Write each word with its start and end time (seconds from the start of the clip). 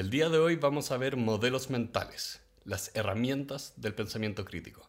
El 0.00 0.08
día 0.08 0.30
de 0.30 0.38
hoy 0.38 0.56
vamos 0.56 0.92
a 0.92 0.96
ver 0.96 1.18
modelos 1.18 1.68
mentales, 1.68 2.40
las 2.64 2.90
herramientas 2.96 3.74
del 3.76 3.94
pensamiento 3.94 4.46
crítico. 4.46 4.88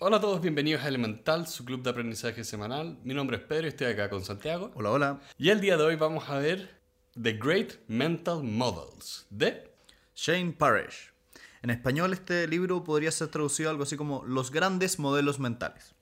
Hola 0.00 0.16
a 0.16 0.20
todos, 0.20 0.40
bienvenidos 0.40 0.82
a 0.82 0.88
Elemental, 0.88 1.46
su 1.46 1.64
club 1.64 1.84
de 1.84 1.90
aprendizaje 1.90 2.42
semanal. 2.42 2.98
Mi 3.04 3.14
nombre 3.14 3.36
es 3.36 3.44
Pedro 3.44 3.66
y 3.66 3.68
estoy 3.68 3.86
acá 3.86 4.10
con 4.10 4.24
Santiago. 4.24 4.72
Hola, 4.74 4.90
hola. 4.90 5.20
Y 5.36 5.50
el 5.50 5.60
día 5.60 5.76
de 5.76 5.84
hoy 5.84 5.94
vamos 5.94 6.28
a 6.28 6.38
ver 6.38 6.80
The 7.22 7.34
Great 7.34 7.74
Mental 7.86 8.42
Models 8.42 9.28
de 9.30 9.72
Shane 10.16 10.54
Parrish. 10.54 11.12
En 11.62 11.70
español 11.70 12.12
este 12.12 12.48
libro 12.48 12.82
podría 12.82 13.12
ser 13.12 13.28
traducido 13.28 13.70
algo 13.70 13.84
así 13.84 13.96
como 13.96 14.24
Los 14.24 14.50
grandes 14.50 14.98
modelos 14.98 15.38
mentales. 15.38 15.94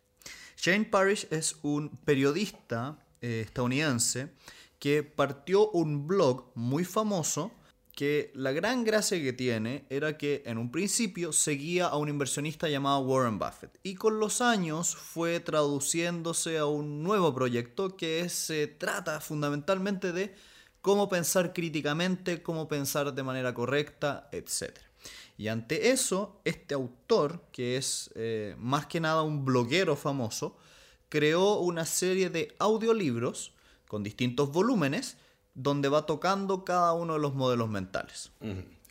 Shane 0.57 0.87
Parrish 0.87 1.27
es 1.31 1.57
un 1.63 1.91
periodista 2.05 2.99
eh, 3.21 3.43
estadounidense 3.47 4.33
que 4.79 5.03
partió 5.03 5.71
un 5.71 6.07
blog 6.07 6.51
muy 6.55 6.85
famoso 6.85 7.53
que 7.97 8.31
la 8.35 8.53
gran 8.53 8.85
gracia 8.85 9.19
que 9.23 9.33
tiene 9.33 9.87
era 9.89 10.19
que 10.19 10.43
en 10.45 10.59
un 10.59 10.71
principio 10.71 11.33
seguía 11.33 11.87
a 11.87 11.97
un 11.97 12.11
inversionista 12.11 12.69
llamado 12.69 13.01
Warren 13.01 13.39
Buffett 13.39 13.79
y 13.83 13.95
con 13.95 14.21
los 14.21 14.43
años 14.43 14.95
fue 14.95 15.41
traduciéndose 15.41 16.59
a 16.59 16.67
un 16.67 17.03
nuevo 17.03 17.35
proyecto 17.35 17.97
que 17.97 18.29
se 18.29 18.67
trata 18.67 19.21
fundamentalmente 19.21 20.13
de 20.13 20.35
cómo 20.83 21.09
pensar 21.09 21.55
críticamente, 21.55 22.43
cómo 22.43 22.69
pensar 22.69 23.15
de 23.15 23.23
manera 23.23 23.55
correcta, 23.55 24.29
etc. 24.31 24.86
Y 25.39 25.49
ante 25.49 25.91
eso, 25.91 26.41
este 26.45 26.75
autor, 26.75 27.43
que 27.53 27.77
es 27.77 28.11
eh, 28.15 28.55
más 28.59 28.87
que 28.87 29.01
nada 29.01 29.23
un 29.23 29.45
bloguero 29.45 29.97
famoso, 29.97 30.57
creó 31.09 31.59
una 31.61 31.85
serie 31.85 32.31
de 32.31 32.55
audiolibros 32.59 33.53
con 33.87 34.03
distintos 34.03 34.51
volúmenes 34.51 35.19
donde 35.55 35.89
va 35.89 36.07
tocando 36.07 36.65
cada 36.65 36.93
uno 36.93 37.15
de 37.15 37.21
los 37.21 37.35
modelos 37.35 37.69
mentales. 37.69 38.33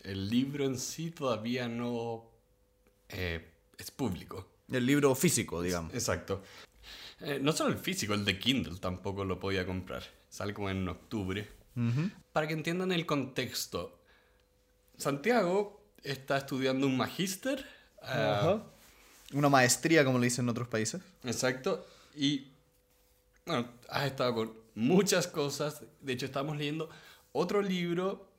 El 0.03 0.29
libro 0.29 0.65
en 0.65 0.77
sí 0.77 1.11
todavía 1.11 1.67
no 1.67 2.29
eh, 3.09 3.52
es 3.77 3.91
público. 3.91 4.47
El 4.71 4.85
libro 4.85 5.13
físico, 5.15 5.61
digamos. 5.61 5.93
Exacto. 5.93 6.41
Eh, 7.21 7.39
no 7.41 7.52
solo 7.52 7.71
el 7.71 7.77
físico, 7.77 8.13
el 8.13 8.25
de 8.25 8.39
Kindle 8.39 8.80
tampoco 8.80 9.25
lo 9.25 9.39
podía 9.39 9.65
comprar. 9.65 10.03
Sale 10.30 10.53
como 10.53 10.69
en 10.69 10.87
octubre. 10.87 11.47
Para 12.31 12.47
que 12.47 12.53
entiendan 12.53 12.93
el 12.93 13.05
contexto, 13.05 13.99
Santiago 14.97 15.84
está 16.06 16.38
estudiando 16.38 16.88
un 16.88 16.95
magíster. 16.98 17.66
Eh, 18.03 18.59
Una 19.34 19.50
maestría, 19.50 20.06
como 20.06 20.20
le 20.20 20.25
dicen 20.25 20.45
en 20.45 20.50
otros 20.50 20.67
países. 20.67 21.02
Exacto. 21.23 21.86
Y 22.16 22.52
bueno, 23.45 23.67
has 23.89 24.06
estado 24.06 24.36
con 24.36 24.53
muchas 24.76 25.28
cosas. 25.28 25.81
De 26.02 26.14
hecho, 26.14 26.26
estábamos 26.26 26.58
leyendo 26.58 26.89
otro 27.31 27.61
libro, 27.61 28.30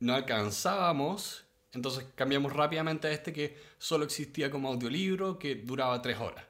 no 0.00 0.14
alcanzábamos, 0.14 1.44
entonces 1.72 2.04
cambiamos 2.14 2.52
rápidamente 2.52 3.08
a 3.08 3.12
este 3.12 3.32
que 3.32 3.58
solo 3.78 4.04
existía 4.04 4.50
como 4.50 4.68
audiolibro, 4.68 5.38
que 5.38 5.54
duraba 5.54 6.02
tres 6.02 6.18
horas. 6.18 6.44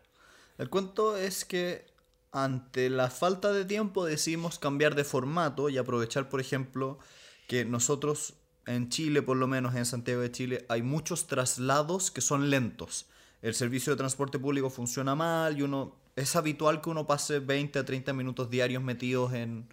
El 0.59 0.69
cuento 0.69 1.17
es 1.17 1.45
que 1.45 1.87
ante 2.33 2.91
la 2.91 3.11
falta 3.11 3.53
de 3.53 3.65
tiempo 3.65 4.05
decidimos 4.05 4.59
cambiar 4.59 4.95
de 4.95 5.05
formato 5.05 5.69
y 5.69 5.79
aprovechar, 5.79 6.29
por 6.29 6.41
ejemplo, 6.41 6.99
que 7.47 7.65
nosotros 7.65 8.35
en 8.67 8.89
Chile, 8.89 9.23
por 9.23 9.37
lo 9.37 9.47
menos 9.47 9.75
en 9.75 9.85
Santiago 9.85 10.21
de 10.21 10.31
Chile, 10.31 10.65
hay 10.69 10.83
muchos 10.83 11.27
traslados 11.27 12.11
que 12.11 12.21
son 12.21 12.51
lentos. 12.51 13.07
El 13.43 13.55
servicio 13.55 13.93
de 13.93 13.97
transporte 13.97 14.39
público 14.39 14.71
funciona 14.71 15.15
mal 15.15 15.59
y 15.59 15.63
uno 15.63 15.97
es 16.15 16.37
habitual 16.37 16.81
que 16.81 16.91
uno 16.91 17.07
pase 17.07 17.41
20 17.41 17.79
a 17.79 17.85
30 17.85 18.13
minutos 18.13 18.51
diarios 18.51 18.83
metidos 18.83 19.33
en, 19.33 19.67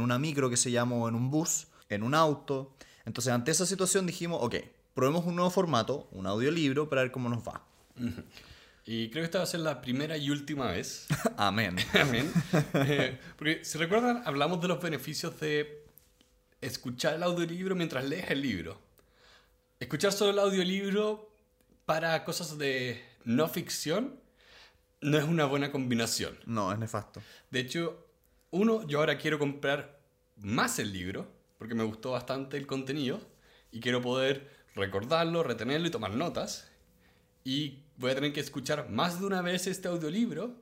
una 0.00 0.18
micro 0.18 0.50
que 0.50 0.56
se 0.56 0.70
llama 0.70 0.96
o 0.96 1.08
en 1.08 1.14
un 1.14 1.30
bus, 1.30 1.68
en 1.88 2.02
un 2.02 2.14
auto. 2.14 2.74
Entonces, 3.04 3.32
ante 3.32 3.50
esa 3.50 3.64
situación 3.64 4.06
dijimos, 4.06 4.40
ok, 4.42 4.56
probemos 4.94 5.24
un 5.24 5.36
nuevo 5.36 5.50
formato, 5.50 6.08
un 6.12 6.26
audiolibro, 6.26 6.88
para 6.88 7.02
ver 7.02 7.10
cómo 7.10 7.28
nos 7.28 7.46
va. 7.46 7.62
Y 8.84 9.10
creo 9.10 9.22
que 9.22 9.26
esta 9.26 9.38
va 9.38 9.44
a 9.44 9.46
ser 9.46 9.60
la 9.60 9.80
primera 9.80 10.16
y 10.16 10.30
última 10.30 10.66
vez. 10.70 11.06
Amén. 11.36 11.76
Amén. 11.94 12.30
Eh, 12.74 13.18
porque, 13.36 13.64
si 13.64 13.78
recuerdan, 13.78 14.22
hablamos 14.24 14.60
de 14.60 14.68
los 14.68 14.82
beneficios 14.82 15.38
de 15.40 15.79
escuchar 16.60 17.14
el 17.14 17.22
audiolibro 17.22 17.74
mientras 17.74 18.04
lees 18.04 18.30
el 18.30 18.42
libro. 18.42 18.78
Escuchar 19.78 20.12
solo 20.12 20.30
el 20.32 20.38
audiolibro 20.38 21.30
para 21.86 22.24
cosas 22.24 22.58
de 22.58 23.02
no 23.24 23.48
ficción 23.48 24.20
no 25.00 25.18
es 25.18 25.24
una 25.24 25.46
buena 25.46 25.72
combinación. 25.72 26.38
No, 26.46 26.72
es 26.72 26.78
nefasto. 26.78 27.22
De 27.50 27.60
hecho, 27.60 28.06
uno, 28.50 28.86
yo 28.86 28.98
ahora 28.98 29.16
quiero 29.16 29.38
comprar 29.38 30.00
más 30.36 30.78
el 30.78 30.92
libro, 30.92 31.26
porque 31.58 31.74
me 31.74 31.84
gustó 31.84 32.10
bastante 32.10 32.56
el 32.56 32.66
contenido, 32.66 33.20
y 33.72 33.80
quiero 33.80 34.02
poder 34.02 34.50
recordarlo, 34.74 35.42
retenerlo 35.42 35.86
y 35.86 35.90
tomar 35.90 36.12
notas. 36.12 36.70
Y 37.44 37.84
voy 37.96 38.10
a 38.10 38.14
tener 38.14 38.32
que 38.32 38.40
escuchar 38.40 38.90
más 38.90 39.20
de 39.20 39.26
una 39.26 39.40
vez 39.40 39.66
este 39.66 39.88
audiolibro 39.88 40.59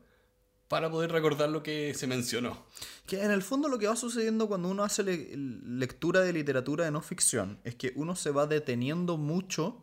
para 0.69 0.91
poder 0.91 1.11
recordar 1.11 1.49
lo 1.49 1.63
que 1.63 1.95
se 1.95 2.07
mencionó. 2.07 2.67
Que 3.07 3.23
en 3.23 3.31
el 3.31 3.43
fondo 3.43 3.69
lo 3.69 3.79
que 3.79 3.87
va 3.87 3.97
sucediendo 3.97 4.49
cuando 4.49 4.69
uno 4.69 4.85
hace 4.85 5.03
lectura 5.03 6.21
de 6.21 6.33
literatura 6.33 6.85
de 6.85 6.91
no 6.91 7.01
ficción 7.01 7.59
es 7.65 7.75
que 7.75 7.93
uno 7.97 8.15
se 8.15 8.31
va 8.31 8.47
deteniendo 8.47 9.17
mucho 9.17 9.83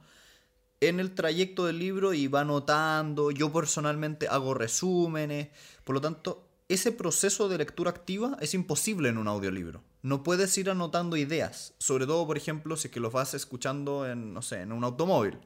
en 0.80 1.00
el 1.00 1.16
trayecto 1.16 1.66
del 1.66 1.80
libro 1.80 2.14
y 2.14 2.28
va 2.28 2.42
anotando, 2.42 3.32
yo 3.32 3.52
personalmente 3.52 4.28
hago 4.28 4.54
resúmenes, 4.54 5.50
por 5.84 5.96
lo 5.96 6.02
tanto, 6.02 6.48
ese 6.68 6.92
proceso 6.92 7.48
de 7.48 7.58
lectura 7.58 7.92
activa 7.92 8.38
es 8.42 8.54
imposible 8.54 9.10
en 9.10 9.18
un 9.18 9.28
audiolibro. 9.28 9.84
No 10.02 10.24
puedes 10.24 10.56
ir 10.58 10.70
anotando 10.70 11.18
ideas, 11.18 11.74
sobre 11.80 12.06
todo, 12.06 12.28
por 12.28 12.38
ejemplo, 12.38 12.76
si 12.76 12.88
es 12.88 12.94
que 12.94 13.00
los 13.00 13.14
vas 13.14 13.34
escuchando 13.34 14.08
en, 14.08 14.34
no 14.34 14.42
sé, 14.42 14.62
en 14.62 14.72
un 14.72 14.84
automóvil. 14.84 15.40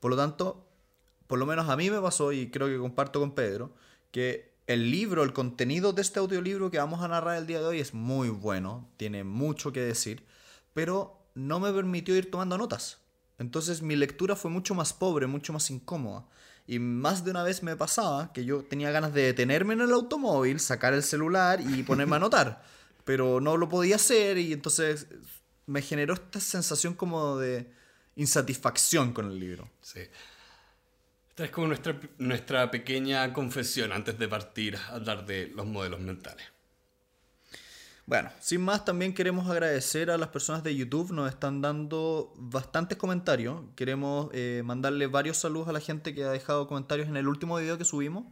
Por 0.00 0.10
lo 0.10 0.16
tanto, 0.16 0.66
por 1.26 1.38
lo 1.38 1.46
menos 1.46 1.68
a 1.68 1.76
mí 1.76 1.90
me 1.90 2.00
pasó, 2.00 2.32
y 2.32 2.50
creo 2.50 2.68
que 2.68 2.78
comparto 2.78 3.20
con 3.20 3.34
Pedro, 3.34 3.74
que 4.10 4.53
el 4.66 4.90
libro, 4.90 5.22
el 5.22 5.32
contenido 5.32 5.92
de 5.92 6.02
este 6.02 6.20
audiolibro 6.20 6.70
que 6.70 6.78
vamos 6.78 7.02
a 7.02 7.08
narrar 7.08 7.36
el 7.36 7.46
día 7.46 7.60
de 7.60 7.66
hoy 7.66 7.80
es 7.80 7.92
muy 7.92 8.28
bueno, 8.28 8.88
tiene 8.96 9.24
mucho 9.24 9.72
que 9.72 9.80
decir, 9.80 10.24
pero 10.72 11.18
no 11.34 11.60
me 11.60 11.72
permitió 11.72 12.16
ir 12.16 12.30
tomando 12.30 12.56
notas. 12.56 12.98
Entonces 13.38 13.82
mi 13.82 13.96
lectura 13.96 14.36
fue 14.36 14.50
mucho 14.50 14.74
más 14.74 14.92
pobre, 14.92 15.26
mucho 15.26 15.52
más 15.52 15.70
incómoda. 15.70 16.26
Y 16.66 16.78
más 16.78 17.24
de 17.24 17.30
una 17.30 17.42
vez 17.42 17.62
me 17.62 17.76
pasaba 17.76 18.32
que 18.32 18.44
yo 18.44 18.64
tenía 18.64 18.90
ganas 18.90 19.12
de 19.12 19.22
detenerme 19.22 19.74
en 19.74 19.82
el 19.82 19.92
automóvil, 19.92 20.60
sacar 20.60 20.94
el 20.94 21.02
celular 21.02 21.60
y 21.60 21.82
ponerme 21.82 22.14
a 22.14 22.16
anotar. 22.16 22.62
Pero 23.04 23.40
no 23.40 23.58
lo 23.58 23.68
podía 23.68 23.96
hacer 23.96 24.38
y 24.38 24.52
entonces 24.52 25.08
me 25.66 25.82
generó 25.82 26.14
esta 26.14 26.40
sensación 26.40 26.94
como 26.94 27.36
de 27.36 27.70
insatisfacción 28.16 29.12
con 29.12 29.26
el 29.26 29.38
libro. 29.38 29.68
Sí. 29.82 30.00
Esta 31.34 31.46
es 31.46 31.50
como 31.50 31.66
nuestra, 31.66 31.98
nuestra 32.18 32.70
pequeña 32.70 33.32
confesión 33.32 33.90
antes 33.90 34.16
de 34.16 34.28
partir 34.28 34.76
a 34.76 34.94
hablar 34.94 35.26
de 35.26 35.48
los 35.48 35.66
modelos 35.66 35.98
mentales. 35.98 36.46
Bueno, 38.06 38.30
sin 38.38 38.60
más, 38.60 38.84
también 38.84 39.12
queremos 39.12 39.50
agradecer 39.50 40.12
a 40.12 40.16
las 40.16 40.28
personas 40.28 40.62
de 40.62 40.76
YouTube, 40.76 41.10
nos 41.10 41.28
están 41.28 41.60
dando 41.60 42.32
bastantes 42.36 42.96
comentarios. 42.96 43.62
Queremos 43.74 44.28
eh, 44.32 44.62
mandarle 44.64 45.08
varios 45.08 45.36
saludos 45.36 45.66
a 45.66 45.72
la 45.72 45.80
gente 45.80 46.14
que 46.14 46.22
ha 46.22 46.30
dejado 46.30 46.68
comentarios 46.68 47.08
en 47.08 47.16
el 47.16 47.26
último 47.26 47.56
video 47.56 47.78
que 47.78 47.84
subimos. 47.84 48.26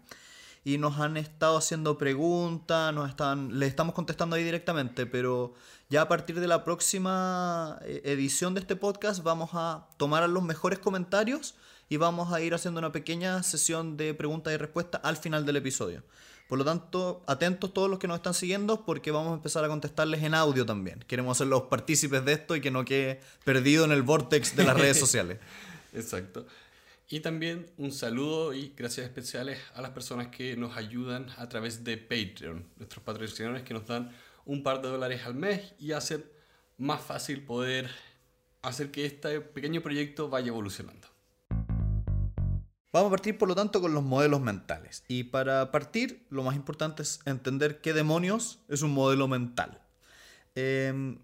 Y 0.62 0.78
nos 0.78 1.00
han 1.00 1.16
estado 1.16 1.56
haciendo 1.56 1.98
preguntas, 1.98 2.94
nos 2.94 3.10
están, 3.10 3.58
les 3.58 3.70
estamos 3.70 3.96
contestando 3.96 4.36
ahí 4.36 4.44
directamente, 4.44 5.06
pero 5.06 5.54
ya 5.90 6.02
a 6.02 6.08
partir 6.08 6.38
de 6.38 6.46
la 6.46 6.62
próxima 6.62 7.80
eh, 7.82 8.00
edición 8.04 8.54
de 8.54 8.60
este 8.60 8.76
podcast 8.76 9.24
vamos 9.24 9.50
a 9.54 9.88
tomar 9.96 10.28
los 10.28 10.44
mejores 10.44 10.78
comentarios 10.78 11.56
y 11.92 11.98
vamos 11.98 12.32
a 12.32 12.40
ir 12.40 12.54
haciendo 12.54 12.78
una 12.78 12.90
pequeña 12.90 13.42
sesión 13.42 13.98
de 13.98 14.14
preguntas 14.14 14.50
y 14.54 14.56
respuestas 14.56 15.02
al 15.04 15.18
final 15.18 15.44
del 15.44 15.56
episodio. 15.56 16.02
Por 16.48 16.56
lo 16.56 16.64
tanto, 16.64 17.22
atentos 17.26 17.74
todos 17.74 17.90
los 17.90 17.98
que 17.98 18.08
nos 18.08 18.16
están 18.16 18.32
siguiendo 18.32 18.86
porque 18.86 19.10
vamos 19.10 19.32
a 19.32 19.34
empezar 19.34 19.62
a 19.62 19.68
contestarles 19.68 20.22
en 20.22 20.32
audio 20.32 20.64
también. 20.64 21.04
Queremos 21.06 21.36
ser 21.36 21.48
los 21.48 21.64
partícipes 21.64 22.24
de 22.24 22.32
esto 22.32 22.56
y 22.56 22.62
que 22.62 22.70
no 22.70 22.86
quede 22.86 23.20
perdido 23.44 23.84
en 23.84 23.92
el 23.92 24.00
vortex 24.00 24.56
de 24.56 24.64
las 24.64 24.74
redes 24.74 24.98
sociales. 25.00 25.38
Exacto. 25.92 26.46
Y 27.10 27.20
también 27.20 27.70
un 27.76 27.92
saludo 27.92 28.54
y 28.54 28.72
gracias 28.74 29.04
especiales 29.04 29.58
a 29.74 29.82
las 29.82 29.90
personas 29.90 30.28
que 30.28 30.56
nos 30.56 30.78
ayudan 30.78 31.26
a 31.36 31.46
través 31.50 31.84
de 31.84 31.98
Patreon, 31.98 32.64
nuestros 32.78 33.04
patrocinadores 33.04 33.64
que 33.64 33.74
nos 33.74 33.86
dan 33.86 34.10
un 34.46 34.62
par 34.62 34.80
de 34.80 34.88
dólares 34.88 35.26
al 35.26 35.34
mes 35.34 35.74
y 35.78 35.92
hacen 35.92 36.24
más 36.78 37.02
fácil 37.02 37.44
poder 37.44 37.90
hacer 38.62 38.90
que 38.90 39.04
este 39.04 39.42
pequeño 39.42 39.82
proyecto 39.82 40.30
vaya 40.30 40.48
evolucionando. 40.48 41.11
Vamos 42.92 43.08
a 43.08 43.10
partir, 43.10 43.38
por 43.38 43.48
lo 43.48 43.54
tanto, 43.54 43.80
con 43.80 43.94
los 43.94 44.02
modelos 44.02 44.42
mentales. 44.42 45.02
Y 45.08 45.24
para 45.24 45.70
partir, 45.70 46.26
lo 46.28 46.42
más 46.42 46.54
importante 46.54 47.02
es 47.02 47.20
entender 47.24 47.80
qué 47.80 47.94
demonios 47.94 48.58
es 48.68 48.82
un 48.82 48.92
modelo 48.92 49.28
mental. 49.28 49.80
Em, 50.54 51.18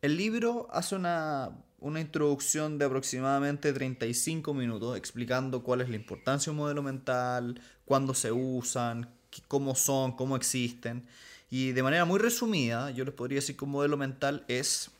el 0.00 0.16
libro 0.16 0.68
hace 0.72 0.96
una, 0.96 1.50
una 1.80 2.00
introducción 2.00 2.78
de 2.78 2.86
aproximadamente 2.86 3.74
35 3.74 4.54
minutos 4.54 4.96
explicando 4.96 5.62
cuál 5.62 5.82
es 5.82 5.90
la 5.90 5.96
importancia 5.96 6.46
de 6.46 6.52
un 6.52 6.64
modelo 6.64 6.82
mental, 6.82 7.60
cuándo 7.84 8.14
se 8.14 8.32
usan, 8.32 9.10
cómo 9.48 9.74
son, 9.74 10.12
cómo 10.12 10.34
existen. 10.34 11.06
Y 11.50 11.72
de 11.72 11.82
manera 11.82 12.06
muy 12.06 12.20
resumida, 12.20 12.90
yo 12.90 13.04
les 13.04 13.12
podría 13.12 13.36
decir 13.36 13.58
que 13.58 13.66
un 13.66 13.72
modelo 13.72 13.98
mental 13.98 14.46
es 14.48 14.90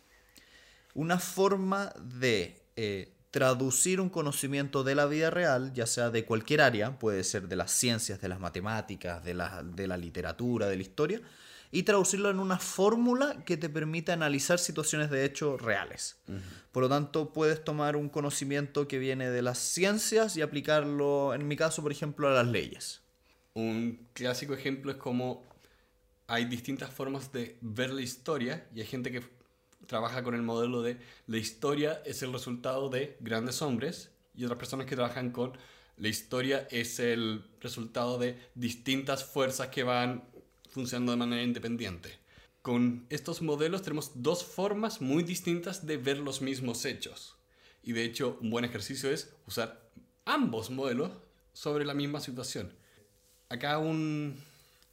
una 0.93 1.19
forma 1.19 1.95
de 1.99 2.61
eh, 2.77 3.15
traducir 3.33 3.99
un 3.99 4.11
conocimiento 4.11 4.85
de 4.85 4.95
la 4.95 5.07
vida 5.07 5.31
real, 5.31 5.73
ya 5.73 5.87
sea 5.87 6.11
de 6.11 6.27
cualquier 6.27 6.61
área, 6.61 6.99
puede 6.99 7.25
ser 7.25 7.49
de 7.49 7.57
las 7.57 7.73
ciencias, 7.73 8.21
de 8.21 8.29
las 8.29 8.39
matemáticas, 8.39 9.25
de 9.25 9.33
la, 9.33 9.63
de 9.65 9.89
la 9.89 9.97
literatura, 9.97 10.69
de 10.69 10.77
la 10.77 10.83
historia, 10.83 11.21
y 11.71 11.85
traducirlo 11.85 12.29
en 12.29 12.39
una 12.39 12.59
fórmula 12.59 13.43
que 13.47 13.57
te 13.57 13.71
permita 13.71 14.13
analizar 14.13 14.59
situaciones 14.59 15.11
de 15.11 15.25
hecho 15.25 15.57
reales. 15.57 16.19
Por 16.73 16.83
lo 16.83 16.91
tanto, 16.91 17.33
puedes 17.33 17.65
tomar 17.65 17.97
un 17.97 18.11
conocimiento 18.11 18.87
que 18.87 18.99
viene 18.99 19.31
de 19.31 19.41
las 19.41 19.59
ciencias 19.59 20.37
y 20.37 20.43
aplicarlo, 20.43 21.33
en 21.33 21.49
mi 21.49 21.57
caso, 21.57 21.83
por 21.83 21.91
ejemplo, 21.91 22.29
a 22.29 22.33
las 22.33 22.47
leyes. 22.47 23.01
Un 23.55 24.09
clásico 24.13 24.53
ejemplo 24.53 24.93
es 24.93 24.99
como 24.99 25.43
hay 26.27 26.45
distintas 26.45 26.91
formas 26.91 27.33
de 27.33 27.57
ver 27.63 27.91
la 27.95 28.03
historia 28.03 28.67
y 28.75 28.81
hay 28.81 28.87
gente 28.87 29.11
que 29.11 29.23
trabaja 29.93 30.23
con 30.23 30.35
el 30.35 30.41
modelo 30.41 30.81
de 30.81 30.97
la 31.27 31.37
historia 31.37 32.01
es 32.07 32.23
el 32.23 32.33
resultado 32.33 32.89
de 32.89 33.19
grandes 33.21 33.61
hombres 33.61 34.11
y 34.35 34.47
otras 34.47 34.59
personas 34.59 34.87
que 34.87 34.97
trabajan 34.97 35.33
con 35.33 35.53
la 35.99 36.09
historia 36.09 36.67
es 36.71 36.99
el 36.99 37.45
resultado 37.61 38.17
de 38.17 38.39
distintas 38.55 39.23
fuerzas 39.23 39.69
que 39.69 39.83
van 39.83 40.25
funcionando 40.71 41.13
de 41.13 41.19
manera 41.19 41.43
independiente. 41.43 42.19
Con 42.63 43.05
estos 43.11 43.43
modelos 43.43 43.83
tenemos 43.83 44.23
dos 44.23 44.43
formas 44.43 45.03
muy 45.03 45.25
distintas 45.25 45.87
de 45.87 45.99
ver 45.99 46.17
los 46.17 46.41
mismos 46.41 46.87
hechos. 46.87 47.37
Y 47.83 47.93
de 47.93 48.05
hecho, 48.05 48.39
un 48.41 48.49
buen 48.49 48.65
ejercicio 48.65 49.11
es 49.11 49.35
usar 49.47 49.91
ambos 50.25 50.71
modelos 50.71 51.11
sobre 51.53 51.85
la 51.85 51.93
misma 51.93 52.21
situación. 52.21 52.73
Acá 53.51 53.77
un... 53.77 54.43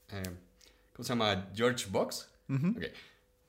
eh, 0.09 0.23
¿Cómo 0.91 1.05
se 1.05 1.13
llama? 1.13 1.49
George 1.55 1.85
Box. 1.89 2.27
Ok. 2.49 2.83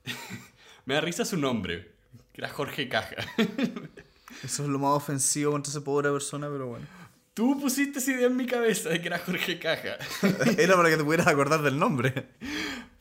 Me 0.85 0.95
da 0.95 1.01
risa 1.01 1.25
su 1.25 1.37
nombre, 1.37 1.91
que 2.33 2.41
era 2.41 2.49
Jorge 2.49 2.89
Caja. 2.89 3.15
Eso 4.43 4.63
es 4.63 4.69
lo 4.69 4.79
más 4.79 4.95
ofensivo 4.95 5.51
contra 5.51 5.69
esa 5.69 5.83
pobre 5.83 6.09
persona, 6.11 6.49
pero 6.49 6.67
bueno. 6.67 6.87
Tú 7.33 7.59
pusiste 7.59 7.99
esa 7.99 8.11
idea 8.11 8.27
en 8.27 8.35
mi 8.35 8.45
cabeza 8.45 8.89
de 8.89 9.01
que 9.01 9.07
era 9.07 9.19
Jorge 9.19 9.57
Caja. 9.59 9.97
Era 10.57 10.75
para 10.75 10.89
que 10.89 10.97
te 10.97 11.03
pudieras 11.03 11.27
acordar 11.27 11.61
del 11.61 11.79
nombre. 11.79 12.29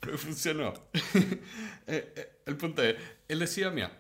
Pero 0.01 0.19
funcionó. 0.19 0.75
Eh, 1.93 2.13
eh, 2.15 2.41
el 2.47 2.57
punto 2.57 2.85
es, 2.85 2.95
él 3.27 3.41
decía, 3.41 3.69
mira, 3.71 3.91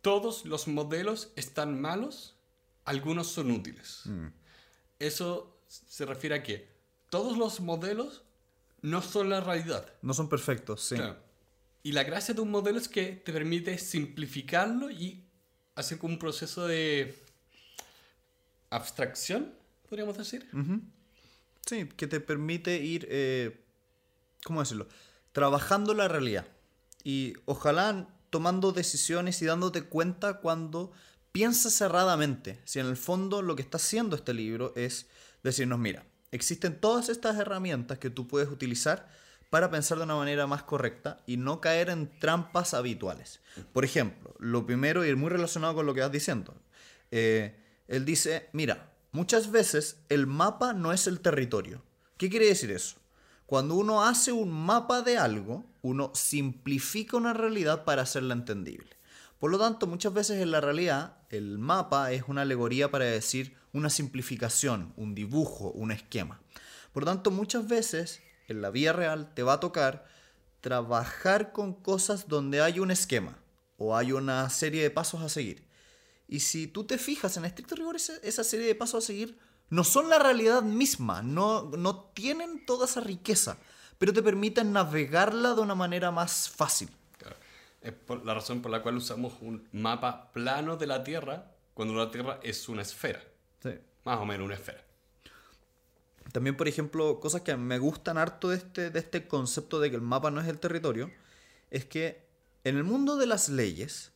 todos 0.00 0.44
los 0.44 0.66
modelos 0.66 1.32
están 1.36 1.80
malos, 1.80 2.34
algunos 2.84 3.28
son 3.28 3.52
útiles. 3.52 4.02
Eso 4.98 5.60
se 5.68 6.04
refiere 6.04 6.34
a 6.34 6.42
que 6.42 6.68
todos 7.08 7.38
los 7.38 7.60
modelos 7.60 8.24
no 8.82 9.02
son 9.02 9.30
la 9.30 9.40
realidad. 9.40 9.92
No 10.02 10.14
son 10.14 10.28
perfectos, 10.28 10.82
sí. 10.82 10.96
Claro. 10.96 11.29
Y 11.82 11.92
la 11.92 12.04
gracia 12.04 12.34
de 12.34 12.40
un 12.40 12.50
modelo 12.50 12.78
es 12.78 12.88
que 12.88 13.12
te 13.12 13.32
permite 13.32 13.78
simplificarlo 13.78 14.90
y 14.90 15.24
hacer 15.74 15.98
un 16.02 16.18
proceso 16.18 16.66
de 16.66 17.16
abstracción, 18.68 19.54
podríamos 19.88 20.16
decir. 20.16 20.48
Sí, 21.66 21.88
que 21.96 22.06
te 22.06 22.20
permite 22.20 22.76
ir, 22.76 23.06
eh, 23.10 23.64
¿cómo 24.44 24.60
decirlo? 24.60 24.88
Trabajando 25.32 25.94
la 25.94 26.08
realidad. 26.08 26.46
Y 27.02 27.34
ojalá 27.46 28.08
tomando 28.30 28.72
decisiones 28.72 29.40
y 29.42 29.46
dándote 29.46 29.82
cuenta 29.82 30.34
cuando 30.34 30.92
piensas 31.32 31.74
cerradamente. 31.74 32.60
Si 32.64 32.78
en 32.78 32.86
el 32.86 32.96
fondo 32.96 33.42
lo 33.42 33.56
que 33.56 33.62
está 33.62 33.76
haciendo 33.78 34.16
este 34.16 34.34
libro 34.34 34.72
es 34.76 35.06
decirnos, 35.42 35.78
mira, 35.78 36.04
existen 36.30 36.80
todas 36.80 37.08
estas 37.08 37.38
herramientas 37.38 37.98
que 37.98 38.10
tú 38.10 38.28
puedes 38.28 38.48
utilizar 38.48 39.08
para 39.50 39.70
pensar 39.70 39.98
de 39.98 40.04
una 40.04 40.14
manera 40.16 40.46
más 40.46 40.62
correcta 40.62 41.18
y 41.26 41.36
no 41.36 41.60
caer 41.60 41.90
en 41.90 42.18
trampas 42.18 42.72
habituales. 42.72 43.40
Por 43.72 43.84
ejemplo, 43.84 44.34
lo 44.38 44.64
primero, 44.64 45.04
y 45.04 45.14
muy 45.16 45.28
relacionado 45.28 45.74
con 45.74 45.86
lo 45.86 45.94
que 45.94 46.00
vas 46.00 46.12
diciendo, 46.12 46.54
eh, 47.10 47.56
él 47.88 48.04
dice, 48.04 48.48
mira, 48.52 48.92
muchas 49.10 49.50
veces 49.50 49.98
el 50.08 50.28
mapa 50.28 50.72
no 50.72 50.92
es 50.92 51.08
el 51.08 51.20
territorio. 51.20 51.82
¿Qué 52.16 52.30
quiere 52.30 52.46
decir 52.46 52.70
eso? 52.70 52.96
Cuando 53.46 53.74
uno 53.74 54.04
hace 54.04 54.30
un 54.30 54.52
mapa 54.52 55.02
de 55.02 55.18
algo, 55.18 55.64
uno 55.82 56.12
simplifica 56.14 57.16
una 57.16 57.32
realidad 57.32 57.84
para 57.84 58.02
hacerla 58.02 58.34
entendible. 58.34 58.96
Por 59.40 59.50
lo 59.50 59.58
tanto, 59.58 59.88
muchas 59.88 60.14
veces 60.14 60.40
en 60.40 60.52
la 60.52 60.60
realidad, 60.60 61.16
el 61.30 61.58
mapa 61.58 62.12
es 62.12 62.24
una 62.28 62.42
alegoría 62.42 62.92
para 62.92 63.06
decir 63.06 63.56
una 63.72 63.90
simplificación, 63.90 64.92
un 64.96 65.16
dibujo, 65.16 65.72
un 65.72 65.90
esquema. 65.90 66.40
Por 66.92 67.02
lo 67.02 67.10
tanto, 67.10 67.32
muchas 67.32 67.66
veces 67.66 68.20
en 68.50 68.62
la 68.62 68.70
vida 68.70 68.92
real 68.92 69.32
te 69.34 69.42
va 69.42 69.54
a 69.54 69.60
tocar 69.60 70.06
trabajar 70.60 71.52
con 71.52 71.72
cosas 71.74 72.28
donde 72.28 72.60
hay 72.60 72.80
un 72.80 72.90
esquema 72.90 73.38
o 73.76 73.96
hay 73.96 74.12
una 74.12 74.50
serie 74.50 74.82
de 74.82 74.90
pasos 74.90 75.22
a 75.22 75.28
seguir. 75.28 75.66
Y 76.28 76.40
si 76.40 76.66
tú 76.66 76.84
te 76.84 76.98
fijas 76.98 77.36
en 77.36 77.44
estricto 77.44 77.74
rigor, 77.74 77.96
esa, 77.96 78.16
esa 78.22 78.44
serie 78.44 78.66
de 78.66 78.74
pasos 78.74 79.04
a 79.04 79.06
seguir 79.06 79.38
no 79.68 79.84
son 79.84 80.10
la 80.10 80.18
realidad 80.18 80.62
misma, 80.62 81.22
no, 81.22 81.70
no 81.76 82.10
tienen 82.12 82.66
toda 82.66 82.86
esa 82.86 83.00
riqueza, 83.00 83.56
pero 83.98 84.12
te 84.12 84.22
permiten 84.22 84.72
navegarla 84.72 85.54
de 85.54 85.60
una 85.60 85.74
manera 85.74 86.10
más 86.10 86.48
fácil. 86.48 86.90
Claro. 87.18 87.36
Es 87.80 87.92
por 87.92 88.24
la 88.24 88.34
razón 88.34 88.62
por 88.62 88.70
la 88.70 88.82
cual 88.82 88.96
usamos 88.96 89.34
un 89.40 89.68
mapa 89.72 90.32
plano 90.32 90.76
de 90.76 90.86
la 90.86 91.04
Tierra 91.04 91.52
cuando 91.72 91.94
la 91.94 92.10
Tierra 92.10 92.40
es 92.42 92.68
una 92.68 92.82
esfera. 92.82 93.22
Más 94.04 94.18
o 94.18 94.24
menos 94.24 94.46
una 94.46 94.54
esfera. 94.54 94.82
También, 96.32 96.56
por 96.56 96.68
ejemplo, 96.68 97.20
cosas 97.20 97.42
que 97.42 97.56
me 97.56 97.78
gustan 97.78 98.18
harto 98.18 98.50
de 98.50 98.56
este, 98.56 98.90
de 98.90 98.98
este 98.98 99.26
concepto 99.26 99.80
de 99.80 99.90
que 99.90 99.96
el 99.96 100.02
mapa 100.02 100.30
no 100.30 100.40
es 100.40 100.48
el 100.48 100.58
territorio, 100.58 101.10
es 101.70 101.84
que 101.84 102.24
en 102.64 102.76
el 102.76 102.84
mundo 102.84 103.16
de 103.16 103.26
las 103.26 103.48
leyes, 103.48 104.12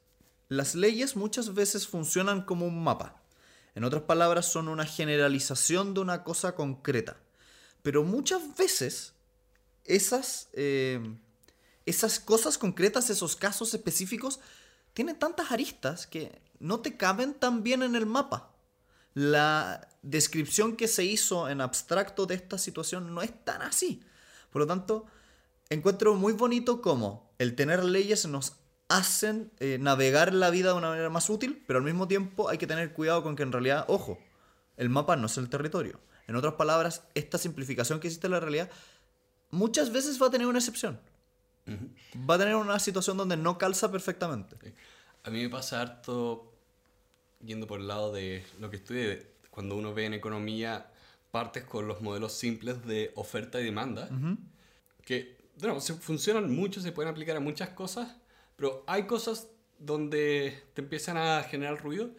las 0.49 0.75
leyes 0.75 1.17
muchas 1.17 1.55
veces 1.55 1.87
funcionan 1.87 2.43
como 2.43 2.67
un 2.67 2.83
mapa. 2.83 3.23
En 3.75 3.85
otras 3.85 4.03
palabras, 4.03 4.47
son 4.47 4.69
una 4.69 4.87
generalización 4.87 5.95
de 5.95 6.01
una 6.01 6.23
cosa 6.23 6.55
concreta. 6.55 7.17
Pero 7.83 8.05
muchas 8.05 8.57
veces 8.57 9.15
esas, 9.85 10.49
eh, 10.53 11.01
esas 11.87 12.21
cosas 12.21 12.59
concretas, 12.59 13.11
esos 13.11 13.35
casos 13.35 13.75
específicos, 13.75 14.41
tienen 14.93 15.19
tantas 15.19 15.51
aristas 15.51 16.07
que 16.07 16.41
no 16.61 16.81
te 16.81 16.97
caben 16.97 17.35
tan 17.35 17.63
bien 17.63 17.83
en 17.83 17.97
el 17.97 18.07
mapa. 18.07 18.54
La 19.15 19.89
descripción 20.03 20.77
que 20.77 20.89
se 20.89 21.05
hizo 21.05 21.49
en 21.49 21.61
abstracto 21.61 22.27
de 22.27 22.35
esta 22.35 22.59
situación 22.59 23.15
no 23.15 23.23
es 23.23 23.33
tan 23.45 23.63
así. 23.63 24.03
Por 24.51 24.61
lo 24.61 24.67
tanto, 24.67 25.07
encuentro 25.71 26.15
muy 26.15 26.33
bonito 26.33 26.83
cómo 26.83 27.33
el 27.39 27.55
tener 27.55 27.85
leyes 27.85 28.27
nos 28.27 28.57
hacen 28.89 29.51
eh, 29.61 29.79
navegar 29.81 30.35
la 30.35 30.51
vida 30.51 30.71
de 30.71 30.79
una 30.79 30.91
manera 30.91 31.11
más 31.11 31.31
útil, 31.31 31.63
pero 31.67 31.79
al 31.79 31.85
mismo 31.85 32.07
tiempo 32.07 32.49
hay 32.49 32.59
que 32.59 32.67
tener 32.67 32.93
cuidado 32.93 33.23
con 33.23 33.35
que 33.37 33.43
en 33.43 33.53
realidad, 33.53 33.85
ojo, 33.89 34.19
el 34.77 34.91
mapa 34.91 35.17
no 35.17 35.27
es 35.27 35.37
el 35.39 35.49
territorio. 35.49 36.01
En 36.27 36.37
otras 36.37 36.55
palabras, 36.55 37.03
esta 37.15 37.39
simplificación 37.39 38.01
que 38.01 38.09
existe 38.09 38.27
en 38.27 38.33
la 38.33 38.41
realidad 38.41 38.71
muchas 39.51 39.93
veces 39.93 40.21
va 40.21 40.27
a 40.27 40.31
tener 40.31 40.47
una 40.47 40.59
excepción. 40.59 41.01
Va 42.29 42.35
a 42.35 42.39
tener 42.39 42.57
una 42.57 42.79
situación 42.79 43.17
donde 43.17 43.37
no 43.37 43.57
calza 43.57 43.91
perfectamente. 43.91 44.75
A 45.23 45.31
mí 45.31 45.43
me 45.43 45.49
pasa 45.49 45.81
harto, 45.81 46.54
yendo 47.45 47.67
por 47.67 47.81
el 47.81 47.89
lado 47.89 48.13
de 48.13 48.45
lo 48.61 48.71
que 48.71 48.77
estudié, 48.77 49.27
cuando 49.51 49.77
uno 49.77 49.95
ve 49.95 50.07
en 50.07 50.15
economía 50.15 50.91
partes 51.31 51.65
con 51.65 51.89
los 51.89 52.01
modelos 52.01 52.33
simples 52.33 52.85
de 52.87 53.13
oferta 53.15 53.61
y 53.61 53.65
demanda, 53.65 54.09
que 55.05 55.37
bueno, 55.59 55.81
se 55.81 55.95
funcionan 55.95 56.55
mucho, 56.55 56.81
se 56.81 56.93
pueden 56.93 57.11
aplicar 57.11 57.37
a 57.37 57.41
muchas 57.41 57.71
cosas, 57.71 58.17
pero 58.57 58.85
hay 58.87 59.05
cosas 59.05 59.49
donde 59.79 60.63
te 60.75 60.83
empiezan 60.83 61.17
a 61.17 61.43
generar 61.43 61.83
ruido 61.83 62.11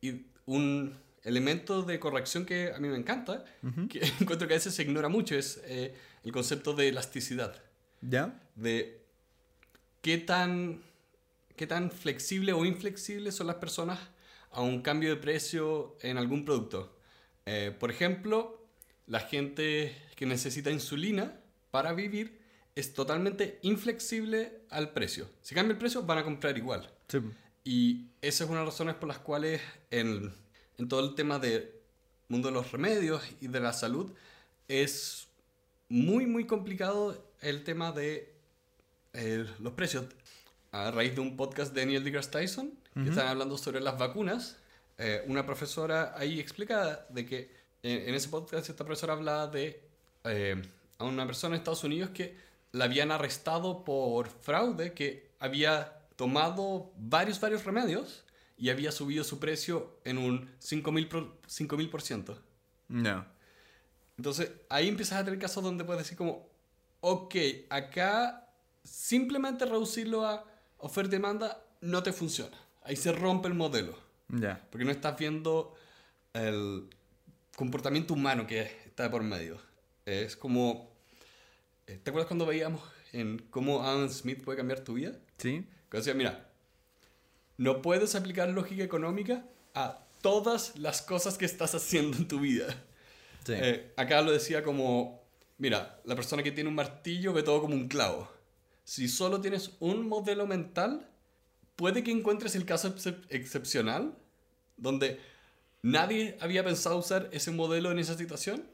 y 0.00 0.26
un 0.46 0.96
elemento 1.22 1.82
de 1.82 1.98
corrección 1.98 2.46
que 2.46 2.72
a 2.74 2.78
mí 2.78 2.88
me 2.88 2.96
encanta, 2.96 3.44
que 3.88 4.00
encuentro 4.20 4.48
que 4.48 4.54
a 4.54 4.58
veces 4.58 4.74
se 4.74 4.82
ignora 4.82 5.08
mucho, 5.08 5.34
es 5.34 5.60
eh, 5.64 5.94
el 6.24 6.32
concepto 6.32 6.74
de 6.74 6.88
elasticidad. 6.88 7.62
¿Ya? 8.00 8.40
de 8.54 9.00
qué 10.02 10.18
tan, 10.18 10.82
qué 11.56 11.66
tan 11.66 11.90
flexible 11.90 12.52
o 12.52 12.64
inflexible 12.64 13.32
son 13.32 13.46
las 13.46 13.56
personas 13.56 13.98
a 14.50 14.62
un 14.62 14.82
cambio 14.82 15.10
de 15.10 15.16
precio 15.16 15.96
en 16.02 16.18
algún 16.18 16.44
producto. 16.44 16.96
Eh, 17.46 17.74
por 17.78 17.90
ejemplo, 17.90 18.66
la 19.06 19.20
gente 19.20 19.94
que 20.16 20.26
necesita 20.26 20.70
insulina 20.70 21.40
para 21.70 21.92
vivir 21.92 22.38
es 22.74 22.94
totalmente 22.94 23.58
inflexible 23.62 24.60
al 24.70 24.92
precio. 24.92 25.28
Si 25.42 25.54
cambia 25.54 25.72
el 25.72 25.78
precio, 25.78 26.02
van 26.02 26.18
a 26.18 26.24
comprar 26.24 26.56
igual. 26.56 26.90
Sí. 27.08 27.18
Y 27.64 28.06
esa 28.22 28.44
es 28.44 28.50
una 28.50 28.60
de 28.60 28.66
las 28.66 28.74
razones 28.74 28.94
por 28.94 29.08
las 29.08 29.18
cuales 29.18 29.60
en, 29.90 30.32
en 30.78 30.88
todo 30.88 31.06
el 31.08 31.14
tema 31.14 31.38
del 31.38 31.70
mundo 32.28 32.48
de 32.48 32.54
los 32.54 32.70
remedios 32.72 33.22
y 33.40 33.48
de 33.48 33.60
la 33.60 33.72
salud 33.72 34.12
es 34.68 35.28
muy, 35.88 36.26
muy 36.26 36.46
complicado 36.46 37.32
el 37.40 37.64
tema 37.64 37.92
de 37.92 38.32
eh, 39.14 39.46
los 39.58 39.72
precios. 39.72 40.04
A 40.70 40.90
raíz 40.90 41.14
de 41.14 41.22
un 41.22 41.36
podcast 41.36 41.74
de 41.74 41.86
Neil 41.86 42.04
deGrasse 42.04 42.30
Tyson, 42.30 42.78
que 43.02 43.10
están 43.10 43.28
hablando 43.28 43.56
sobre 43.56 43.80
las 43.80 43.98
vacunas, 43.98 44.56
eh, 44.98 45.24
una 45.28 45.46
profesora 45.46 46.14
ahí 46.16 46.40
explica 46.40 47.06
de 47.08 47.24
que 47.24 47.38
eh, 47.82 48.04
en 48.08 48.14
ese 48.14 48.28
podcast 48.28 48.68
esta 48.68 48.84
profesora 48.84 49.12
hablaba 49.12 49.46
de 49.46 49.80
eh, 50.24 50.60
a 50.98 51.04
una 51.04 51.24
persona 51.24 51.54
en 51.54 51.60
Estados 51.60 51.84
Unidos 51.84 52.10
que 52.10 52.36
la 52.72 52.86
habían 52.86 53.12
arrestado 53.12 53.84
por 53.84 54.28
fraude, 54.28 54.92
que 54.92 55.30
había 55.38 56.00
tomado 56.16 56.90
varios, 56.96 57.40
varios 57.40 57.64
remedios 57.64 58.24
y 58.56 58.70
había 58.70 58.90
subido 58.90 59.22
su 59.22 59.38
precio 59.38 60.00
en 60.04 60.18
un 60.18 60.50
5000%. 60.60 62.36
No. 62.88 63.24
Entonces 64.16 64.50
ahí 64.68 64.88
empiezas 64.88 65.20
a 65.20 65.24
tener 65.24 65.38
casos 65.38 65.62
donde 65.62 65.84
puedes 65.84 66.02
decir 66.02 66.18
como, 66.18 66.48
ok, 67.00 67.36
acá 67.70 68.48
simplemente 68.82 69.64
reducirlo 69.64 70.26
a 70.26 70.44
oferta 70.78 71.14
y 71.14 71.18
demanda 71.18 71.62
no 71.80 72.02
te 72.02 72.12
funciona. 72.12 72.56
Ahí 72.88 72.96
se 72.96 73.12
rompe 73.12 73.48
el 73.48 73.54
modelo. 73.54 73.94
Ya. 74.28 74.66
Porque 74.70 74.86
no 74.86 74.90
estás 74.90 75.18
viendo 75.18 75.74
el 76.32 76.88
comportamiento 77.54 78.14
humano 78.14 78.46
que 78.46 78.62
está 78.62 79.10
por 79.10 79.22
medio. 79.22 79.60
Es 80.06 80.36
como... 80.36 80.90
eh, 81.86 82.00
¿Te 82.02 82.08
acuerdas 82.08 82.28
cuando 82.28 82.46
veíamos 82.46 82.80
en 83.12 83.40
cómo 83.50 83.82
Adam 83.82 84.08
Smith 84.08 84.42
puede 84.42 84.56
cambiar 84.56 84.80
tu 84.80 84.94
vida? 84.94 85.12
¿Sí? 85.36 85.66
Que 85.90 85.98
decía, 85.98 86.14
mira, 86.14 86.48
no 87.58 87.82
puedes 87.82 88.14
aplicar 88.14 88.48
lógica 88.48 88.82
económica 88.82 89.44
a 89.74 89.98
todas 90.22 90.78
las 90.78 91.02
cosas 91.02 91.36
que 91.36 91.44
estás 91.44 91.74
haciendo 91.74 92.16
en 92.16 92.26
tu 92.26 92.40
vida. 92.40 92.74
Sí. 93.44 93.52
Eh, 93.54 93.92
acá 93.98 94.22
lo 94.22 94.32
decía 94.32 94.62
como, 94.62 95.22
mira, 95.58 96.00
la 96.04 96.14
persona 96.14 96.42
que 96.42 96.52
tiene 96.52 96.70
un 96.70 96.74
martillo 96.74 97.34
ve 97.34 97.42
todo 97.42 97.60
como 97.60 97.74
un 97.74 97.86
clavo. 97.86 98.30
Si 98.84 99.08
solo 99.08 99.42
tienes 99.42 99.72
un 99.80 100.08
modelo 100.08 100.46
mental, 100.46 101.06
puede 101.78 102.02
que 102.02 102.10
encuentres 102.10 102.56
el 102.56 102.64
caso 102.64 102.92
excep- 102.92 103.24
excepcional 103.28 104.18
donde 104.76 105.20
nadie 105.80 106.36
había 106.40 106.64
pensado 106.64 106.98
usar 106.98 107.28
ese 107.30 107.52
modelo 107.52 107.92
en 107.92 108.00
esa 108.00 108.18
situación. 108.18 108.64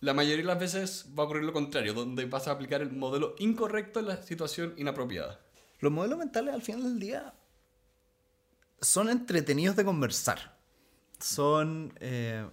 La 0.00 0.12
mayoría 0.12 0.38
de 0.38 0.42
las 0.48 0.58
veces 0.58 1.06
va 1.16 1.22
a 1.22 1.26
ocurrir 1.26 1.44
lo 1.44 1.52
contrario, 1.52 1.94
donde 1.94 2.24
vas 2.24 2.48
a 2.48 2.50
aplicar 2.50 2.82
el 2.82 2.90
modelo 2.90 3.36
incorrecto 3.38 4.00
en 4.00 4.08
la 4.08 4.22
situación 4.22 4.74
inapropiada. 4.76 5.40
Los 5.78 5.92
modelos 5.92 6.18
mentales 6.18 6.52
al 6.52 6.62
final 6.62 6.82
del 6.82 6.98
día 6.98 7.32
son 8.80 9.08
entretenidos 9.08 9.76
de 9.76 9.84
conversar. 9.84 10.58
Son... 11.20 11.94
eh, 12.00 12.44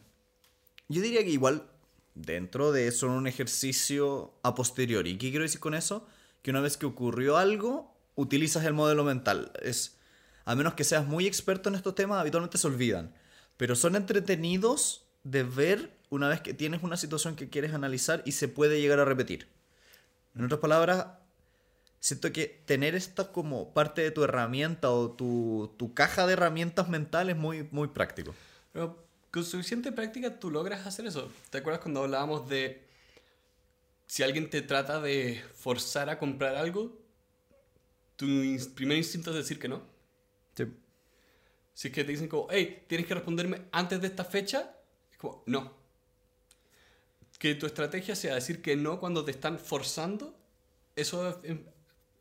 yo 0.88 1.02
diría 1.02 1.24
que 1.24 1.32
igual 1.32 1.68
dentro 2.14 2.72
de 2.72 2.88
eso 2.88 3.08
un 3.08 3.26
ejercicio 3.26 4.36
a 4.44 4.54
posteriori. 4.54 5.18
¿Qué 5.18 5.32
quiero 5.32 5.44
decir 5.44 5.60
con 5.60 5.74
eso? 5.74 6.08
Que 6.44 6.52
una 6.52 6.62
vez 6.62 6.78
que 6.78 6.86
ocurrió 6.86 7.38
algo, 7.38 7.93
utilizas 8.16 8.66
el 8.66 8.74
modelo 8.74 9.04
mental. 9.04 9.52
Es, 9.62 9.98
a 10.46 10.56
menos 10.56 10.74
que 10.74 10.84
seas 10.84 11.06
muy 11.06 11.28
experto 11.28 11.70
en 11.70 11.76
estos 11.76 11.96
temas, 11.96 12.20
habitualmente 12.20 12.58
se 12.58 12.68
olvidan. 12.68 13.14
Pero 13.58 13.76
son 13.76 13.96
entretenidos 13.96 15.06
de 15.24 15.44
ver 15.44 15.98
una 16.10 16.28
vez 16.28 16.42
que 16.42 16.54
tienes 16.54 16.84
una 16.84 16.98
situación 16.98 17.36
que 17.36 17.50
quieres 17.50 17.74
analizar 17.74 18.22
y 18.26 18.34
se 18.34 18.48
puede 18.48 18.82
llegar 18.82 19.00
a 19.00 19.06
repetir. 19.06 19.48
En 20.36 20.46
otras 20.46 20.60
palabras, 20.60 21.08
siento 22.00 22.32
que 22.32 22.62
tener 22.66 22.96
esta 22.96 23.32
como 23.32 23.74
parte 23.74 24.02
de 24.02 24.12
tu 24.12 24.24
herramienta 24.24 24.92
o 24.92 25.12
tu, 25.12 25.74
tu 25.78 25.94
caja 25.94 26.28
de 26.28 26.34
herramientas 26.34 26.90
mentales 26.90 27.36
es 27.36 27.42
muy, 27.42 27.68
muy 27.72 27.88
práctico. 27.88 28.34
Con 29.32 29.46
suficiente 29.46 29.92
práctica 29.92 30.40
tú 30.40 30.52
logras 30.52 30.86
hacer 30.86 31.08
eso. 31.08 31.32
¿Te 31.50 31.60
acuerdas 31.60 31.82
cuando 31.82 32.04
hablábamos 32.04 32.48
de 32.50 32.86
si 34.06 34.22
alguien 34.22 34.50
te 34.50 34.62
trata 34.62 35.02
de 35.02 35.44
forzar 35.56 36.10
a 36.10 36.20
comprar 36.20 36.56
algo, 36.56 37.03
tu 38.16 38.26
primer 38.76 38.98
instinto 38.98 39.32
es 39.32 39.38
decir 39.38 39.60
que 39.60 39.68
no? 39.68 39.82
Si 41.76 41.88
es 41.88 41.94
que 41.94 42.04
te 42.04 42.12
dicen 42.12 42.28
como, 42.28 42.48
hey, 42.52 42.84
tienes 42.88 43.08
que 43.08 43.16
responderme 43.16 43.64
antes 43.72 44.00
de 44.00 44.06
esta 44.08 44.24
fecha, 44.24 44.76
es 45.12 45.18
como, 45.18 45.44
no. 45.48 45.74
Que 47.40 47.56
tu 47.56 47.66
estrategia 47.66 48.16
sea 48.16 48.36
decir 48.36 48.62
que 48.62 48.76
no 48.76 49.00
cuando 49.00 49.26
te 49.26 49.32
están 49.32 49.58
forzando, 49.60 50.38
eso, 50.96 51.42
es- 51.44 51.58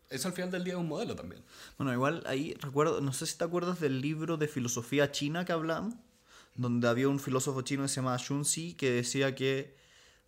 eso 0.09 0.29
al 0.29 0.35
final 0.35 0.51
del 0.51 0.65
día 0.65 0.73
es 0.75 0.81
un 0.81 0.89
modelo 0.89 1.15
también. 1.15 1.43
Bueno, 1.77 1.93
igual 1.93 2.23
ahí 2.27 2.55
recuerdo, 2.61 3.01
no 3.03 3.13
sé 3.13 3.27
si 3.27 3.37
te 3.37 3.45
acuerdas 3.45 3.79
del 3.79 4.01
libro 4.01 4.37
de 4.39 4.49
filosofía 4.49 5.13
china 5.13 5.45
que 5.45 5.53
hablamos, 5.53 5.95
donde 6.55 6.89
había 6.89 7.09
un 7.09 7.21
filósofo 7.21 7.63
chino 7.63 7.83
que 7.83 7.89
se 7.89 7.97
llamaba 7.97 8.19
Xunzi 8.19 8.75
que 8.75 8.91
decía 8.91 9.35
que 9.35 9.75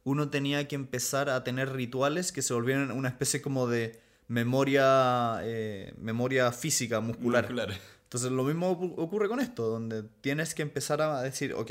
uno 0.05 0.29
tenía 0.29 0.69
que 0.69 0.75
empezar 0.75 1.29
a 1.31 1.43
tener 1.45 1.73
rituales 1.73 2.31
que 2.31 2.43
se 2.43 2.53
volvieran 2.53 2.91
una 2.93 3.09
especie 3.09 3.41
como 3.41 3.67
de 3.67 4.01
memoria, 4.29 5.41
eh, 5.43 5.93
memoria 5.99 6.51
física, 6.53 7.01
muscular. 7.01 7.45
Muscular. 7.45 7.73
Entonces 8.05 8.31
lo 8.31 8.45
mismo 8.45 8.79
ocu- 8.79 8.95
ocurre 8.97 9.29
con 9.29 9.41
esto, 9.41 9.69
donde 9.69 10.03
tienes 10.21 10.55
que 10.55 10.63
empezar 10.63 11.03
a 11.03 11.21
decir, 11.23 11.53
ok, 11.55 11.71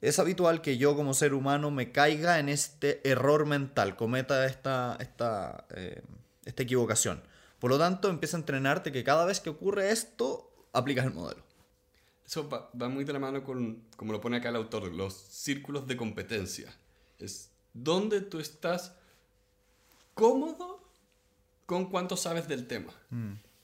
es 0.00 0.18
habitual 0.18 0.62
que 0.62 0.78
yo 0.78 0.94
como 0.96 1.12
ser 1.12 1.34
humano 1.34 1.70
me 1.70 1.92
caiga 1.92 2.38
en 2.38 2.48
este 2.48 3.06
error 3.08 3.46
mental, 3.46 3.96
cometa 3.96 4.46
esta, 4.46 4.96
esta, 5.00 5.66
eh, 5.74 6.02
esta 6.44 6.62
equivocación. 6.62 7.22
Por 7.58 7.70
lo 7.70 7.78
tanto, 7.78 8.08
empieza 8.08 8.36
a 8.36 8.40
entrenarte 8.40 8.92
que 8.92 9.02
cada 9.02 9.24
vez 9.24 9.40
que 9.40 9.50
ocurre 9.50 9.90
esto, 9.90 10.50
aplicas 10.72 11.04
el 11.04 11.12
modelo. 11.12 11.42
Eso 12.24 12.48
va, 12.48 12.70
va 12.80 12.88
muy 12.88 13.04
de 13.04 13.12
la 13.12 13.18
mano 13.18 13.42
con, 13.42 13.82
como 13.96 14.12
lo 14.12 14.20
pone 14.20 14.36
acá 14.36 14.50
el 14.50 14.56
autor, 14.56 14.92
los 14.92 15.14
círculos 15.14 15.86
de 15.88 15.96
competencia. 15.96 16.72
Es 17.18 17.50
donde 17.72 18.20
tú 18.20 18.38
estás 18.38 18.92
cómodo 20.14 20.77
con 21.68 21.90
cuánto 21.90 22.16
sabes 22.16 22.48
del 22.48 22.66
tema. 22.66 22.94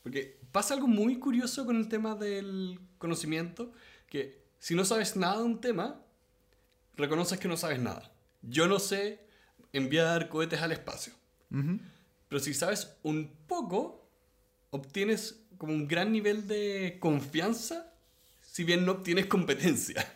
Porque 0.03 0.39
pasa 0.53 0.75
algo 0.75 0.87
muy 0.87 1.19
curioso 1.19 1.65
con 1.65 1.77
el 1.77 1.89
tema 1.89 2.15
del 2.15 2.79
conocimiento, 2.99 3.73
que 4.11 4.45
si 4.59 4.75
no 4.75 4.85
sabes 4.85 5.17
nada 5.17 5.39
de 5.39 5.45
un 5.45 5.59
tema, 5.59 6.03
reconoces 6.97 7.39
que 7.39 7.49
no 7.49 7.57
sabes 7.57 7.81
nada. 7.81 8.13
Yo 8.43 8.69
no 8.69 8.79
sé 8.79 9.27
enviar 9.73 10.29
cohetes 10.29 10.61
al 10.61 10.73
espacio. 10.73 11.15
Pero 12.29 12.41
si 12.41 12.53
sabes 12.53 12.95
un 13.03 13.35
poco, 13.47 14.07
obtienes 14.69 15.41
como 15.57 15.73
un 15.73 15.89
gran 15.89 16.13
nivel 16.13 16.47
de 16.47 16.99
confianza, 17.01 17.91
si 18.43 18.65
bien 18.65 18.85
no 18.85 18.93
obtienes 18.93 19.25
competencia. 19.25 20.07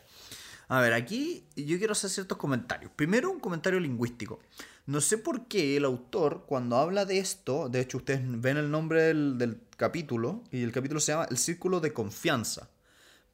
A 0.68 0.82
ver, 0.82 0.92
aquí 0.92 1.46
yo 1.56 1.78
quiero 1.78 1.92
hacer 1.92 2.10
ciertos 2.10 2.36
comentarios. 2.36 2.92
Primero, 2.94 3.30
un 3.30 3.40
comentario 3.40 3.80
lingüístico. 3.80 4.40
No 4.88 5.02
sé 5.02 5.18
por 5.18 5.48
qué 5.48 5.76
el 5.76 5.84
autor, 5.84 6.46
cuando 6.46 6.76
habla 6.76 7.04
de 7.04 7.18
esto, 7.18 7.68
de 7.68 7.80
hecho 7.80 7.98
ustedes 7.98 8.22
ven 8.24 8.56
el 8.56 8.70
nombre 8.70 9.02
del, 9.12 9.60
capítulo, 9.76 10.42
y 10.50 10.62
el 10.62 10.72
capítulo 10.72 10.98
se 10.98 11.12
llama 11.12 11.26
El 11.30 11.36
Círculo 11.36 11.80
de 11.80 11.92
Confianza. 11.92 12.70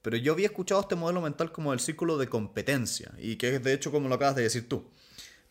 Pero 0.02 0.16
yo 0.16 0.32
había 0.32 0.46
escuchado 0.46 0.80
este 0.80 0.96
modelo 0.96 1.20
mental 1.20 1.52
como 1.52 1.73
el 1.73 1.78
círculo 1.78 2.18
de 2.18 2.26
competencia, 2.26 3.12
y 3.18 3.37
que 3.37 3.54
es 3.54 3.62
de 3.62 3.73
hecho 3.73 3.92
como 3.92 4.08
lo 4.08 4.16
acabas 4.16 4.34
de 4.34 4.42
decir 4.42 4.68
tú. 4.68 4.90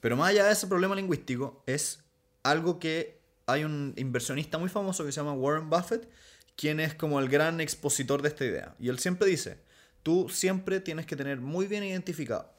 Pero 0.01 0.17
más 0.17 0.31
allá 0.31 0.43
de 0.43 0.51
ese 0.51 0.67
problema 0.67 0.93
lingüístico, 0.93 1.63
es 1.67 2.03
algo 2.43 2.79
que 2.79 3.22
hay 3.45 3.63
un 3.63 3.93
inversionista 3.95 4.57
muy 4.57 4.67
famoso 4.67 5.05
que 5.05 5.13
se 5.13 5.22
llama 5.22 5.31
Warren 5.31 5.69
Buffett, 5.69 6.10
quien 6.57 6.81
es 6.81 6.93
como 6.95 7.17
el 7.22 7.29
gran 7.29 7.62
expositor 7.62 8.22
de 8.22 8.27
esta 8.27 8.43
idea. 8.43 8.75
Y 8.77 8.89
él 8.89 9.00
siempre 9.00 9.29
dice, 9.29 9.57
tú 10.03 10.27
siempre 10.27 10.81
tienes 10.81 11.05
que 11.05 11.15
tener 11.15 11.39
muy 11.39 11.65
bien 11.65 11.86
identificado 11.86 12.51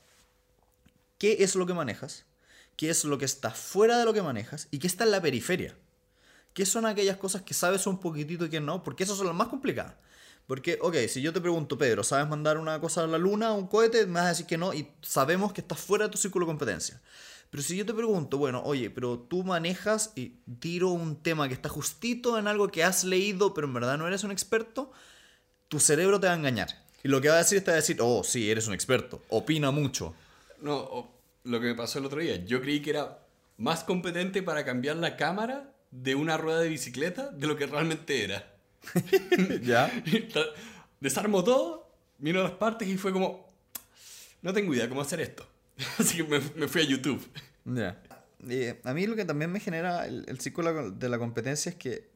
qué 1.18 1.36
es 1.40 1.54
lo 1.54 1.66
que 1.66 1.74
manejas, 1.74 2.24
qué 2.76 2.90
es 2.90 3.04
lo 3.04 3.18
que 3.18 3.24
está 3.24 3.50
fuera 3.50 3.98
de 3.98 4.04
lo 4.04 4.12
que 4.12 4.22
manejas 4.22 4.68
y 4.70 4.78
qué 4.78 4.86
está 4.86 5.04
en 5.04 5.10
la 5.10 5.20
periferia. 5.20 5.76
¿Qué 6.52 6.66
son 6.66 6.86
aquellas 6.86 7.16
cosas 7.16 7.42
que 7.42 7.54
sabes 7.54 7.86
un 7.86 7.98
poquitito 7.98 8.46
y 8.46 8.50
que 8.50 8.60
no? 8.60 8.82
Porque 8.82 9.04
esas 9.04 9.16
son 9.16 9.26
las 9.26 9.34
más 9.34 9.48
complicadas. 9.48 9.94
Porque, 10.46 10.78
ok, 10.80 10.96
si 11.08 11.22
yo 11.22 11.32
te 11.32 11.40
pregunto, 11.40 11.78
Pedro, 11.78 12.04
¿sabes 12.04 12.28
mandar 12.28 12.58
una 12.58 12.80
cosa 12.80 13.02
a 13.02 13.06
la 13.06 13.18
luna, 13.18 13.52
un 13.52 13.66
cohete? 13.66 14.06
Me 14.06 14.14
vas 14.14 14.24
a 14.24 14.28
decir 14.28 14.46
que 14.46 14.58
no 14.58 14.74
y 14.74 14.88
sabemos 15.00 15.52
que 15.52 15.62
estás 15.62 15.80
fuera 15.80 16.04
de 16.04 16.12
tu 16.12 16.18
círculo 16.18 16.44
de 16.46 16.50
competencia. 16.50 17.00
Pero 17.50 17.62
si 17.62 17.76
yo 17.76 17.86
te 17.86 17.94
pregunto, 17.94 18.36
bueno, 18.36 18.62
oye, 18.64 18.90
pero 18.90 19.18
tú 19.18 19.42
manejas 19.42 20.12
y 20.16 20.40
tiro 20.58 20.90
un 20.90 21.22
tema 21.22 21.48
que 21.48 21.54
está 21.54 21.68
justito 21.68 22.38
en 22.38 22.46
algo 22.46 22.68
que 22.68 22.84
has 22.84 23.04
leído, 23.04 23.54
pero 23.54 23.66
en 23.66 23.74
verdad 23.74 23.96
no 23.96 24.06
eres 24.06 24.24
un 24.24 24.32
experto, 24.32 24.92
tu 25.68 25.80
cerebro 25.80 26.20
te 26.20 26.26
va 26.26 26.34
a 26.34 26.36
engañar. 26.36 26.68
Y 27.02 27.08
lo 27.08 27.20
que 27.20 27.28
va 27.28 27.36
a 27.36 27.38
decir 27.38 27.62
te 27.62 27.70
va 27.70 27.76
a 27.76 27.80
decir, 27.80 27.98
oh, 28.00 28.24
sí, 28.24 28.50
eres 28.50 28.66
un 28.66 28.74
experto, 28.74 29.22
opina 29.28 29.70
mucho. 29.70 30.14
No, 30.60 31.13
lo 31.44 31.60
que 31.60 31.66
me 31.66 31.74
pasó 31.74 31.98
el 31.98 32.06
otro 32.06 32.20
día, 32.20 32.44
yo 32.44 32.60
creí 32.60 32.80
que 32.80 32.90
era 32.90 33.18
más 33.56 33.84
competente 33.84 34.42
para 34.42 34.64
cambiar 34.64 34.96
la 34.96 35.16
cámara 35.16 35.72
de 35.90 36.14
una 36.14 36.36
rueda 36.36 36.60
de 36.60 36.68
bicicleta 36.68 37.30
de 37.30 37.46
lo 37.46 37.56
que 37.56 37.66
realmente 37.66 38.24
era. 38.24 38.52
¿Ya? 39.62 39.90
Desarmo 41.00 41.44
todo, 41.44 41.88
miro 42.18 42.42
las 42.42 42.52
partes 42.52 42.88
y 42.88 42.96
fue 42.96 43.12
como, 43.12 43.48
no 44.42 44.52
tengo 44.52 44.74
idea 44.74 44.88
cómo 44.88 45.02
hacer 45.02 45.20
esto. 45.20 45.46
Así 45.98 46.18
que 46.18 46.24
me, 46.24 46.40
me 46.56 46.68
fui 46.68 46.82
a 46.82 46.84
YouTube. 46.84 47.24
Ya. 47.64 48.02
Eh, 48.48 48.80
a 48.84 48.92
mí 48.92 49.06
lo 49.06 49.16
que 49.16 49.24
también 49.24 49.52
me 49.52 49.60
genera 49.60 50.06
el, 50.06 50.24
el 50.28 50.40
círculo 50.40 50.90
de 50.90 51.08
la 51.08 51.18
competencia 51.18 51.70
es 51.70 51.76
que 51.76 52.08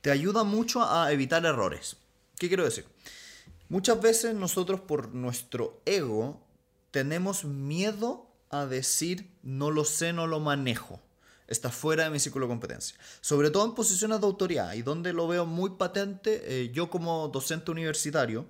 te 0.00 0.10
ayuda 0.10 0.44
mucho 0.44 0.84
a 0.84 1.12
evitar 1.12 1.44
errores. 1.44 1.96
¿Qué 2.38 2.48
quiero 2.48 2.64
decir? 2.64 2.84
Muchas 3.68 4.00
veces 4.00 4.34
nosotros 4.34 4.80
por 4.80 5.14
nuestro 5.14 5.80
ego 5.84 6.40
tenemos 6.90 7.44
miedo 7.44 8.26
a 8.50 8.66
decir 8.66 9.30
no 9.42 9.70
lo 9.70 9.84
sé, 9.84 10.12
no 10.12 10.26
lo 10.26 10.40
manejo. 10.40 11.00
Está 11.46 11.70
fuera 11.70 12.04
de 12.04 12.10
mi 12.10 12.18
círculo 12.18 12.46
de 12.46 12.50
competencia. 12.50 12.96
Sobre 13.20 13.50
todo 13.50 13.64
en 13.66 13.74
posiciones 13.74 14.20
de 14.20 14.26
autoridad 14.26 14.74
y 14.74 14.82
donde 14.82 15.12
lo 15.12 15.28
veo 15.28 15.46
muy 15.46 15.70
patente, 15.70 16.42
eh, 16.44 16.70
yo 16.72 16.90
como 16.90 17.28
docente 17.28 17.70
universitario 17.70 18.46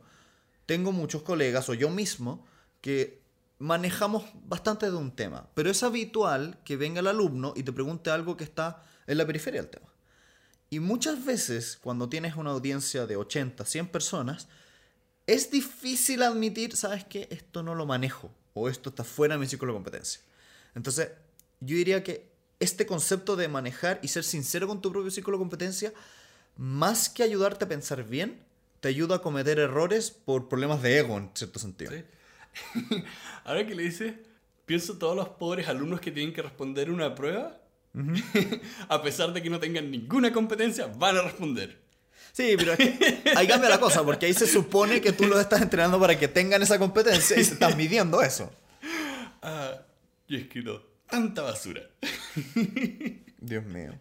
tengo 0.64 0.92
muchos 0.92 1.22
colegas 1.22 1.68
o 1.68 1.74
yo 1.74 1.90
mismo 1.90 2.46
que 2.80 3.20
manejamos 3.58 4.24
bastante 4.44 4.86
de 4.86 4.96
un 4.96 5.14
tema, 5.14 5.48
pero 5.54 5.70
es 5.70 5.82
habitual 5.82 6.58
que 6.64 6.76
venga 6.76 7.00
el 7.00 7.06
alumno 7.06 7.54
y 7.56 7.62
te 7.62 7.72
pregunte 7.72 8.10
algo 8.10 8.36
que 8.36 8.44
está 8.44 8.82
en 9.06 9.18
la 9.18 9.26
periferia 9.26 9.60
del 9.60 9.70
tema. 9.70 9.86
Y 10.68 10.80
muchas 10.80 11.24
veces, 11.24 11.78
cuando 11.80 12.08
tienes 12.08 12.34
una 12.36 12.50
audiencia 12.50 13.06
de 13.06 13.16
80, 13.16 13.64
100 13.64 13.88
personas, 13.88 14.48
es 15.26 15.50
difícil 15.50 16.22
admitir, 16.22 16.76
¿sabes 16.76 17.04
qué? 17.04 17.28
Esto 17.30 17.62
no 17.62 17.74
lo 17.74 17.86
manejo 17.86 18.30
o 18.56 18.70
esto 18.70 18.88
está 18.88 19.04
fuera 19.04 19.34
de 19.34 19.40
mi 19.40 19.46
ciclo 19.46 19.68
de 19.68 19.74
competencia. 19.74 20.22
Entonces, 20.74 21.10
yo 21.60 21.76
diría 21.76 22.02
que 22.02 22.32
este 22.58 22.86
concepto 22.86 23.36
de 23.36 23.48
manejar 23.48 24.00
y 24.02 24.08
ser 24.08 24.24
sincero 24.24 24.66
con 24.66 24.80
tu 24.80 24.90
propio 24.90 25.10
ciclo 25.10 25.34
de 25.34 25.40
competencia, 25.40 25.92
más 26.56 27.10
que 27.10 27.22
ayudarte 27.22 27.66
a 27.66 27.68
pensar 27.68 28.02
bien, 28.02 28.40
te 28.80 28.88
ayuda 28.88 29.16
a 29.16 29.18
cometer 29.18 29.58
errores 29.58 30.10
por 30.10 30.48
problemas 30.48 30.80
de 30.80 30.98
ego, 30.98 31.18
en 31.18 31.30
cierto 31.34 31.58
sentido. 31.58 31.92
Sí. 31.92 32.04
Ahora 33.44 33.66
que 33.66 33.74
le 33.74 33.82
dice, 33.82 34.22
pienso 34.64 34.96
todos 34.96 35.14
los 35.14 35.28
pobres 35.28 35.68
alumnos 35.68 36.00
que 36.00 36.10
tienen 36.10 36.32
que 36.32 36.40
responder 36.40 36.90
una 36.90 37.14
prueba, 37.14 37.60
a 38.88 39.02
pesar 39.02 39.34
de 39.34 39.42
que 39.42 39.50
no 39.50 39.60
tengan 39.60 39.90
ninguna 39.90 40.32
competencia, 40.32 40.86
van 40.86 41.18
a 41.18 41.22
responder. 41.22 41.78
Sí, 42.36 42.54
pero 42.58 42.72
es 42.74 42.78
que 42.78 43.22
ahí 43.34 43.46
cambia 43.46 43.70
la 43.70 43.80
cosa, 43.80 44.04
porque 44.04 44.26
ahí 44.26 44.34
se 44.34 44.46
supone 44.46 45.00
que 45.00 45.12
tú 45.12 45.24
los 45.24 45.40
estás 45.40 45.62
entrenando 45.62 45.98
para 45.98 46.18
que 46.18 46.28
tengan 46.28 46.60
esa 46.62 46.78
competencia 46.78 47.38
y 47.38 47.42
se 47.44 47.54
están 47.54 47.74
midiendo 47.78 48.20
eso. 48.20 48.52
Ah, 49.40 49.72
yo 50.28 50.36
he 50.36 50.42
escrito 50.42 50.86
tanta 51.08 51.40
basura. 51.40 51.80
Dios 53.40 53.64
mío. 53.64 53.92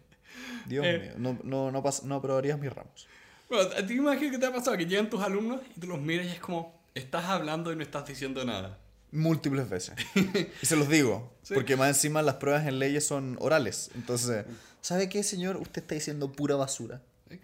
Dios 0.66 0.84
Eh. 0.86 0.98
mío. 0.98 1.12
No, 1.16 1.38
no, 1.44 1.70
no, 1.70 1.82
pas- 1.82 2.02
no 2.02 2.16
aprobarías 2.16 2.58
mis 2.58 2.72
ramos. 2.72 3.06
Bueno, 3.48 3.70
¿a 3.76 3.86
ti 3.86 3.94
imagino 3.94 4.30
que 4.32 4.38
te 4.38 4.46
ha 4.46 4.52
pasado 4.52 4.76
que 4.76 4.84
llegan 4.86 5.08
tus 5.08 5.22
alumnos 5.22 5.60
y 5.74 5.80
tú 5.80 5.86
los 5.86 6.00
miras 6.00 6.26
y 6.26 6.30
es 6.30 6.40
como, 6.40 6.78
estás 6.94 7.24
hablando 7.26 7.72
y 7.72 7.76
no 7.76 7.82
estás 7.82 8.06
diciendo 8.06 8.44
nada? 8.44 8.78
Múltiples 9.12 9.68
veces. 9.70 9.94
Y 10.62 10.66
se 10.66 10.76
los 10.76 10.88
digo. 10.88 11.32
Sí. 11.42 11.54
Porque 11.54 11.76
más 11.76 11.88
encima 11.88 12.20
las 12.22 12.34
pruebas 12.34 12.66
en 12.66 12.80
leyes 12.80 13.06
son 13.06 13.36
orales. 13.40 13.90
Entonces, 13.94 14.44
¿sabe 14.82 15.08
qué, 15.08 15.22
señor? 15.22 15.56
Usted 15.56 15.82
está 15.82 15.94
diciendo 15.94 16.32
pura 16.32 16.56
basura. 16.56 17.00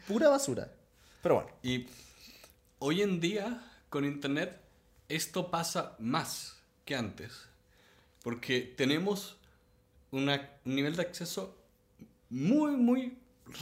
Pura 0.08 0.28
basura. 0.28 0.70
Pero 1.22 1.36
bueno. 1.36 1.50
Y 1.62 1.86
hoy 2.78 3.02
en 3.02 3.20
día, 3.20 3.64
con 3.88 4.04
Internet, 4.04 4.60
esto 5.08 5.50
pasa 5.50 5.96
más 5.98 6.56
que 6.84 6.94
antes. 6.96 7.32
Porque 8.22 8.60
tenemos 8.76 9.36
una- 10.10 10.50
un 10.64 10.74
nivel 10.74 10.96
de 10.96 11.02
acceso 11.02 11.56
muy, 12.28 12.72
muy 12.76 13.16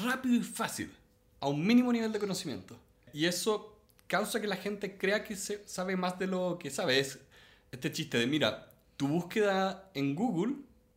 rápido 0.04 0.34
y 0.36 0.42
fácil 0.42 0.90
a 1.40 1.48
un 1.48 1.64
mínimo 1.66 1.92
nivel 1.92 2.12
de 2.12 2.18
conocimiento. 2.18 2.76
Y 3.12 3.26
eso 3.26 3.76
causa 4.06 4.40
que 4.40 4.46
la 4.46 4.56
gente 4.56 4.96
crea 4.98 5.24
que 5.24 5.36
se 5.36 5.66
sabe 5.68 5.96
más 5.96 6.18
de 6.18 6.26
lo 6.26 6.58
que 6.58 6.70
sabe. 6.70 6.98
Es 6.98 7.18
este 7.72 7.92
chiste 7.92 8.18
de, 8.18 8.26
mira, 8.26 8.70
tu 8.96 9.08
búsqueda 9.08 9.90
en 9.94 10.14
Google 10.14 10.54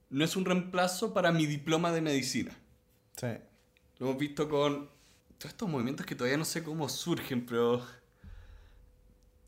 no 0.10 0.26
es 0.26 0.36
un 0.36 0.46
reemplazo 0.46 1.14
para 1.14 1.32
mi 1.32 1.46
diploma 1.46 1.92
de 1.92 2.02
medicina. 2.02 2.56
Sí. 3.18 3.28
Lo 4.00 4.08
hemos 4.08 4.18
visto 4.20 4.50
con 4.50 4.90
todos 5.44 5.52
estos 5.56 5.68
movimientos 5.70 6.06
que 6.06 6.16
todavía 6.16 6.38
no 6.38 6.46
sé 6.46 6.64
cómo 6.64 6.88
surgen, 6.88 7.46
pero 7.46 7.86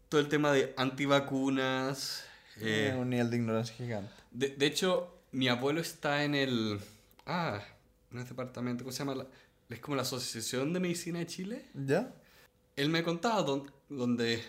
todo 0.10 0.20
el 0.20 0.28
tema 0.28 0.52
de 0.52 0.74
antivacunas. 0.76 2.26
eh, 2.60 2.94
un 2.98 3.10
nivel 3.12 3.30
de 3.30 3.38
ignorancia 3.38 3.74
gigante. 3.76 4.12
de, 4.32 4.50
de 4.50 4.66
hecho, 4.66 5.18
mi 5.32 5.48
abuelo 5.48 5.80
está 5.80 6.26
en 6.26 6.36
el... 6.36 6.82
Ah, 7.26 7.62
en 8.12 8.20
ese 8.20 8.30
departamento, 8.30 8.84
¿cómo 8.84 8.92
se 8.92 9.00
llama? 9.00 9.16
La- 9.16 9.28
es 9.70 9.80
como 9.80 9.96
la 9.96 10.02
Asociación 10.02 10.74
de 10.74 10.80
Medicina 10.82 11.20
de 11.20 11.28
Chile. 11.28 11.66
¿Ya? 11.74 12.14
Él 12.76 12.90
me 12.90 13.02
contaba 13.02 13.42
don- 13.44 13.72
donde 13.88 14.44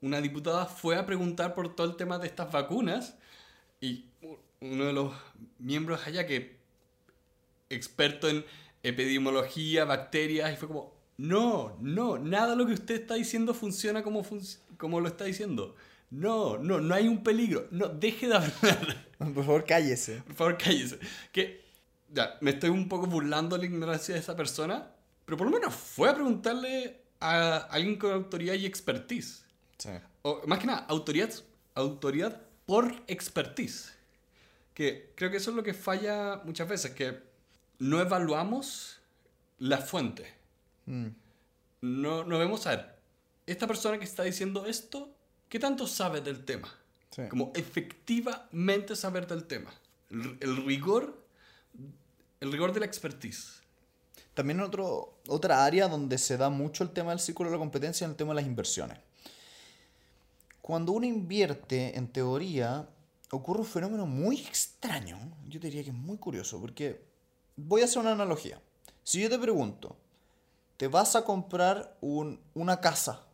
una 0.00 0.22
diputada 0.22 0.64
fue 0.64 0.96
a 0.96 1.04
preguntar 1.04 1.54
por 1.54 1.76
todo 1.76 1.86
el 1.86 1.96
tema 1.96 2.18
de 2.18 2.28
estas 2.28 2.50
vacunas 2.50 3.14
y 3.80 4.06
uno 4.60 4.84
de 4.86 4.92
los 4.94 5.14
miembros 5.58 6.06
allá 6.06 6.26
que 6.26 6.56
experto 7.68 8.28
en 8.28 8.44
epidemiología, 8.88 9.84
bacterias, 9.84 10.52
y 10.52 10.56
fue 10.56 10.68
como, 10.68 10.94
no, 11.18 11.76
no, 11.80 12.18
nada 12.18 12.50
de 12.50 12.56
lo 12.56 12.66
que 12.66 12.72
usted 12.74 13.00
está 13.02 13.14
diciendo 13.14 13.54
funciona 13.54 14.02
como, 14.02 14.24
func- 14.24 14.58
como 14.76 15.00
lo 15.00 15.08
está 15.08 15.24
diciendo. 15.24 15.74
No, 16.10 16.56
no, 16.58 16.80
no 16.80 16.94
hay 16.94 17.08
un 17.08 17.22
peligro. 17.24 17.66
No, 17.72 17.88
deje 17.88 18.28
de 18.28 18.36
hablar. 18.36 19.06
Por 19.18 19.34
favor, 19.34 19.64
cállese. 19.64 20.22
Por 20.22 20.34
favor, 20.36 20.58
cállese. 20.58 20.98
Que, 21.32 21.64
ya, 22.12 22.36
me 22.40 22.50
estoy 22.52 22.70
un 22.70 22.88
poco 22.88 23.06
burlando 23.06 23.56
de 23.56 23.62
la 23.62 23.66
ignorancia 23.66 24.14
de 24.14 24.20
esa 24.20 24.36
persona, 24.36 24.92
pero 25.24 25.36
por 25.36 25.50
lo 25.50 25.52
menos 25.58 25.74
fue 25.74 26.08
a 26.08 26.14
preguntarle 26.14 27.00
a 27.18 27.56
alguien 27.56 27.96
con 27.96 28.12
autoridad 28.12 28.54
y 28.54 28.66
expertise. 28.66 29.44
Sí. 29.78 29.88
O, 30.22 30.42
más 30.46 30.60
que 30.60 30.66
nada, 30.66 30.86
autoridad, 30.88 31.30
autoridad 31.74 32.40
por 32.66 32.94
expertise. 33.08 33.92
Que 34.74 35.12
creo 35.16 35.30
que 35.30 35.38
eso 35.38 35.50
es 35.50 35.56
lo 35.56 35.62
que 35.64 35.74
falla 35.74 36.40
muchas 36.44 36.68
veces, 36.68 36.92
que 36.92 37.18
no 37.78 38.00
evaluamos 38.00 39.00
la 39.58 39.78
fuente. 39.78 40.32
Mm. 40.86 41.08
No, 41.82 42.24
no 42.24 42.38
vemos 42.38 42.66
a 42.66 42.70
ver, 42.70 42.98
esta 43.46 43.66
persona 43.66 43.98
que 43.98 44.04
está 44.04 44.22
diciendo 44.22 44.66
esto, 44.66 45.14
¿qué 45.48 45.58
tanto 45.58 45.86
sabe 45.86 46.20
del 46.20 46.44
tema? 46.44 46.72
Sí. 47.10 47.22
Como 47.28 47.52
efectivamente 47.54 48.96
saber 48.96 49.26
del 49.26 49.44
tema. 49.44 49.72
El, 50.10 50.36
el 50.40 50.64
rigor, 50.64 51.24
el 52.40 52.52
rigor 52.52 52.72
de 52.72 52.80
la 52.80 52.86
expertise. 52.86 53.62
También 54.34 54.60
otro, 54.60 55.18
otra 55.28 55.64
área 55.64 55.88
donde 55.88 56.18
se 56.18 56.36
da 56.36 56.50
mucho 56.50 56.84
el 56.84 56.90
tema 56.90 57.10
del 57.10 57.20
círculo 57.20 57.48
de 57.48 57.56
la 57.56 57.58
competencia 57.58 58.04
es 58.04 58.10
el 58.10 58.16
tema 58.16 58.32
de 58.32 58.36
las 58.36 58.46
inversiones. 58.46 58.98
Cuando 60.60 60.92
uno 60.92 61.06
invierte, 61.06 61.96
en 61.96 62.08
teoría, 62.08 62.88
ocurre 63.30 63.60
un 63.60 63.66
fenómeno 63.66 64.04
muy 64.04 64.40
extraño. 64.40 65.18
Yo 65.48 65.60
diría 65.60 65.82
que 65.82 65.90
es 65.90 65.96
muy 65.96 66.18
curioso, 66.18 66.60
porque 66.60 67.02
voy 67.56 67.82
a 67.82 67.84
hacer 67.84 67.98
una 67.98 68.12
analogía. 68.12 68.60
Si 69.02 69.20
yo 69.20 69.28
te 69.30 69.38
pregunto, 69.38 69.96
te 70.76 70.88
vas 70.88 71.16
a 71.16 71.24
comprar 71.24 71.96
un- 72.00 72.40
una 72.54 72.80
casa, 72.80 73.26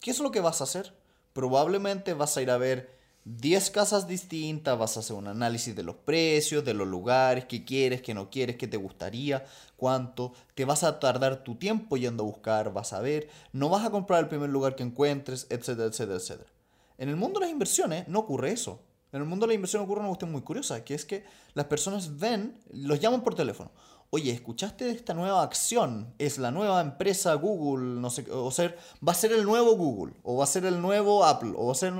¿qué 0.00 0.10
es 0.10 0.20
lo 0.20 0.30
que 0.30 0.40
vas 0.40 0.60
a 0.60 0.64
hacer? 0.64 0.94
Probablemente 1.32 2.14
vas 2.14 2.36
a 2.36 2.42
ir 2.42 2.50
a 2.50 2.58
ver 2.58 2.98
10 3.24 3.70
casas 3.70 4.08
distintas, 4.08 4.78
vas 4.78 4.96
a 4.96 5.00
hacer 5.00 5.16
un 5.16 5.28
análisis 5.28 5.76
de 5.76 5.84
los 5.84 5.96
precios, 5.96 6.64
de 6.64 6.74
los 6.74 6.88
lugares, 6.88 7.44
qué 7.46 7.64
quieres, 7.64 8.02
qué 8.02 8.14
no 8.14 8.30
quieres, 8.30 8.56
qué 8.56 8.66
te 8.66 8.76
gustaría, 8.76 9.44
cuánto. 9.76 10.32
Te 10.54 10.64
vas 10.64 10.82
a 10.82 10.98
tardar 10.98 11.44
tu 11.44 11.54
tiempo 11.56 11.96
yendo 11.96 12.24
a 12.24 12.26
buscar, 12.26 12.72
vas 12.72 12.92
a 12.92 13.00
ver. 13.00 13.28
No 13.52 13.68
vas 13.68 13.84
a 13.86 13.90
comprar 13.90 14.20
el 14.20 14.28
primer 14.28 14.50
lugar 14.50 14.74
que 14.76 14.82
encuentres, 14.82 15.46
etcétera, 15.50 15.88
etcétera, 15.88 16.18
etcétera. 16.18 16.50
En 16.98 17.08
el 17.08 17.16
mundo 17.16 17.38
de 17.40 17.46
las 17.46 17.52
inversiones 17.52 18.08
no 18.08 18.20
ocurre 18.20 18.52
eso. 18.52 18.80
En 19.12 19.20
el 19.20 19.28
mundo 19.28 19.46
la 19.46 19.52
inversión 19.52 19.82
ocurre 19.82 20.00
una 20.00 20.08
cuestión 20.08 20.32
muy 20.32 20.40
curiosa, 20.40 20.82
que 20.84 20.94
es 20.94 21.04
que 21.04 21.24
las 21.52 21.66
personas 21.66 22.18
ven, 22.18 22.58
los 22.70 22.98
llaman 22.98 23.22
por 23.22 23.34
teléfono. 23.34 23.70
Oye, 24.08 24.30
¿escuchaste 24.30 24.86
de 24.86 24.92
esta 24.92 25.12
nueva 25.12 25.42
acción? 25.42 26.14
Es 26.18 26.38
la 26.38 26.50
nueva 26.50 26.80
empresa 26.80 27.34
Google, 27.34 28.00
no 28.00 28.10
sé, 28.10 28.26
va 28.26 29.12
a 29.12 29.14
ser 29.14 29.32
el 29.32 29.44
nuevo 29.44 29.76
Google, 29.76 30.14
o 30.22 30.38
va 30.38 30.44
a 30.44 30.46
ser 30.46 30.64
el 30.64 30.80
nuevo 30.80 31.24
Apple, 31.24 31.52
o 31.56 31.66
va 31.66 31.72
a 31.72 31.76
ser... 31.76 31.92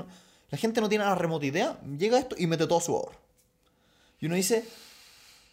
La 0.49 0.57
gente 0.57 0.81
no 0.81 0.89
tiene 0.89 1.05
la 1.05 1.15
remota 1.15 1.45
idea, 1.45 1.79
llega 1.97 2.19
esto 2.19 2.35
y 2.37 2.45
mete 2.45 2.67
todo 2.67 2.79
su 2.79 2.95
ahorro. 2.95 3.17
Y 4.19 4.27
uno 4.27 4.35
dice, 4.35 4.65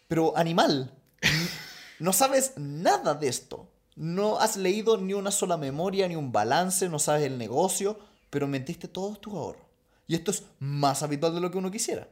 pero 0.08 0.36
animal, 0.36 0.92
no 1.98 2.12
sabes 2.12 2.54
nada 2.56 3.14
de 3.14 3.28
esto. 3.28 3.68
No 3.96 4.38
has 4.38 4.56
leído 4.56 4.96
ni 4.96 5.12
una 5.12 5.30
sola 5.30 5.56
memoria, 5.56 6.08
ni 6.08 6.16
un 6.16 6.32
balance, 6.32 6.88
no 6.88 6.98
sabes 6.98 7.24
el 7.24 7.36
negocio, 7.36 7.98
pero 8.28 8.46
metiste 8.46 8.88
todos 8.88 9.20
tus 9.20 9.34
ahorros. 9.34 9.69
Y 10.10 10.16
esto 10.16 10.32
es 10.32 10.42
más 10.58 11.04
habitual 11.04 11.32
de 11.36 11.40
lo 11.40 11.52
que 11.52 11.58
uno 11.58 11.70
quisiera. 11.70 12.08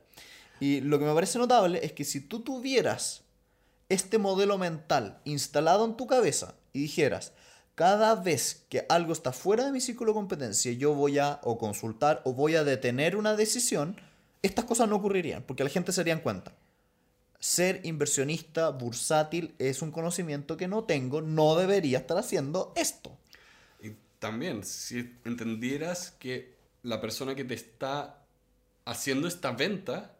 Y 0.60 0.80
lo 0.82 1.00
que 1.00 1.04
me 1.04 1.12
parece 1.14 1.36
notable 1.36 1.80
es 1.84 1.94
que 1.94 2.04
si 2.04 2.20
tú 2.20 2.42
tuvieras 2.42 3.22
este 3.88 4.18
modelo 4.18 4.56
mental 4.56 5.20
instalado 5.24 5.84
en 5.84 5.96
tu 5.96 6.06
cabeza 6.06 6.54
y 6.72 6.82
dijeras, 6.82 7.32
cada 7.74 8.14
vez 8.14 8.64
que 8.68 8.86
algo 8.88 9.12
está 9.12 9.32
fuera 9.32 9.64
de 9.64 9.72
mi 9.72 9.80
círculo 9.80 10.12
de 10.12 10.18
competencia, 10.18 10.70
yo 10.70 10.94
voy 10.94 11.18
a 11.18 11.40
o 11.42 11.58
consultar 11.58 12.22
o 12.24 12.34
voy 12.34 12.54
a 12.54 12.62
detener 12.62 13.16
una 13.16 13.34
decisión, 13.34 14.00
estas 14.42 14.64
cosas 14.64 14.88
no 14.88 14.94
ocurrirían, 14.94 15.42
porque 15.42 15.64
la 15.64 15.70
gente 15.70 15.90
se 15.90 16.02
daría 16.02 16.14
en 16.14 16.20
cuenta. 16.20 16.52
Ser 17.40 17.80
inversionista 17.82 18.70
bursátil 18.70 19.56
es 19.58 19.82
un 19.82 19.90
conocimiento 19.90 20.56
que 20.56 20.68
no 20.68 20.84
tengo, 20.84 21.20
no 21.20 21.56
debería 21.56 21.98
estar 21.98 22.16
haciendo 22.16 22.72
esto. 22.76 23.18
Y 23.82 23.94
también, 24.20 24.62
si 24.62 25.16
entendieras 25.24 26.12
que 26.12 26.57
la 26.88 27.00
persona 27.00 27.34
que 27.34 27.44
te 27.44 27.54
está 27.54 28.24
haciendo 28.84 29.28
esta 29.28 29.52
venta, 29.52 30.16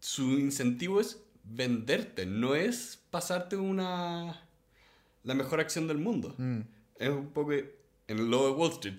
su 0.00 0.38
incentivo 0.38 1.00
es 1.00 1.22
venderte, 1.44 2.24
no 2.26 2.54
es 2.54 3.02
pasarte 3.10 3.56
una 3.56 4.42
la 5.24 5.34
mejor 5.34 5.60
acción 5.60 5.86
del 5.86 5.98
mundo. 5.98 6.34
Mm. 6.38 6.60
Es 6.98 7.10
un 7.10 7.28
poco 7.30 7.52
en 7.52 7.68
el 8.06 8.30
logo 8.30 8.46
de 8.46 8.52
Wall 8.54 8.72
Street. 8.72 8.98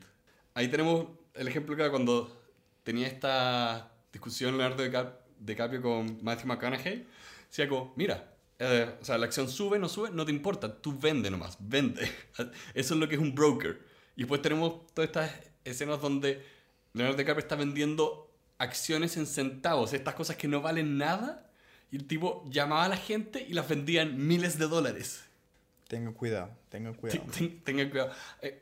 Ahí 0.53 0.67
tenemos 0.67 1.07
el 1.33 1.47
ejemplo 1.47 1.75
que 1.75 1.89
cuando 1.89 2.39
tenía 2.83 3.07
esta 3.07 3.91
discusión 4.11 4.57
Leonardo 4.57 4.83
DiCap- 4.85 5.15
DiCaprio 5.39 5.81
con 5.81 6.23
Matthew 6.23 6.47
McConaughey. 6.47 7.07
Decía 7.49 7.67
como, 7.67 7.93
mira, 7.95 8.31
eh, 8.59 8.93
o 9.01 9.05
sea, 9.05 9.17
la 9.17 9.25
acción 9.25 9.49
sube, 9.49 9.79
no 9.79 9.89
sube, 9.89 10.11
no 10.11 10.23
te 10.23 10.31
importa, 10.31 10.81
tú 10.81 10.97
vende 10.99 11.31
nomás, 11.31 11.57
vende. 11.59 12.01
Eso 12.75 12.93
es 12.93 12.99
lo 12.99 13.07
que 13.09 13.15
es 13.15 13.21
un 13.21 13.33
broker. 13.33 13.81
Y 14.15 14.21
después 14.21 14.41
tenemos 14.41 14.85
todas 14.93 15.09
estas 15.09 15.31
escenas 15.63 16.01
donde 16.01 16.58
Leonardo 16.93 17.17
DiCaprio 17.17 17.41
está 17.43 17.55
vendiendo 17.55 18.31
acciones 18.57 19.15
en 19.17 19.25
centavos, 19.25 19.93
estas 19.93 20.15
cosas 20.15 20.35
que 20.35 20.47
no 20.47 20.61
valen 20.61 20.97
nada, 20.97 21.49
y 21.91 21.95
el 21.97 22.05
tipo 22.05 22.43
llamaba 22.49 22.85
a 22.85 22.89
la 22.89 22.97
gente 22.97 23.45
y 23.47 23.53
las 23.53 23.67
vendía 23.67 24.01
en 24.03 24.27
miles 24.27 24.57
de 24.59 24.67
dólares. 24.67 25.23
Tengan 25.87 26.13
cuidado, 26.13 26.51
tengan 26.69 26.93
cuidado. 26.93 27.23
Ten- 27.35 27.61
Tengan 27.63 27.89
cuidado. 27.89 28.11
Eh, 28.41 28.61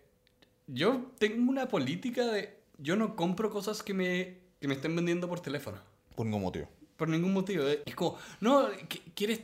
yo 0.68 1.12
tengo 1.18 1.50
una 1.50 1.68
política 1.68 2.26
de... 2.28 2.58
Yo 2.78 2.96
no 2.96 3.16
compro 3.16 3.50
cosas 3.50 3.82
que 3.84 3.94
me, 3.94 4.38
que 4.62 4.68
me 4.68 4.76
estén 4.76 4.96
vendiendo 4.96 5.28
por 5.28 5.40
teléfono. 5.40 5.80
Por 6.16 6.26
ningún 6.26 6.44
motivo. 6.44 6.70
Por 6.96 7.10
ningún 7.10 7.34
motivo. 7.34 7.68
eh. 7.68 7.82
Es 7.86 7.96
como, 7.96 8.18
no, 8.40 8.70
¿qu- 8.72 9.02
¿quieres, 9.16 9.42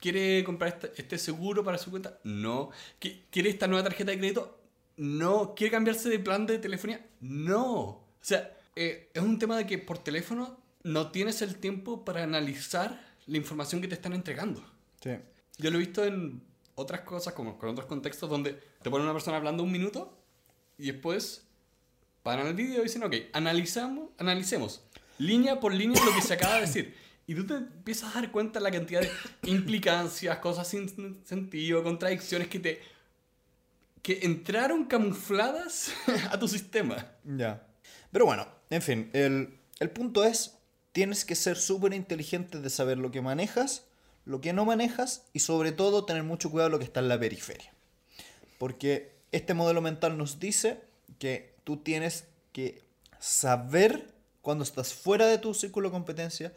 ¿quiere 0.00 0.44
comprar 0.44 0.74
este, 0.74 0.92
este 1.00 1.18
seguro 1.18 1.64
para 1.64 1.78
su 1.78 1.90
cuenta? 1.90 2.18
No. 2.24 2.70
¿Qui- 3.00 3.22
¿Quiere 3.30 3.50
esta 3.50 3.66
nueva 3.66 3.84
tarjeta 3.84 4.10
de 4.12 4.18
crédito? 4.18 4.60
No. 4.98 5.54
¿Quiere 5.56 5.70
cambiarse 5.72 6.08
de 6.10 6.18
plan 6.18 6.46
de 6.46 6.58
telefonía? 6.58 7.04
No. 7.20 8.03
O 8.24 8.26
sea, 8.26 8.56
eh, 8.74 9.10
es 9.12 9.22
un 9.22 9.38
tema 9.38 9.58
de 9.58 9.66
que 9.66 9.76
por 9.76 9.98
teléfono 9.98 10.58
no 10.82 11.10
tienes 11.10 11.42
el 11.42 11.56
tiempo 11.56 12.06
para 12.06 12.22
analizar 12.22 12.98
la 13.26 13.36
información 13.36 13.82
que 13.82 13.88
te 13.88 13.96
están 13.96 14.14
entregando. 14.14 14.64
Sí. 15.02 15.10
Yo 15.58 15.70
lo 15.70 15.76
he 15.76 15.80
visto 15.80 16.02
en 16.06 16.42
otras 16.74 17.02
cosas, 17.02 17.34
como 17.34 17.58
con 17.58 17.68
otros 17.68 17.86
contextos, 17.86 18.30
donde 18.30 18.58
te 18.82 18.88
pone 18.88 19.04
una 19.04 19.12
persona 19.12 19.36
hablando 19.36 19.62
un 19.62 19.70
minuto 19.70 20.18
y 20.78 20.86
después 20.92 21.46
paran 22.22 22.46
el 22.46 22.54
vídeo 22.54 22.80
y 22.80 22.84
dicen, 22.84 23.02
ok, 23.02 23.14
analizamos, 23.34 24.08
analicemos 24.16 24.82
línea 25.18 25.60
por 25.60 25.74
línea 25.74 26.02
lo 26.02 26.14
que 26.14 26.22
se 26.22 26.32
acaba 26.32 26.54
de 26.54 26.62
decir. 26.62 26.94
Y 27.26 27.34
tú 27.34 27.46
te 27.46 27.54
empiezas 27.56 28.16
a 28.16 28.22
dar 28.22 28.32
cuenta 28.32 28.58
de 28.58 28.64
la 28.64 28.70
cantidad 28.70 29.02
de 29.02 29.10
implicancias, 29.50 30.38
cosas 30.38 30.66
sin 30.66 31.22
sentido, 31.26 31.82
contradicciones 31.82 32.48
que 32.48 32.58
te... 32.58 32.80
que 34.00 34.20
entraron 34.22 34.86
camufladas 34.86 35.92
a 36.30 36.38
tu 36.38 36.48
sistema. 36.48 37.06
Ya. 37.24 37.66
Pero 38.14 38.26
bueno, 38.26 38.46
en 38.70 38.80
fin, 38.80 39.10
el, 39.12 39.58
el 39.80 39.90
punto 39.90 40.22
es, 40.22 40.54
tienes 40.92 41.24
que 41.24 41.34
ser 41.34 41.56
súper 41.56 41.92
inteligente 41.92 42.60
de 42.60 42.70
saber 42.70 42.96
lo 42.96 43.10
que 43.10 43.20
manejas, 43.20 43.86
lo 44.24 44.40
que 44.40 44.52
no 44.52 44.64
manejas 44.64 45.24
y 45.32 45.40
sobre 45.40 45.72
todo 45.72 46.04
tener 46.04 46.22
mucho 46.22 46.48
cuidado 46.48 46.70
lo 46.70 46.78
que 46.78 46.84
está 46.84 47.00
en 47.00 47.08
la 47.08 47.18
periferia. 47.18 47.74
Porque 48.56 49.10
este 49.32 49.52
modelo 49.52 49.80
mental 49.80 50.16
nos 50.16 50.38
dice 50.38 50.78
que 51.18 51.56
tú 51.64 51.78
tienes 51.78 52.28
que 52.52 52.84
saber 53.18 54.14
cuando 54.42 54.62
estás 54.62 54.94
fuera 54.94 55.26
de 55.26 55.38
tu 55.38 55.52
círculo 55.52 55.88
de 55.88 55.94
competencia 55.94 56.52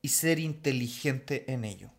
y 0.00 0.08
ser 0.08 0.38
inteligente 0.38 1.44
en 1.52 1.66
ello. 1.66 1.90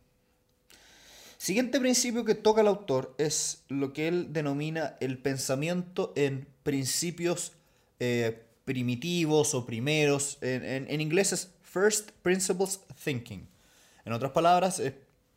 Siguiente 1.37 1.79
principio 1.79 2.25
que 2.25 2.33
toca 2.33 2.61
el 2.61 2.67
autor 2.67 3.13
es 3.19 3.61
lo 3.67 3.93
que 3.93 4.07
él 4.07 4.33
denomina 4.33 4.97
el 5.01 5.19
pensamiento 5.19 6.13
en 6.15 6.47
principios 6.63 7.51
eh, 7.99 8.46
primitivos 8.67 9.53
o 9.55 9.65
primeros. 9.65 10.37
En, 10.41 10.63
en- 10.65 10.91
en 10.91 10.99
inglés 11.01 11.31
es 11.31 11.49
First 11.63 12.11
Principles 12.21 12.81
Thinking. 13.03 13.47
En 14.03 14.11
otras 14.11 14.33
palabras, 14.33 14.79
es 14.79 14.93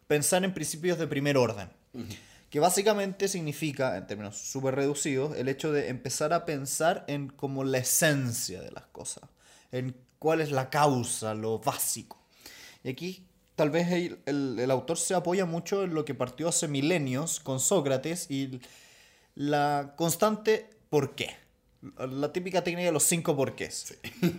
pensar 0.09 0.43
en 0.45 0.53
principios 0.53 0.99
de 0.99 1.07
primer 1.07 1.37
orden. 1.39 1.71
Que 2.51 2.59
básicamente 2.59 3.29
significa, 3.29 3.97
en 3.97 4.09
términos 4.09 4.37
súper 4.37 4.75
reducidos, 4.75 5.37
el 5.37 5.49
hecho 5.49 5.71
de 5.71 5.89
empezar 5.89 6.33
a 6.33 6.45
pensar 6.45 7.05
en 7.07 7.29
como 7.29 7.63
la 7.63 7.79
esencia 7.79 8.61
de 8.61 8.73
las 8.73 8.87
cosas. 8.87 9.23
En 9.71 9.95
cuál 10.19 10.41
es 10.41 10.51
la 10.51 10.69
causa, 10.69 11.33
lo 11.35 11.61
básico. 11.61 12.19
Y 12.83 12.89
aquí 12.91 13.25
tal 13.55 13.71
vez 13.71 13.93
el, 13.93 14.19
el- 14.27 14.59
el 14.59 14.71
autor 14.73 14.99
se 14.99 15.15
apoya 15.15 15.45
mucho 15.47 15.85
en 15.85 15.95
lo 15.95 16.05
que 16.05 16.15
partió 16.17 16.49
hace 16.49 16.67
milenios 16.67 17.39
con 17.39 17.61
Sócrates 17.61 18.29
y 18.29 18.59
la 19.37 19.95
constante 19.97 20.69
¿por 20.89 21.15
qué? 21.15 21.37
La 21.99 22.33
típica 22.33 22.63
técnica 22.63 22.87
de 22.87 22.93
los 22.93 23.05
cinco 23.05 23.35
porqués. 23.37 23.97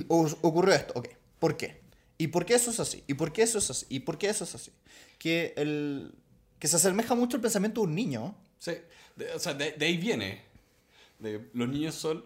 O- 0.08 0.30
ocurrió 0.41 0.73
esto, 0.75 0.93
ok. 0.95 1.08
¿Por 1.39 1.58
qué? 1.58 1.82
¿Y 2.17 2.27
por 2.27 2.45
qué 2.45 2.54
eso 2.54 2.69
es 2.69 2.80
así? 2.80 3.04
¿Y 3.08 3.15
por 3.15 3.34
qué 3.34 3.41
eso 3.41 3.58
es 3.58 3.69
así? 3.71 3.86
¿Y 3.89 4.01
por 4.01 4.17
qué 4.19 4.30
eso 4.30 4.43
es 4.43 4.54
así? 4.54 4.71
Que, 5.17 5.54
el, 5.58 6.13
que 6.60 6.67
se 6.67 6.75
asemeja 6.75 7.15
mucho 7.15 7.38
al 7.38 7.41
pensamiento 7.41 7.82
de 7.82 7.88
un 7.88 7.95
niño. 7.95 8.36
Sí, 8.60 8.73
de- 9.15 9.34
o 9.34 9.39
sea, 9.39 9.56
de, 9.56 9.71
de 9.71 9.86
ahí 9.86 9.97
viene. 9.97 10.43
De- 11.17 11.49
los 11.54 11.67
niños 11.67 11.95
son 11.95 12.23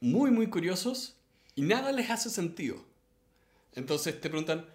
muy, 0.00 0.30
muy 0.30 0.48
curiosos 0.48 1.14
y 1.54 1.62
nada 1.62 1.90
les 1.92 2.10
hace 2.10 2.28
sentido. 2.28 2.84
Entonces 3.74 4.20
te 4.20 4.28
preguntan, 4.28 4.66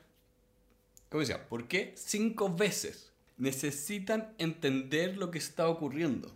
¿cómo 1.10 1.22
decía? 1.22 1.48
¿Por 1.48 1.68
qué 1.68 1.94
cinco 1.96 2.52
veces 2.54 3.12
necesitan 3.38 4.34
entender 4.40 5.18
lo 5.18 5.30
que 5.30 5.38
está 5.38 5.68
ocurriendo? 5.70 6.36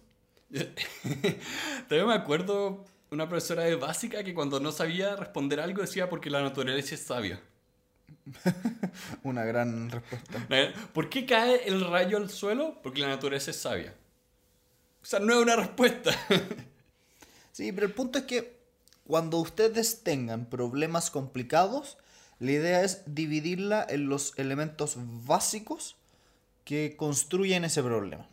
También 1.87 2.07
me 2.07 2.13
acuerdo 2.13 2.85
una 3.09 3.27
profesora 3.27 3.63
de 3.63 3.75
básica 3.75 4.23
que 4.23 4.33
cuando 4.33 4.59
no 4.59 4.71
sabía 4.71 5.15
responder 5.15 5.59
algo 5.59 5.81
decía 5.81 6.09
porque 6.09 6.29
la 6.29 6.41
naturaleza 6.41 6.95
es 6.95 7.01
sabia. 7.01 7.41
Una 9.23 9.43
gran 9.43 9.89
respuesta. 9.89 10.47
¿Por 10.93 11.09
qué 11.09 11.25
cae 11.25 11.67
el 11.67 11.81
rayo 11.81 12.17
al 12.17 12.29
suelo? 12.29 12.79
Porque 12.81 13.01
la 13.01 13.07
naturaleza 13.07 13.51
es 13.51 13.57
sabia. 13.57 13.93
O 15.01 15.05
sea, 15.05 15.19
no 15.19 15.33
es 15.33 15.39
una 15.39 15.55
respuesta. 15.55 16.11
Sí, 17.51 17.71
pero 17.71 17.85
el 17.85 17.93
punto 17.93 18.17
es 18.17 18.25
que 18.25 18.57
cuando 19.05 19.37
ustedes 19.37 20.01
tengan 20.01 20.47
problemas 20.47 21.11
complicados, 21.11 21.99
la 22.39 22.51
idea 22.51 22.81
es 22.81 23.03
dividirla 23.05 23.85
en 23.87 24.09
los 24.09 24.33
elementos 24.39 24.95
básicos 24.97 25.95
que 26.65 26.95
construyen 26.97 27.63
ese 27.63 27.83
problema. 27.83 28.27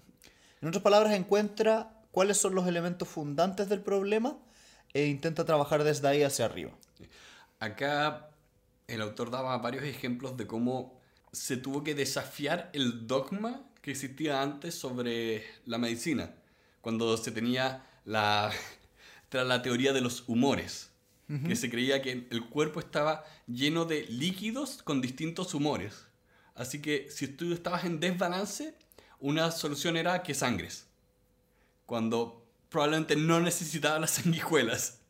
En 0.63 0.69
otras 0.69 0.83
palabras, 0.83 1.13
encuentra 1.13 2.00
cuáles 2.11 2.39
son 2.39 2.55
los 2.55 2.67
elementos 2.67 3.09
fundantes 3.09 3.69
del 3.69 3.81
problema 3.81 4.39
e 4.93 5.07
intenta 5.07 5.45
trabajar 5.45 5.85
desde 5.85 6.09
ahí 6.09 6.23
hacia 6.23 6.47
arriba. 6.47 6.73
Acá 7.59 8.31
el 8.87 9.03
autor 9.03 9.31
daba 9.31 9.57
varios 9.59 9.85
ejemplos 9.85 10.37
de 10.37 10.47
cómo 10.47 10.99
se 11.33 11.57
tuvo 11.57 11.85
que 11.85 11.95
desafiar 11.95 12.71
el 12.73 13.07
dogma 13.07 13.63
que 13.83 13.93
existía 13.93 14.43
antes 14.43 14.75
sobre 14.75 15.45
la 15.65 15.79
medicina, 15.79 16.35
cuando 16.81 17.17
se 17.17 17.31
tenía 17.31 17.87
la, 18.05 18.51
tras 19.29 19.47
la 19.47 19.63
teoría 19.63 19.93
de 19.93 20.01
los 20.01 20.29
humores, 20.29 20.89
que 21.47 21.55
se 21.55 21.71
creía 21.71 22.03
que 22.03 22.27
el 22.29 22.49
cuerpo 22.49 22.81
estaba 22.81 23.25
lleno 23.47 23.85
de 23.85 24.03
líquidos 24.07 24.83
con 24.83 25.01
distintos 25.01 25.55
humores. 25.55 26.07
Así 26.57 26.83
que 26.83 27.09
si 27.09 27.29
tú 27.29 27.53
estabas 27.53 27.85
en 27.85 28.01
desbalance, 28.01 28.75
una 29.21 29.53
solución 29.53 29.97
era 29.97 30.25
que 30.25 30.35
sangres, 30.35 30.89
cuando 31.91 32.47
probablemente 32.69 33.17
no 33.17 33.41
necesitaba 33.41 33.99
las 33.99 34.13
sanguijuelas. 34.13 35.01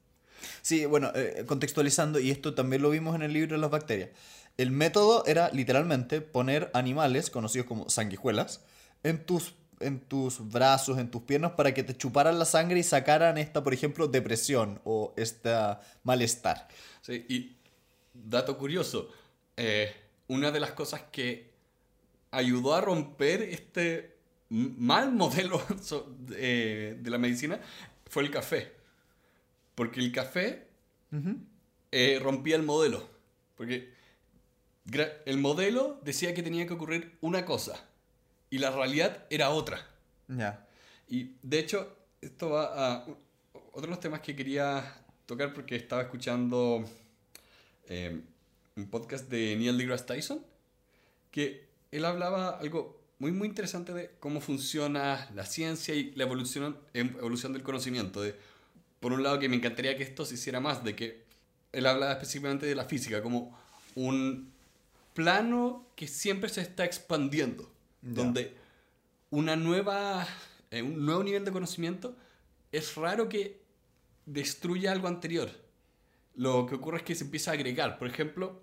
Sí, 0.62 0.87
bueno, 0.87 1.12
eh, 1.14 1.45
contextualizando, 1.47 2.19
y 2.19 2.31
esto 2.31 2.55
también 2.55 2.81
lo 2.81 2.88
vimos 2.88 3.14
en 3.14 3.21
el 3.21 3.35
libro 3.35 3.55
de 3.55 3.61
las 3.61 3.71
bacterias. 3.71 4.09
El 4.57 4.71
método 4.71 5.27
era 5.27 5.51
literalmente 5.51 6.23
poner 6.23 6.71
animales, 6.73 7.29
conocidos 7.29 7.66
como 7.66 7.90
sanguijuelas, 7.90 8.62
en 9.03 9.27
tus, 9.27 9.53
en 9.81 10.01
tus 10.01 10.51
brazos, 10.51 10.97
en 10.97 11.11
tus 11.11 11.21
piernas, 11.21 11.53
para 11.53 11.75
que 11.75 11.83
te 11.83 11.95
chuparan 11.95 12.38
la 12.38 12.47
sangre 12.47 12.79
y 12.79 12.83
sacaran 12.83 13.37
esta, 13.37 13.62
por 13.62 13.75
ejemplo, 13.75 14.09
depresión 14.09 14.81
o 14.85 15.12
esta 15.19 15.83
malestar. 16.03 16.66
Sí, 17.03 17.27
y 17.29 17.57
dato 18.14 18.57
curioso, 18.57 19.11
eh, 19.59 19.95
una 20.29 20.51
de 20.51 20.61
las 20.61 20.71
cosas 20.71 21.03
que 21.12 21.51
ayudó 22.31 22.75
a 22.75 22.81
romper 22.81 23.43
este 23.43 24.20
mal 24.51 25.13
modelo 25.13 25.63
eh, 26.37 26.97
de 27.01 27.11
la 27.11 27.19
medicina 27.19 27.61
fue 28.07 28.23
el 28.23 28.31
café. 28.31 28.73
Porque 29.75 30.01
el 30.01 30.13
café 30.13 30.67
eh, 31.91 32.19
rompía 32.23 32.57
el 32.57 32.63
modelo. 32.63 33.09
Porque 33.57 33.93
el 35.25 35.39
modelo 35.39 36.01
decía 36.05 36.35
que 36.35 36.43
tenía 36.43 36.67
que 36.67 36.75
ocurrir 36.75 37.17
una 37.21 37.45
cosa 37.45 37.87
y 38.51 38.59
la 38.59 38.71
realidad 38.71 39.25
era 39.31 39.51
otra. 39.51 39.87
Ya. 40.29 40.67
Y 41.09 41.37
de 41.43 41.59
hecho, 41.59 41.97
esto 42.21 42.51
va 42.51 42.95
a 42.95 43.07
otro 43.73 43.83
de 43.83 43.89
los 43.89 44.01
temas 44.01 44.21
que 44.21 44.35
quería 44.35 44.95
tocar 45.27 45.55
porque 45.55 45.77
estaba 45.77 46.03
escuchando 46.03 46.85
eh, 47.89 48.21
un 48.77 48.87
podcast 48.89 49.29
de 49.29 49.57
Neil 49.57 49.79
deGrasse 49.79 50.07
Tyson, 50.07 50.45
que 51.31 51.69
él 51.93 52.05
hablaba 52.05 52.59
algo 52.59 53.00
muy 53.21 53.31
muy 53.33 53.47
interesante 53.49 53.93
de 53.95 54.11
cómo 54.19 54.41
funciona 54.41 55.29
la 55.35 55.47
ciencia 55.47 55.95
y 55.95 56.11
la 56.17 56.25
evolución, 56.25 56.77
em- 56.95 57.15
evolución 57.19 57.53
del 57.53 57.63
conocimiento. 57.63 58.23
De, 58.23 58.35
por 58.99 59.13
un 59.13 59.23
lado, 59.23 59.39
que 59.39 59.49
me 59.49 59.57
encantaría 59.57 59.97
que 59.97 60.03
esto 60.03 60.25
se 60.25 60.35
hiciera 60.35 60.59
más, 60.59 60.83
de 60.83 60.97
que 60.97 61.23
él 61.73 61.87
hablaba 61.87 62.13
específicamente 62.13 62.67
de 62.67 62.75
la 62.75 62.85
física 62.87 63.23
como 63.23 63.57
un 63.95 64.51
plano 65.15 65.87
que 65.95 66.09
siempre 66.09 66.49
se 66.51 66.63
está 66.63 66.85
expandiendo, 66.85 67.71
Ya. 68.03 68.11
donde 68.15 68.55
una 69.31 69.55
nueva, 69.55 70.27
eh, 70.71 70.83
un 70.83 71.05
nuevo 71.05 71.23
nivel 71.23 71.45
de 71.45 71.53
conocimiento 71.53 72.17
es 72.73 72.95
raro 72.97 73.29
que 73.29 73.61
destruya 74.27 74.93
algo 74.93 75.09
anterior. 75.09 75.51
Lo 76.37 76.65
que 76.67 76.77
ocurre 76.77 76.99
es 76.99 77.03
que 77.03 77.15
se 77.15 77.25
empieza 77.25 77.51
a 77.51 77.55
agregar. 77.55 77.99
Por 77.99 78.09
ejemplo, 78.09 78.63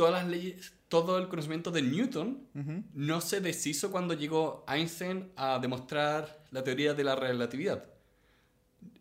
todas 0.00 0.14
las 0.14 0.30
leyes, 0.30 0.72
todo 0.88 1.18
el 1.18 1.28
conocimiento 1.28 1.70
de 1.70 1.82
Newton 1.82 2.48
no 2.94 3.20
se 3.20 3.42
deshizo 3.42 3.90
cuando 3.90 4.14
llegó 4.14 4.64
Einstein 4.66 5.30
a 5.36 5.58
demostrar 5.58 6.42
la 6.50 6.64
teoría 6.64 6.94
de 6.94 7.04
la 7.04 7.16
relatividad. 7.16 7.84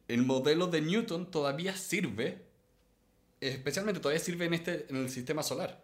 El 0.10 0.24
modelo 0.26 0.68
de 0.68 0.82
Newton 0.82 1.32
todavía 1.32 1.74
sirve 1.78 2.50
especialmente 3.40 4.02
todavía 4.02 4.22
sirve 4.22 4.44
en, 4.44 4.56
este, 4.56 4.88
en 4.90 4.98
el 4.98 5.10
sistema 5.10 5.42
solar. 5.42 5.82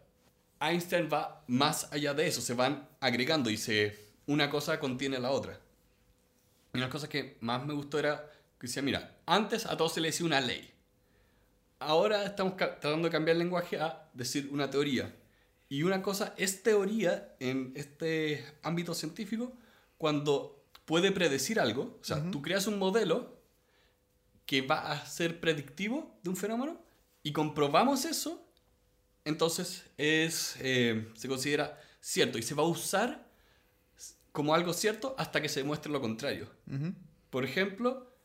Einstein 0.60 1.08
va 1.08 1.46
más 1.48 1.88
allá 1.94 2.14
de 2.14 2.28
eso, 2.28 2.42
se 2.42 2.54
van 2.54 2.90
agregando 3.00 3.50
y 3.50 3.56
se, 3.56 3.98
una 4.26 4.50
cosa 4.50 4.82
contiene 4.82 5.18
la 5.18 5.32
otra. 5.32 5.62
Y 6.74 6.78
una 6.78 6.90
cosa 6.90 7.08
que 7.08 7.38
más 7.40 7.66
me 7.66 7.74
gustó 7.74 8.00
era 8.00 8.30
que 8.60 8.68
decía, 8.68 8.82
mira, 8.82 9.16
antes 9.26 9.66
a 9.66 9.78
todos 9.78 9.94
se 9.94 10.02
le 10.02 10.10
decía 10.10 10.26
una 10.26 10.42
ley. 10.42 10.75
Ahora 11.80 12.24
estamos 12.26 12.56
tratando 12.58 13.08
de 13.08 13.12
cambiar 13.12 13.36
el 13.36 13.40
lenguaje 13.40 13.80
a 13.80 14.10
decir 14.14 14.50
una 14.52 14.70
teoría. 14.70 15.14
Y 15.68 15.84
una 15.84 16.02
cosa 16.02 16.34
es 16.38 16.64
teoría 16.64 17.36
en 17.40 17.74
este 17.76 18.46
ámbito 18.64 18.94
científico 18.94 19.54
cuando 19.98 20.64
puede 20.86 21.12
predecir 21.12 21.60
algo. 21.60 21.98
O 22.02 22.04
sea, 22.04 22.32
tú 22.32 22.42
creas 22.42 22.68
un 22.68 22.78
modelo 22.78 23.36
que 24.46 24.62
va 24.62 24.92
a 24.92 25.06
ser 25.06 25.40
predictivo 25.40 26.18
de 26.24 26.30
un 26.30 26.36
fenómeno 26.36 26.80
y 27.24 27.34
comprobamos 27.34 28.06
eso, 28.06 28.48
entonces 29.24 29.84
es, 29.98 30.56
eh, 30.60 31.12
se 31.16 31.28
considera 31.28 31.82
cierto 32.00 32.38
y 32.38 32.44
se 32.44 32.54
va 32.54 32.62
a 32.62 32.68
usar 32.68 33.28
como 34.32 34.54
algo 34.54 34.74
cierto 34.74 35.16
hasta 35.18 35.42
que 35.42 35.50
se 35.50 35.62
demuestre 35.62 35.92
lo 35.92 36.02
contrario. 36.02 36.48
Por 37.32 37.44
ejemplo, 37.44 38.16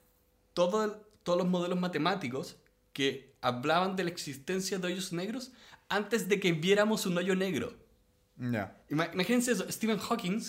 todo, 0.52 1.06
todos 1.22 1.38
los 1.38 1.48
modelos 1.48 1.80
matemáticos 1.80 2.56
que 3.00 3.34
hablaban 3.40 3.96
de 3.96 4.04
la 4.04 4.10
existencia 4.10 4.78
de 4.78 4.88
hoyos 4.88 5.10
negros 5.10 5.52
antes 5.88 6.28
de 6.28 6.38
que 6.38 6.52
viéramos 6.52 7.06
un 7.06 7.16
hoyo 7.16 7.34
negro. 7.34 7.72
Imagínense 8.90 9.52
eso, 9.52 9.64
Stephen 9.72 9.96
Hawking 9.96 10.42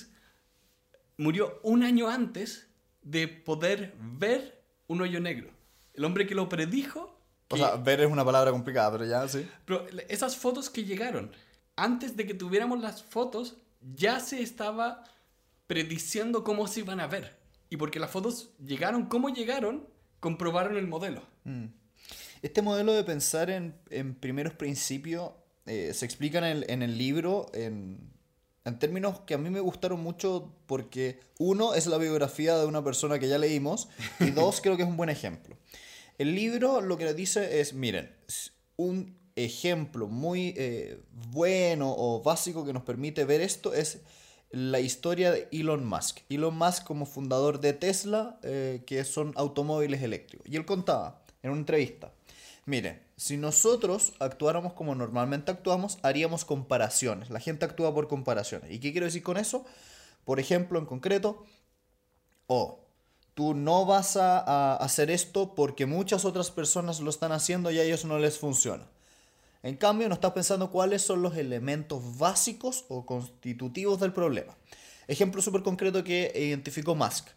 murió 1.16 1.62
un 1.64 1.82
año 1.82 2.10
antes 2.10 2.68
de 3.04 3.30
poder 3.30 3.96
ver 3.98 4.62
un 4.88 5.00
hoyo 5.00 5.22
negro. 5.22 5.50
El 5.94 6.04
hombre 6.04 6.28
que 6.28 6.36
lo 6.36 6.50
predijo... 6.50 7.18
o 7.48 7.56
sea, 7.56 7.78
ver 7.78 8.02
es 8.02 8.12
una 8.12 8.26
palabra 8.26 8.52
complicada, 8.52 8.92
pero 8.92 9.06
ya, 9.06 9.26
sí. 9.30 9.48
Pero 9.64 9.86
esas 10.10 10.36
fotos 10.36 10.70
que 10.70 10.84
llegaron, 10.84 11.32
antes 11.78 12.18
de 12.18 12.26
que 12.26 12.34
tuviéramos 12.34 12.82
las 12.82 13.02
fotos, 13.02 13.62
ya 13.96 14.20
se 14.20 14.42
estaba 14.42 15.06
prediciendo 15.68 16.44
cómo 16.44 16.68
se 16.68 16.82
iban 16.82 17.00
a 17.00 17.08
ver. 17.08 17.40
Y 17.70 17.78
porque 17.78 18.02
las 18.02 18.12
fotos 18.12 18.52
llegaron 18.60 19.06
como 19.06 19.30
llegaron, 19.30 19.88
comprobaron 20.20 20.76
el 20.76 20.88
modelo. 20.88 21.24
Mm. 21.46 21.68
Este 22.42 22.62
modelo 22.62 22.94
de 22.94 23.04
pensar 23.04 23.50
en, 23.50 23.74
primeros 24.20 24.54
principios 24.54 25.32
eh, 25.66 25.92
se 25.94 26.06
explica 26.06 26.40
en 26.40 26.44
el, 26.46 26.66
en 26.70 26.82
el 26.82 26.98
libro 26.98 27.52
en, 27.54 28.00
en, 28.66 28.80
términos 28.80 29.20
que 29.22 29.36
a 29.36 29.38
mí 29.38 29.52
me 29.52 29.60
gustaron 29.60 30.02
mucho 30.02 30.52
porque 30.66 31.20
uno 31.38 31.76
es 31.76 31.86
la 31.86 32.00
biografía 32.00 32.58
de 32.58 32.66
una 32.66 32.84
persona 32.84 33.20
que 33.20 33.28
ya 33.28 33.38
leímos 33.38 33.90
y 34.20 34.32
dos 34.32 34.60
creo 34.60 34.76
que 34.76 34.84
es 34.84 34.90
un 34.90 34.98
buen 34.98 35.10
ejemplo. 35.10 35.56
El 36.18 36.34
libro 36.34 36.82
lo 36.82 36.98
que 36.98 37.06
nos 37.06 37.16
dice 37.16 37.62
es, 37.62 37.74
miren, 37.74 38.12
un 38.76 39.16
ejemplo 39.36 40.08
muy 40.08 40.54
eh, 40.58 41.00
bueno 41.32 41.94
o 41.96 42.22
básico 42.24 42.66
que 42.66 42.74
nos 42.74 42.84
permite 42.84 43.24
ver 43.24 43.42
esto 43.42 43.74
es 43.74 44.00
la 44.50 44.80
historia 44.80 45.32
de 45.32 45.48
Elon 45.52 45.86
Musk. 45.86 46.20
Elon 46.30 46.58
Musk 46.58 46.84
como 46.84 47.06
fundador 47.06 47.62
de 47.62 47.74
Tesla, 47.74 48.40
eh, 48.44 48.84
que 48.86 49.04
son 49.06 49.32
automóviles 49.36 50.02
eléctricos. 50.02 50.46
Y 50.50 50.58
él 50.58 50.66
contaba 50.66 51.24
en 51.42 51.52
una 51.52 51.60
entrevista 51.60 52.12
Miren, 52.66 53.02
si 53.18 53.38
nosotros 53.38 54.14
actuáramos 54.20 54.74
como 54.74 54.94
normalmente 54.94 55.52
actuamos, 55.52 55.98
haríamos 56.04 56.46
comparaciones. 56.46 57.30
La 57.30 57.40
gente 57.40 57.66
actúa 57.66 57.94
por 57.94 58.08
comparaciones. 58.08 58.72
¿Y 58.72 58.80
qué 58.80 58.92
quiero 58.92 59.06
decir 59.06 59.24
con 59.24 59.38
eso? 59.38 59.66
Por 60.26 60.40
ejemplo, 60.40 60.78
en 60.78 60.86
concreto, 60.86 61.44
o 62.46 62.86
tú 63.34 63.54
no 63.56 63.86
vas 63.86 64.18
a, 64.18 64.76
hacer 64.76 65.10
esto 65.10 65.56
porque 65.56 65.86
muchas 65.86 66.26
otras 66.26 66.52
personas 66.52 67.00
lo 67.00 67.10
están 67.10 67.32
haciendo 67.32 67.72
y 67.72 67.80
a 67.80 67.84
ellos 67.84 68.06
no 68.06 68.20
les 68.20 68.38
funciona. 68.38 68.86
En 69.64 69.78
cambio, 69.78 70.08
no 70.08 70.16
estás 70.16 70.34
pensando 70.34 70.72
cuáles 70.72 71.02
son 71.02 71.22
los 71.22 71.38
elementos 71.38 72.18
básicos 72.18 72.86
o 72.90 73.06
constitutivos 73.06 74.00
del 74.00 74.14
problema. 74.14 74.56
Ejemplo 75.08 75.42
súper 75.42 75.64
concreto 75.64 76.04
que 76.04 76.32
identificó 76.36 76.96
Musk. 76.96 77.28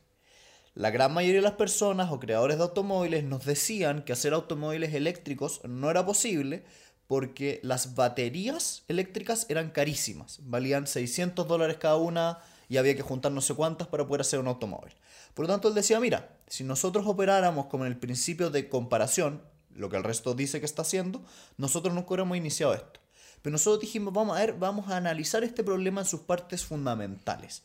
La 0.74 0.90
gran 0.90 1.14
mayoría 1.14 1.38
de 1.40 1.42
las 1.42 1.52
personas 1.52 2.10
o 2.10 2.18
creadores 2.18 2.56
de 2.56 2.64
automóviles 2.64 3.22
nos 3.22 3.44
decían 3.44 4.02
que 4.02 4.12
hacer 4.12 4.32
automóviles 4.32 4.92
eléctricos 4.92 5.60
no 5.62 5.88
era 5.88 6.04
posible 6.04 6.64
porque 7.06 7.60
las 7.62 7.94
baterías 7.94 8.82
eléctricas 8.88 9.46
eran 9.48 9.70
carísimas, 9.70 10.40
valían 10.42 10.88
600 10.88 11.46
dólares 11.46 11.76
cada 11.78 11.94
una 11.94 12.40
y 12.68 12.78
había 12.78 12.96
que 12.96 13.02
juntar 13.02 13.30
no 13.30 13.40
sé 13.40 13.54
cuántas 13.54 13.86
para 13.86 14.04
poder 14.04 14.22
hacer 14.22 14.40
un 14.40 14.48
automóvil. 14.48 14.94
Por 15.34 15.46
lo 15.46 15.52
tanto, 15.52 15.68
él 15.68 15.74
decía, 15.74 16.00
mira, 16.00 16.36
si 16.48 16.64
nosotros 16.64 17.06
operáramos 17.06 17.66
con 17.66 17.86
el 17.86 17.96
principio 17.96 18.50
de 18.50 18.68
comparación, 18.68 19.42
lo 19.76 19.88
que 19.90 19.96
el 19.96 20.02
resto 20.02 20.34
dice 20.34 20.58
que 20.58 20.66
está 20.66 20.82
haciendo, 20.82 21.22
nosotros 21.56 21.94
nunca 21.94 22.08
hubiéramos 22.08 22.36
iniciado 22.36 22.74
esto. 22.74 22.98
Pero 23.42 23.52
nosotros 23.52 23.80
dijimos, 23.80 24.12
vamos 24.12 24.36
a 24.36 24.40
ver, 24.40 24.54
vamos 24.54 24.90
a 24.90 24.96
analizar 24.96 25.44
este 25.44 25.62
problema 25.62 26.00
en 26.00 26.06
sus 26.08 26.20
partes 26.22 26.64
fundamentales. 26.64 27.62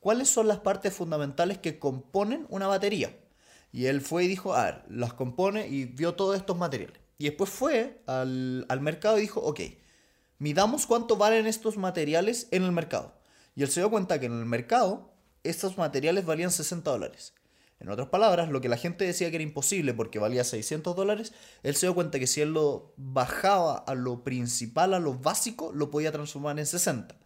¿Cuáles 0.00 0.28
son 0.28 0.48
las 0.48 0.58
partes 0.58 0.92
fundamentales 0.92 1.58
que 1.58 1.78
componen 1.78 2.46
una 2.48 2.66
batería? 2.66 3.16
Y 3.72 3.86
él 3.86 4.00
fue 4.00 4.24
y 4.24 4.28
dijo, 4.28 4.54
a 4.54 4.64
ver, 4.64 4.84
las 4.88 5.12
compone 5.12 5.68
y 5.68 5.84
vio 5.84 6.14
todos 6.14 6.36
estos 6.36 6.56
materiales. 6.56 7.00
Y 7.18 7.24
después 7.24 7.50
fue 7.50 8.02
al, 8.06 8.66
mercado 8.80 9.18
y 9.18 9.22
dijo, 9.22 9.40
ok, 9.40 9.60
midamos 10.38 10.86
cuánto 10.86 11.16
valen 11.16 11.46
estos 11.46 11.76
materiales 11.76 12.48
en 12.50 12.64
el 12.64 12.72
mercado. 12.72 13.14
Y 13.54 13.62
él 13.62 13.68
se 13.68 13.80
dio 13.80 13.90
cuenta 13.90 14.18
que 14.18 14.26
en 14.26 14.38
el 14.38 14.46
mercado 14.46 15.12
estos 15.44 15.78
materiales 15.78 16.24
valían 16.24 16.50
60 16.50 16.90
dólares. 16.90 17.34
En 17.78 17.88
otras 17.88 18.08
palabras, 18.08 18.50
lo 18.50 18.60
que 18.60 18.68
la 18.68 18.76
gente 18.76 19.06
decía 19.06 19.30
que 19.30 19.36
era 19.36 19.42
imposible 19.42 19.94
porque 19.94 20.18
valía 20.18 20.44
600 20.44 20.94
dólares, 20.94 21.32
él 21.62 21.76
se 21.76 21.86
dio 21.86 21.94
cuenta 21.94 22.18
que 22.18 22.26
si 22.26 22.42
él 22.42 22.52
lo 22.52 22.92
bajaba 22.96 23.76
a 23.76 23.94
lo 23.94 24.22
principal, 24.22 24.92
a 24.92 24.98
lo 24.98 25.14
básico, 25.14 25.72
lo 25.72 25.90
podía 25.90 26.12
transformar 26.12 26.58
en 26.58 26.66
60. 26.66 27.16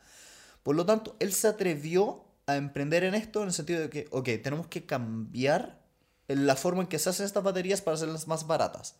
Por 0.62 0.76
lo 0.76 0.87
tanto, 0.87 1.16
él 1.18 1.32
se 1.32 1.48
atrevió 1.48 2.23
a 2.46 2.57
emprender 2.57 3.04
en 3.04 3.14
esto 3.14 3.40
en 3.42 3.48
el 3.48 3.54
sentido 3.54 3.80
de 3.80 3.90
que, 3.90 4.07
ok, 4.11 4.28
tenemos 4.42 4.66
que 4.66 4.85
cambiar 4.85 5.80
la 6.28 6.57
forma 6.57 6.83
en 6.83 6.88
que 6.88 6.98
se 6.98 7.11
hacen 7.11 7.26
estas 7.26 7.42
baterías 7.42 7.80
para 7.80 7.96
hacerlas 7.96 8.26
más 8.26 8.46
baratas. 8.46 8.96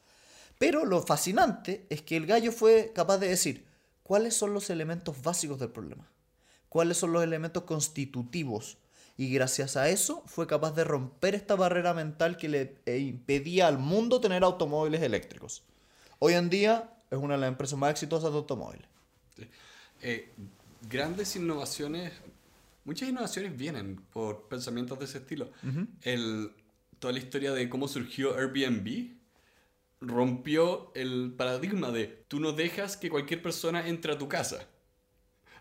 Pero 0.59 0.85
lo 0.85 1.03
fascinante 1.03 1.87
es 1.91 2.03
que 2.03 2.17
el 2.17 2.27
gallo 2.27 2.53
fue 2.53 2.93
capaz 2.95 3.19
de 3.19 3.29
decir 3.29 3.67
cuáles 4.03 4.35
son 4.35 4.55
los 4.55 4.71
elementos 4.71 5.21
básicos 5.23 5.59
del 5.59 5.71
problema, 5.71 6.09
cuáles 6.69 6.97
son 6.97 7.13
los 7.13 7.23
elementos 7.23 7.65
constitutivos. 7.65 8.79
Y 9.17 9.33
gracias 9.33 9.77
a 9.77 9.89
eso 9.89 10.23
fue 10.27 10.47
capaz 10.47 10.73
de 10.73 10.85
romper 10.85 11.35
esta 11.35 11.55
barrera 11.55 11.95
mental 11.95 12.37
que 12.37 12.49
le 12.49 12.77
eh, 12.87 12.99
impedía 12.99 13.69
al 13.69 13.79
mundo 13.79 14.21
tener 14.21 14.43
automóviles 14.43 15.03
eléctricos. 15.03 15.63
Hoy 16.19 16.35
en 16.35 16.51
día 16.51 16.91
es 17.11 17.19
una 17.19 17.35
de 17.35 17.41
las 17.41 17.49
empresas 17.49 17.79
más 17.79 17.91
exitosas 17.91 18.33
de 18.33 18.39
automóviles. 18.39 18.89
Eh, 20.03 20.33
grandes 20.89 21.37
innovaciones 21.37 22.13
muchas 22.85 23.09
innovaciones 23.09 23.57
vienen 23.57 23.97
por 24.13 24.49
pensamientos 24.49 24.99
de 24.99 25.05
ese 25.07 25.19
estilo. 25.19 25.51
el, 26.03 26.53
toda 26.99 27.13
la 27.13 27.19
historia 27.19 27.53
de 27.53 27.69
cómo 27.69 27.89
surgió 27.89 28.37
Airbnb 28.37 29.15
rompió 30.01 30.93
el 30.95 31.35
paradigma 31.37 31.91
de 31.91 32.07
tú 32.29 32.41
no 32.41 32.53
dejas 32.53 32.97
que 32.97 33.11
cualquier 33.11 33.43
persona 33.43 33.87
entre 33.89 34.13
a 34.13 34.19
tu 34.19 34.29
casa. 34.29 34.69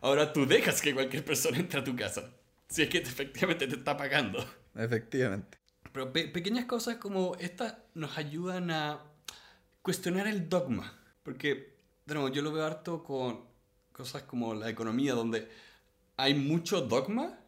Ahora 0.01 0.33
tú 0.33 0.45
dejas 0.45 0.81
que 0.81 0.93
cualquier 0.93 1.23
persona 1.23 1.57
entre 1.57 1.79
a 1.79 1.83
tu 1.83 1.95
casa. 1.95 2.29
Si 2.67 2.81
es 2.81 2.89
que 2.89 2.97
efectivamente 2.97 3.67
te 3.67 3.75
está 3.75 3.95
pagando. 3.95 4.45
Efectivamente. 4.75 5.57
Pero 5.91 6.11
pequeñas 6.11 6.65
cosas 6.65 6.97
como 6.97 7.35
estas 7.39 7.75
nos 7.93 8.17
ayudan 8.17 8.71
a 8.71 8.99
cuestionar 9.81 10.27
el 10.27 10.49
dogma. 10.49 10.99
Porque, 11.21 11.77
de 12.05 12.13
nuevo, 12.15 12.29
yo 12.29 12.41
lo 12.41 12.51
veo 12.51 12.65
harto 12.65 13.03
con 13.03 13.45
cosas 13.91 14.23
como 14.23 14.55
la 14.55 14.69
economía, 14.69 15.13
donde 15.13 15.47
hay 16.17 16.33
mucho 16.33 16.81
dogma 16.81 17.39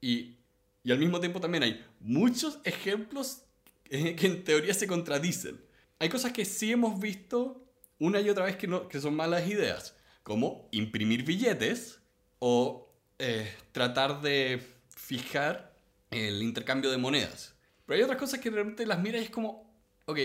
y, 0.00 0.36
y, 0.82 0.92
al 0.92 0.98
mismo 0.98 1.20
tiempo 1.20 1.40
también 1.40 1.62
hay 1.62 1.84
muchos 2.00 2.58
ejemplos 2.64 3.42
que, 3.84 4.16
en 4.20 4.44
teoría 4.44 4.74
se 4.74 4.86
contradicen. 4.86 5.60
Hay 5.98 6.08
cosas 6.08 6.32
que 6.32 6.44
sí 6.44 6.72
hemos 6.72 7.00
visto 7.00 7.64
una 7.98 8.20
y 8.20 8.28
otra 8.28 8.44
vez 8.44 8.56
que, 8.56 8.66
no, 8.66 8.88
que 8.88 9.00
son 9.00 9.14
malas 9.14 9.48
ideas, 9.48 9.96
como 10.22 10.68
imprimir 10.70 11.24
billetes 11.24 12.00
o 12.38 12.92
eh, 13.18 13.50
tratar 13.72 14.20
de 14.20 14.60
fijar 14.88 15.74
el 16.10 16.42
intercambio 16.42 16.90
de 16.90 16.98
monedas. 16.98 17.54
Pero 17.86 17.96
hay 17.96 18.02
otras 18.02 18.18
cosas 18.18 18.40
que 18.40 18.50
realmente 18.50 18.84
las 18.84 19.00
miras 19.00 19.22
y 19.22 19.24
es 19.24 19.30
como, 19.30 19.72
ok, 20.04 20.18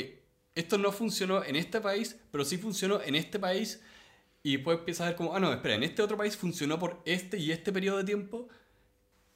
esto 0.56 0.78
no 0.78 0.92
funcionó 0.92 1.44
en 1.44 1.56
este 1.56 1.80
país, 1.80 2.18
pero 2.32 2.44
sí 2.44 2.58
funcionó 2.58 3.02
en 3.02 3.16
este 3.16 3.40
país 3.40 3.82
y 4.44 4.58
después 4.58 4.80
empiezas 4.80 5.06
a 5.06 5.10
ver 5.10 5.16
como, 5.18 5.36
ah, 5.36 5.40
no, 5.40 5.54
espera, 5.54 5.76
en 5.76 5.84
este 5.84 6.02
otro 6.02 6.18
país 6.18 6.36
funcionó 6.36 6.80
por 6.80 7.02
este 7.06 7.38
y 7.38 7.52
este 7.52 7.72
periodo 7.72 7.98
de 7.98 8.04
tiempo, 8.04 8.48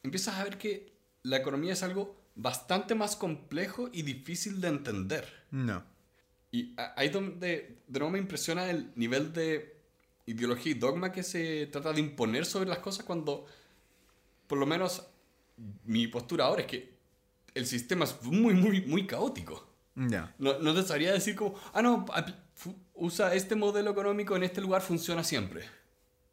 empiezas 0.03 0.35
a 0.35 0.43
ver 0.43 0.57
que 0.57 0.93
la 1.23 1.37
economía 1.37 1.73
es 1.73 1.83
algo 1.83 2.15
bastante 2.35 2.95
más 2.95 3.15
complejo 3.15 3.89
y 3.91 4.01
difícil 4.01 4.61
de 4.61 4.67
entender. 4.67 5.27
No. 5.51 5.83
Y 6.51 6.73
ahí 6.95 7.09
donde 7.09 7.79
de 7.87 7.99
nuevo 7.99 8.11
me 8.11 8.19
impresiona 8.19 8.69
el 8.69 8.91
nivel 8.95 9.33
de 9.33 9.75
ideología 10.25 10.71
y 10.71 10.75
dogma 10.75 11.11
que 11.11 11.23
se 11.23 11.67
trata 11.67 11.93
de 11.93 11.99
imponer 11.99 12.45
sobre 12.45 12.69
las 12.69 12.79
cosas 12.79 13.05
cuando, 13.05 13.45
por 14.47 14.57
lo 14.57 14.65
menos, 14.65 15.05
mi 15.85 16.07
postura 16.07 16.45
ahora 16.45 16.61
es 16.61 16.67
que 16.67 16.95
el 17.53 17.65
sistema 17.65 18.05
es 18.05 18.21
muy, 18.23 18.53
muy, 18.53 18.81
muy 18.81 19.07
caótico. 19.07 19.67
No. 19.95 20.29
no. 20.39 20.73
te 20.73 20.83
sabría 20.83 21.13
decir 21.13 21.35
como, 21.35 21.55
ah, 21.73 21.81
no, 21.81 22.05
usa 22.93 23.33
este 23.33 23.55
modelo 23.55 23.91
económico 23.91 24.35
en 24.35 24.43
este 24.43 24.61
lugar, 24.61 24.81
funciona 24.81 25.23
siempre. 25.23 25.65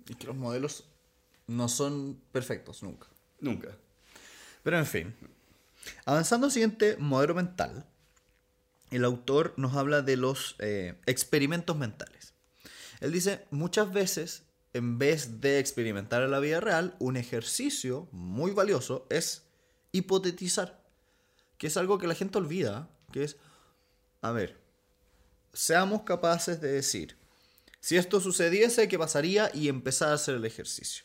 Y 0.08 0.14
que 0.14 0.26
los 0.26 0.36
modelos 0.36 0.84
no 1.46 1.68
son 1.68 2.20
perfectos 2.32 2.82
nunca. 2.82 3.08
Nunca. 3.40 3.76
Pero 4.62 4.78
en 4.78 4.86
fin. 4.86 5.14
Avanzando 6.04 6.46
al 6.46 6.52
siguiente 6.52 6.96
modelo 6.98 7.34
mental, 7.34 7.86
el 8.90 9.04
autor 9.04 9.54
nos 9.56 9.74
habla 9.74 10.02
de 10.02 10.16
los 10.16 10.54
eh, 10.58 10.94
experimentos 11.06 11.76
mentales. 11.76 12.34
Él 13.00 13.10
dice, 13.10 13.44
muchas 13.50 13.92
veces, 13.92 14.44
en 14.74 14.98
vez 14.98 15.40
de 15.40 15.58
experimentar 15.58 16.22
en 16.22 16.30
la 16.30 16.38
vida 16.38 16.60
real, 16.60 16.94
un 16.98 17.16
ejercicio 17.16 18.08
muy 18.12 18.52
valioso 18.52 19.06
es 19.10 19.42
hipotetizar, 19.90 20.82
que 21.58 21.66
es 21.66 21.76
algo 21.76 21.98
que 21.98 22.06
la 22.06 22.14
gente 22.14 22.38
olvida, 22.38 22.88
que 23.10 23.24
es, 23.24 23.36
a 24.20 24.30
ver, 24.30 24.61
seamos 25.52 26.02
capaces 26.02 26.60
de 26.60 26.72
decir, 26.72 27.16
si 27.80 27.96
esto 27.96 28.20
sucediese, 28.20 28.88
¿qué 28.88 28.98
pasaría? 28.98 29.50
Y 29.54 29.68
empezar 29.68 30.10
a 30.10 30.14
hacer 30.14 30.36
el 30.36 30.44
ejercicio. 30.44 31.04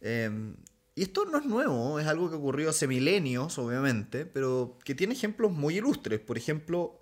Eh, 0.00 0.54
y 0.94 1.02
esto 1.02 1.24
no 1.24 1.38
es 1.38 1.46
nuevo, 1.46 1.98
es 1.98 2.06
algo 2.06 2.28
que 2.28 2.36
ocurrió 2.36 2.68
hace 2.68 2.86
milenios, 2.86 3.58
obviamente, 3.58 4.26
pero 4.26 4.78
que 4.84 4.94
tiene 4.94 5.14
ejemplos 5.14 5.50
muy 5.50 5.78
ilustres. 5.78 6.20
Por 6.20 6.36
ejemplo, 6.36 7.00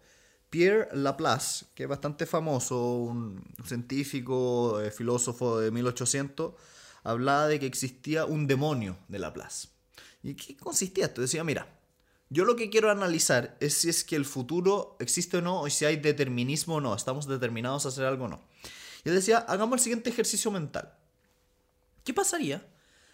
Pierre 0.49 0.89
Laplace, 0.93 1.67
que 1.75 1.85
es 1.85 1.89
bastante 1.89 2.25
famoso, 2.25 2.99
un 2.99 3.43
científico, 3.65 4.81
eh, 4.81 4.93
filósofo 4.93 5.59
de 5.59 5.73
1800, 5.73 6.55
hablaba 7.03 7.49
de 7.49 7.59
que 7.59 7.67
existía 7.67 8.27
un 8.27 8.47
demonio 8.47 8.97
de 9.09 9.19
Laplace. 9.19 9.69
¿Y 10.23 10.35
qué 10.35 10.57
consistía 10.57 11.07
esto? 11.07 11.21
Decía, 11.21 11.43
mira, 11.43 11.80
yo 12.31 12.45
lo 12.45 12.55
que 12.55 12.71
quiero 12.71 12.93
analizar 12.93 13.57
es 13.59 13.75
si 13.75 13.89
es 13.89 14.05
que 14.05 14.15
el 14.15 14.25
futuro 14.25 14.97
existe 15.01 15.39
o 15.39 15.43
no, 15.43 15.63
o 15.63 15.69
si 15.69 15.85
hay 15.85 15.97
determinismo 15.97 16.77
o 16.77 16.81
no, 16.81 16.95
estamos 16.95 17.27
determinados 17.27 17.85
a 17.85 17.89
hacer 17.89 18.05
algo 18.05 18.27
o 18.27 18.29
no. 18.29 18.41
Y 19.05 19.09
él 19.09 19.17
decía, 19.17 19.39
hagamos 19.39 19.81
el 19.81 19.83
siguiente 19.83 20.11
ejercicio 20.11 20.53
mental. 20.53 20.95
¿Qué 22.05 22.15
pasaría 22.15 22.65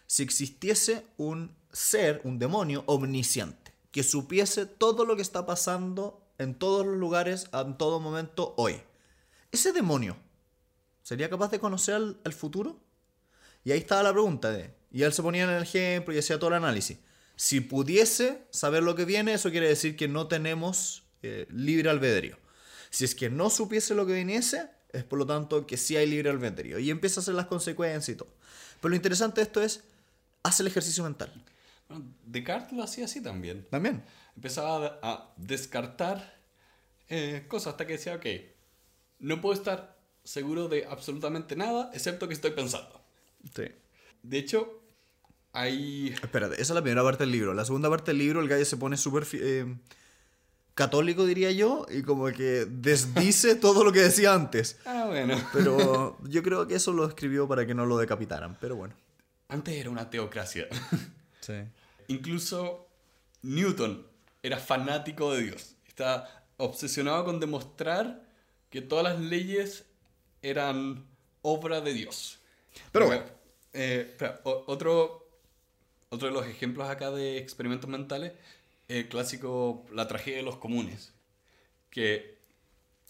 si 0.07 0.23
existiese 0.23 1.07
un 1.17 1.57
ser, 1.73 2.21
un 2.25 2.39
demonio 2.39 2.85
omnisciente, 2.87 3.73
que 3.91 4.03
supiese 4.03 4.67
todo 4.67 5.07
lo 5.07 5.17
que 5.17 5.23
está 5.23 5.47
pasando 5.47 6.23
en 6.37 6.55
todos 6.55 6.85
los 6.85 6.97
lugares, 6.97 7.49
en 7.55 7.79
todo 7.79 8.01
momento, 8.01 8.53
hoy? 8.59 8.83
¿Ese 9.51 9.73
demonio 9.73 10.19
sería 11.03 11.31
capaz 11.31 11.51
de 11.51 11.59
conocer 11.59 12.19
el, 12.23 12.33
futuro? 12.35 12.79
Y 13.65 13.73
ahí 13.73 13.79
estaba 13.79 14.03
la 14.03 14.13
pregunta 14.13 14.55
y 14.91 15.03
él 15.03 15.13
se 15.15 15.23
ponía 15.23 15.45
en 15.45 15.51
el 15.51 15.63
ejemplo 15.63 16.13
y 16.13 16.19
hacía 16.19 16.39
todo 16.39 16.49
el 16.49 16.57
análisis. 16.57 16.99
Si 17.37 17.61
pudiese 17.61 18.47
saber 18.51 18.83
lo 18.83 18.95
que 18.95 19.05
viene, 19.05 19.35
eso 19.35 19.51
quiere 19.51 19.69
decir 19.69 19.97
que 19.97 20.09
no 20.09 20.27
tenemos 20.27 21.05
eh, 21.23 21.47
libre 21.51 21.91
albedrío. 21.91 22.39
Si 22.91 23.05
es 23.05 23.15
que 23.15 23.29
no 23.29 23.51
supiese 23.51 23.95
lo 23.95 24.07
que 24.07 24.15
viniese, 24.15 24.71
es 24.93 25.05
por 25.05 25.19
lo 25.19 25.27
tanto 25.27 25.67
que 25.67 25.77
sí 25.77 25.97
hay 25.97 26.07
libre 26.07 26.31
albedrío. 26.31 26.79
Y 26.79 26.91
empieza 26.91 27.21
a 27.21 27.23
hacer 27.23 27.35
las 27.35 27.47
consecuencias 27.47 28.09
y 28.09 28.17
todo. 28.17 28.31
Pero 28.81 28.91
lo 28.91 28.97
interesante 28.97 29.41
de 29.41 29.43
esto 29.43 29.63
es, 29.63 29.85
hace 30.43 30.63
el 30.63 30.69
ejercicio 30.69 31.05
mental. 31.05 31.33
Bueno, 31.89 32.07
Descartes 32.25 32.73
lo 32.73 32.83
hacía 32.83 33.05
así 33.05 33.23
también. 33.23 33.67
También. 33.71 34.03
Empezaba 34.35 34.99
a, 35.03 35.35
descartar 35.37 36.39
eh, 37.09 37.45
cosas 37.49 37.73
hasta 37.73 37.87
que 37.87 37.95
decía, 37.95 38.15
ok, 38.15 38.27
no 39.19 39.41
puedo 39.41 39.55
estar 39.55 39.99
seguro 40.25 40.69
de 40.69 40.87
absolutamente 40.87 41.55
nada 41.55 41.91
excepto 41.93 42.29
que 42.29 42.35
estoy 42.35 42.53
pensando. 42.53 43.05
Sí. 43.55 43.65
De 44.23 44.39
hecho, 44.39 44.83
hay... 45.57 46.15
Espérate, 46.23 46.55
esa 46.55 46.63
es 46.63 46.75
la 46.75 46.83
primera 46.83 47.03
parte 47.03 47.25
del 47.25 47.33
libro. 47.33 47.55
La 47.55 47.65
segunda 47.65 47.89
parte 47.89 48.11
del 48.11 48.19
libro, 48.19 48.41
el 48.41 48.49
gallo 48.49 48.65
se 48.65 48.77
pone 48.77 48.99
súper 48.99 49.27
eh, 49.33 49.75
católico, 50.75 51.25
diría 51.25 51.51
yo, 51.51 51.87
y 51.89 52.03
como 52.03 52.27
que 52.27 52.67
desdice 52.69 53.55
todo 53.57 53.83
lo 53.83 53.91
que 53.91 54.01
decía 54.01 54.35
antes. 54.35 54.79
Ah, 54.85 55.07
bueno. 55.09 55.35
Pero 55.55 56.19
yo 56.29 56.43
creo 56.43 56.67
que 56.67 56.75
eso 56.75 56.93
lo 56.93 57.07
escribió 57.07 57.49
para 57.49 57.67
que 57.67 57.75
no 57.75 57.87
lo 57.87 57.97
decapitaran. 57.97 58.59
Pero 58.61 58.77
bueno. 58.77 58.95
Antes 59.49 59.75
era 59.75 59.91
una 59.91 60.09
teocracia. 60.11 60.69
Sí. 61.39 61.53
Incluso 62.09 62.89
Newton 63.43 64.05
era 64.43 64.57
fanático 64.57 65.33
de 65.33 65.45
Dios. 65.45 65.77
Estaba 65.87 66.29
obsesionado 66.57 67.25
con 67.25 67.39
demostrar 67.39 68.27
que 68.69 68.83
todas 68.83 69.05
las 69.05 69.21
leyes 69.21 69.85
eran 70.43 71.07
obra 71.43 71.81
de 71.83 71.93
Dios. 71.93 72.41
Pero 72.91 73.07
Porque, 73.07 73.23
eh, 73.75 74.17
otro, 74.43 75.26
otro 76.11 76.29
de 76.29 76.35
los 76.35 76.47
ejemplos 76.47 76.89
acá 76.89 77.11
de 77.11 77.39
experimentos 77.39 77.89
mentales, 77.91 78.33
el 78.89 79.09
clásico 79.09 79.85
La 79.93 80.07
tragedia 80.07 80.39
de 80.39 80.43
los 80.45 80.57
comunes. 80.57 81.13
Que 81.91 82.39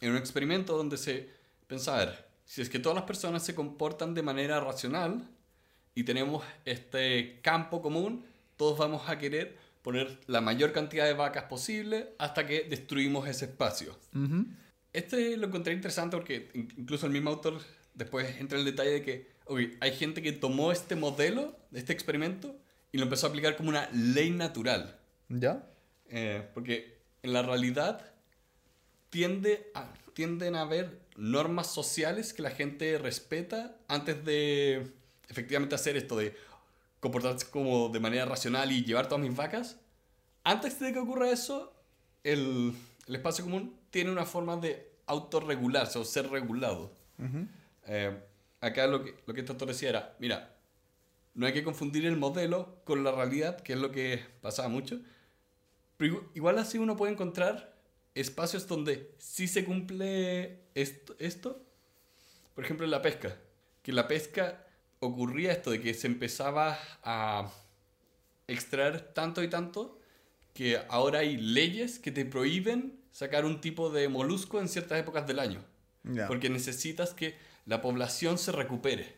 en 0.00 0.10
un 0.12 0.16
experimento 0.16 0.76
donde 0.76 0.96
se 0.96 1.28
pensaba, 1.66 2.00
a 2.02 2.04
ver, 2.06 2.26
si 2.44 2.62
es 2.62 2.68
que 2.70 2.78
todas 2.78 2.94
las 2.96 3.04
personas 3.04 3.44
se 3.44 3.54
comportan 3.54 4.14
de 4.14 4.22
manera 4.22 4.60
racional 4.60 5.26
y 5.94 6.04
tenemos 6.04 6.44
este 6.64 7.40
campo 7.42 7.82
común, 7.82 8.24
todos 8.56 8.78
vamos 8.78 9.08
a 9.08 9.18
querer 9.18 9.56
poner 9.82 10.18
la 10.26 10.40
mayor 10.40 10.72
cantidad 10.72 11.04
de 11.04 11.12
vacas 11.14 11.44
posible 11.44 12.10
hasta 12.18 12.46
que 12.46 12.62
destruimos 12.64 13.28
ese 13.28 13.46
espacio. 13.46 13.96
Este 14.92 15.36
lo 15.36 15.46
encontré 15.48 15.72
interesante 15.74 16.16
porque 16.16 16.50
in- 16.54 16.72
incluso 16.78 17.06
el 17.06 17.12
mismo 17.12 17.30
autor 17.30 17.60
después 17.94 18.28
entra 18.40 18.58
en 18.58 18.66
el 18.66 18.72
detalle 18.72 18.90
de 18.90 19.02
que 19.02 19.30
ok, 19.46 19.60
hay 19.80 19.92
gente 19.92 20.22
que 20.22 20.32
tomó 20.32 20.72
este 20.72 20.96
modelo, 20.96 21.56
de 21.70 21.78
este 21.80 21.92
experimento, 21.92 22.56
y 22.96 22.98
lo 22.98 23.04
empezó 23.04 23.26
a 23.26 23.28
aplicar 23.28 23.58
como 23.58 23.68
una 23.68 23.90
ley 23.92 24.30
natural. 24.30 24.96
¿Ya? 25.28 25.66
Eh, 26.08 26.48
porque 26.54 26.96
en 27.22 27.34
la 27.34 27.42
realidad 27.42 28.10
tiende 29.10 29.70
a, 29.74 29.92
tienden 30.14 30.54
a 30.54 30.62
haber 30.62 30.98
normas 31.14 31.66
sociales 31.66 32.32
que 32.32 32.40
la 32.40 32.52
gente 32.52 32.96
respeta 32.96 33.76
antes 33.86 34.24
de 34.24 34.94
efectivamente 35.28 35.74
hacer 35.74 35.98
esto 35.98 36.16
de 36.16 36.34
comportarse 36.98 37.50
como 37.50 37.90
de 37.90 38.00
manera 38.00 38.24
racional 38.24 38.72
y 38.72 38.82
llevar 38.82 39.10
todas 39.10 39.22
mis 39.22 39.36
vacas. 39.36 39.76
Antes 40.42 40.80
de 40.80 40.94
que 40.94 40.98
ocurra 40.98 41.28
eso, 41.28 41.74
el, 42.24 42.72
el 43.06 43.14
espacio 43.14 43.44
común 43.44 43.78
tiene 43.90 44.10
una 44.10 44.24
forma 44.24 44.56
de 44.56 44.90
autorregularse 45.04 45.98
o 45.98 46.04
ser 46.06 46.30
regulado. 46.30 46.90
Eh, 47.88 48.18
acá 48.62 48.86
lo 48.86 49.04
que, 49.04 49.16
lo 49.26 49.34
que 49.34 49.40
este 49.40 49.52
autor 49.52 49.68
decía 49.68 49.90
era, 49.90 50.16
mira, 50.18 50.55
no 51.36 51.46
hay 51.46 51.52
que 51.52 51.62
confundir 51.62 52.04
el 52.06 52.16
modelo 52.16 52.80
con 52.84 53.04
la 53.04 53.12
realidad, 53.12 53.60
que 53.60 53.74
es 53.74 53.78
lo 53.78 53.92
que 53.92 54.24
pasaba 54.40 54.68
mucho. 54.68 54.98
Pero 55.96 56.14
igu- 56.14 56.28
igual 56.34 56.58
así 56.58 56.78
uno 56.78 56.96
puede 56.96 57.12
encontrar 57.12 57.76
espacios 58.14 58.66
donde 58.66 59.14
sí 59.18 59.46
se 59.46 59.64
cumple 59.64 60.58
esto, 60.74 61.14
esto. 61.18 61.62
Por 62.54 62.64
ejemplo, 62.64 62.84
en 62.84 62.90
la 62.90 63.02
pesca. 63.02 63.36
Que 63.82 63.92
en 63.92 63.96
la 63.96 64.08
pesca 64.08 64.66
ocurría 64.98 65.52
esto 65.52 65.70
de 65.70 65.80
que 65.80 65.94
se 65.94 66.06
empezaba 66.08 66.78
a 67.04 67.50
extraer 68.48 69.12
tanto 69.12 69.42
y 69.42 69.48
tanto 69.48 69.98
que 70.54 70.80
ahora 70.88 71.18
hay 71.20 71.36
leyes 71.36 71.98
que 71.98 72.10
te 72.12 72.24
prohíben 72.24 72.98
sacar 73.12 73.44
un 73.44 73.60
tipo 73.60 73.90
de 73.90 74.08
molusco 74.08 74.60
en 74.60 74.68
ciertas 74.68 74.98
épocas 75.00 75.26
del 75.26 75.38
año. 75.38 75.62
Porque 76.28 76.48
necesitas 76.48 77.12
que 77.14 77.36
la 77.66 77.80
población 77.82 78.38
se 78.38 78.52
recupere. 78.52 79.16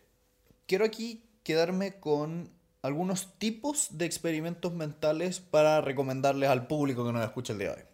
Quiero 0.67 0.85
aquí 0.85 1.23
quedarme 1.49 1.99
con 1.99 2.51
algunos 2.83 3.39
tipos 3.39 3.97
de 3.97 4.05
experimentos 4.05 4.75
mentales 4.75 5.41
para 5.41 5.81
recomendarles 5.81 6.51
al 6.51 6.67
público 6.67 7.07
que 7.07 7.13
nos 7.15 7.25
escucha 7.25 7.55
el 7.55 7.59
día 7.59 7.69
de 7.69 7.81
hoy. 7.81 7.89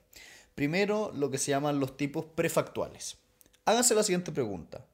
Primero, 0.56 1.12
lo 1.14 1.30
que 1.30 1.38
se 1.38 1.52
llaman 1.52 1.78
los 1.78 1.96
tipos 1.96 2.24
prefactuales. 2.24 3.16
Háganse 3.64 3.94
la 3.94 4.02
siguiente 4.02 4.32
pregunta. 4.32 4.84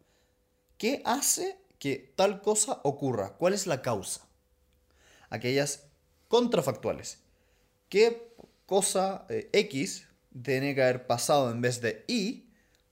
¿Qué 0.77 1.01
hace 1.07 1.57
que 1.79 2.13
tal 2.17 2.43
cosa 2.43 2.83
ocurra? 2.85 3.31
¿Cuál 3.39 3.55
es 3.55 3.67
la 3.67 3.81
causa? 3.81 4.29
Aquellas 5.31 5.87
contrafactuales. 6.29 7.21
¿Qué 7.89 8.35
cosa 8.67 9.25
eh, 9.31 9.49
X 9.55 10.07
tiene 10.43 10.75
que 10.75 10.83
haber 10.83 11.07
pasado 11.07 11.51
en 11.51 11.63
vez 11.63 11.81
de 11.81 12.05
Y 12.09 12.51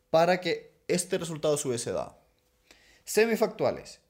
para 0.09 0.40
que 0.40 0.81
este 0.88 1.19
resultado 1.19 1.58
se 1.58 1.69
hubiese 1.69 1.92
dado? 1.92 2.19
Semifactuales. 3.04 4.00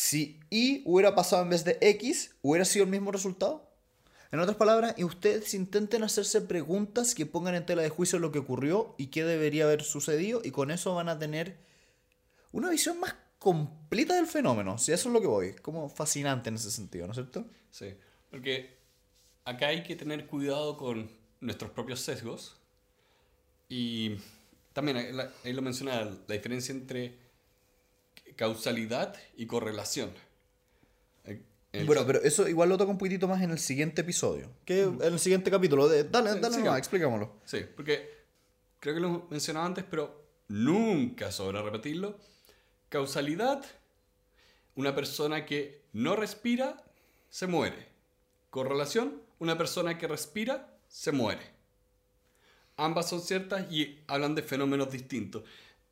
Si 0.00 0.40
Y 0.48 0.82
hubiera 0.86 1.14
pasado 1.14 1.42
en 1.42 1.50
vez 1.50 1.62
de 1.62 1.76
X, 1.82 2.34
¿hubiera 2.40 2.64
sido 2.64 2.86
el 2.86 2.90
mismo 2.90 3.12
resultado? 3.12 3.70
En 4.32 4.40
otras 4.40 4.56
palabras, 4.56 4.94
y 4.96 5.04
ustedes 5.04 5.52
intenten 5.52 6.02
hacerse 6.02 6.40
preguntas 6.40 7.14
que 7.14 7.26
pongan 7.26 7.54
en 7.54 7.66
tela 7.66 7.82
de 7.82 7.90
juicio 7.90 8.18
lo 8.18 8.32
que 8.32 8.38
ocurrió 8.38 8.94
y 8.96 9.08
qué 9.08 9.24
debería 9.24 9.64
haber 9.64 9.82
sucedido, 9.82 10.40
y 10.42 10.52
con 10.52 10.70
eso 10.70 10.94
van 10.94 11.10
a 11.10 11.18
tener 11.18 11.58
una 12.50 12.70
visión 12.70 12.98
más 12.98 13.14
completa 13.38 14.14
del 14.14 14.26
fenómeno. 14.26 14.78
Si 14.78 14.90
eso 14.90 15.10
es 15.10 15.12
lo 15.12 15.20
que 15.20 15.26
voy, 15.26 15.52
como 15.56 15.90
fascinante 15.90 16.48
en 16.48 16.54
ese 16.54 16.70
sentido, 16.70 17.06
¿no 17.06 17.12
es 17.12 17.16
cierto? 17.16 17.44
Sí, 17.70 17.92
porque 18.30 18.78
acá 19.44 19.68
hay 19.68 19.82
que 19.82 19.96
tener 19.96 20.26
cuidado 20.26 20.78
con 20.78 21.10
nuestros 21.40 21.72
propios 21.72 22.00
sesgos. 22.00 22.56
Y 23.68 24.16
también 24.72 24.96
ahí 25.44 25.52
lo 25.52 25.60
menciona 25.60 26.06
la 26.06 26.34
diferencia 26.34 26.72
entre 26.72 27.29
causalidad 28.44 29.14
y 29.36 29.44
correlación. 29.44 30.10
Eh, 31.26 31.42
el- 31.72 31.84
Bueno, 31.84 32.06
pero 32.06 32.22
eso 32.22 32.48
igual 32.48 32.70
lo 32.70 32.78
toco 32.78 32.90
un 32.90 32.96
poquitito 32.96 33.28
más 33.28 33.42
en 33.42 33.50
el 33.50 33.58
siguiente 33.58 34.00
episodio. 34.00 34.48
Que 34.64 34.80
en 34.84 35.02
el 35.02 35.18
siguiente 35.18 35.50
capítulo. 35.50 35.88
De, 35.88 36.04
dale, 36.04 36.32
Sí, 36.32 36.40
dale, 36.40 36.56
nomás, 36.56 36.78
explicámoslo. 36.78 37.34
Sí, 37.44 37.66
porque 37.76 38.08
creo 38.80 38.94
que 38.94 39.00
lo 39.00 39.26
mencionaba 39.28 39.66
antes, 39.66 39.84
pero 39.90 40.24
nunca 40.48 41.30
sobra 41.30 41.60
repetirlo. 41.60 42.18
Causalidad, 42.88 43.62
una 44.74 44.94
persona 44.94 45.44
que 45.44 45.82
no 45.92 46.16
respira, 46.16 46.82
se 47.28 47.46
muere. 47.46 47.88
Correlación, 48.48 49.20
una 49.38 49.58
persona 49.58 49.98
que 49.98 50.08
respira, 50.08 50.78
se 50.88 51.12
muere. 51.12 51.42
Ambas 52.78 53.06
son 53.10 53.20
ciertas 53.20 53.70
y 53.70 54.00
hablan 54.06 54.34
de 54.34 54.42
fenómenos 54.42 54.90
distintos. 54.90 55.42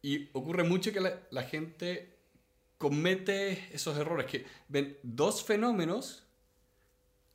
Y 0.00 0.30
ocurre 0.32 0.62
mucho 0.64 0.92
que 0.94 1.00
la, 1.00 1.20
la 1.30 1.42
gente 1.42 2.16
comete 2.78 3.68
esos 3.74 3.98
errores, 3.98 4.26
que 4.26 4.46
ven 4.68 4.98
dos 5.02 5.44
fenómenos 5.44 6.24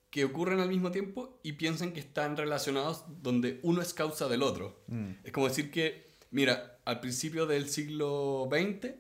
que 0.10 0.26
ocurren 0.26 0.60
al 0.60 0.70
mismo 0.70 0.92
tiempo 0.92 1.40
y 1.44 1.54
piensan 1.54 1.92
que 1.92 2.00
están 2.00 2.38
relacionados 2.38 3.04
donde 3.22 3.60
uno 3.64 3.82
es 3.82 3.94
causa 3.94 4.28
del 4.28 4.44
otro. 4.44 4.84
Es 5.24 5.32
como 5.32 5.48
decir 5.48 5.72
que, 5.72 6.08
mira, 6.32 6.80
al 6.86 7.00
principio 7.00 7.46
del 7.46 7.70
siglo 7.70 8.48
XX 8.52 8.94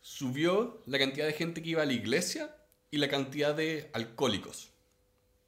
subió 0.00 0.82
la 0.86 0.98
cantidad 0.98 1.26
de 1.26 1.32
gente 1.32 1.62
que 1.62 1.70
iba 1.70 1.82
a 1.82 1.86
la 1.86 1.92
iglesia 1.92 2.54
y 2.90 2.98
la 2.98 3.08
cantidad 3.08 3.54
de 3.54 3.90
alcohólicos. 3.92 4.70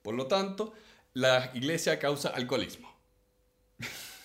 Por 0.03 0.15
lo 0.15 0.27
tanto, 0.27 0.73
la 1.13 1.51
iglesia 1.55 1.99
causa 1.99 2.29
alcoholismo. 2.29 2.95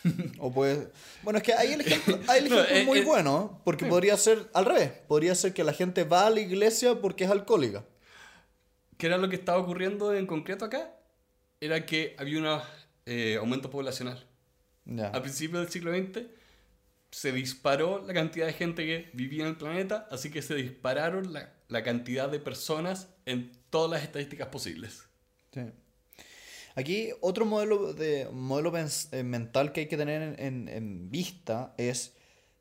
O 0.39 0.51
puede... 0.51 0.91
Bueno, 1.23 1.37
es 1.37 1.43
que 1.43 1.53
ahí 1.53 1.73
el 1.73 1.81
ejemplo, 1.81 2.19
ahí 2.27 2.43
el 2.43 2.49
No, 2.49 2.55
ejemplo 2.55 2.75
es 2.75 2.81
eh, 2.81 2.85
muy 2.85 2.99
eh, 2.99 3.03
bueno, 3.03 3.61
porque 3.63 3.85
podría 3.85 4.17
ser 4.17 4.49
al 4.53 4.65
revés. 4.65 4.91
Podría 5.07 5.35
ser 5.35 5.53
que 5.53 5.63
la 5.63 5.73
gente 5.73 6.03
va 6.03 6.27
a 6.27 6.29
la 6.29 6.39
iglesia 6.39 6.99
porque 6.99 7.25
es 7.25 7.29
alcohólica. 7.31 7.85
¿Qué 8.97 9.07
era 9.07 9.17
lo 9.17 9.29
que 9.29 9.35
estaba 9.35 9.57
ocurriendo 9.57 10.13
en 10.13 10.27
concreto 10.27 10.65
acá? 10.65 10.93
Era 11.59 11.85
que 11.85 12.15
había 12.17 12.39
un 12.39 12.61
eh, 13.05 13.37
aumento 13.39 13.69
poblacional. 13.69 14.25
Ya. 14.85 15.07
Al 15.09 15.21
principio 15.21 15.59
del 15.59 15.69
siglo 15.69 15.91
XX 15.95 16.25
se 17.11 17.31
disparó 17.31 18.03
la 18.05 18.13
cantidad 18.13 18.47
de 18.47 18.53
gente 18.53 18.85
que 18.85 19.09
vivía 19.13 19.43
en 19.43 19.49
el 19.49 19.57
planeta, 19.57 20.07
así 20.11 20.31
que 20.31 20.41
se 20.41 20.55
dispararon 20.55 21.33
la, 21.33 21.53
la 21.67 21.83
cantidad 21.83 22.29
de 22.29 22.39
personas 22.39 23.09
en 23.25 23.51
todas 23.69 23.91
las 23.91 24.03
estadísticas 24.03 24.47
posibles. 24.47 25.03
Sí. 25.53 25.61
Aquí 26.75 27.09
otro 27.21 27.45
modelo, 27.45 27.93
de, 27.93 28.29
modelo 28.31 28.71
eh, 28.77 29.23
mental 29.23 29.71
que 29.73 29.81
hay 29.81 29.87
que 29.87 29.97
tener 29.97 30.39
en, 30.39 30.67
en- 30.69 31.11
vista 31.11 31.73
es 31.77 32.13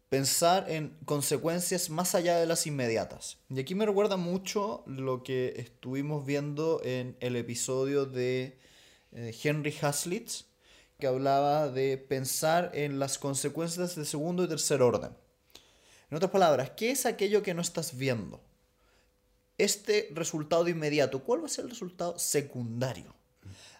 pensar 0.08 0.68
en 0.68 0.96
consecuencias 1.04 1.90
más 1.90 2.14
allá 2.16 2.38
de 2.38 2.46
las 2.46 2.66
inmediatas. 2.66 3.38
Y 3.48 3.60
aquí 3.60 3.74
me 3.76 3.86
recuerda 3.86 4.16
mucho 4.16 4.82
lo 4.86 5.22
que 5.22 5.54
estuvimos 5.56 6.26
viendo 6.26 6.80
en 6.82 7.16
el 7.20 7.36
episodio 7.36 8.06
de 8.06 8.58
eh, 9.12 9.34
Henry 9.42 9.74
Haslitz, 9.80 10.46
que 10.98 11.06
hablaba 11.06 11.68
de 11.68 11.96
pensar 11.96 12.72
en 12.74 12.98
las 12.98 13.18
consecuencias 13.18 13.94
de 13.94 14.04
segundo 14.04 14.44
y 14.44 14.48
tercer 14.48 14.82
orden. 14.82 15.12
En 16.10 16.16
otras 16.16 16.32
palabras, 16.32 16.72
¿qué 16.76 16.90
es 16.90 17.06
aquello 17.06 17.42
que 17.42 17.54
no 17.54 17.62
estás 17.62 17.96
viendo? 17.96 18.40
Este 19.58 20.08
resultado 20.12 20.66
inmediato, 20.68 21.22
¿cuál 21.22 21.42
va 21.42 21.46
a 21.46 21.50
ser 21.50 21.64
el 21.66 21.70
resultado 21.70 22.18
secundario? 22.18 23.14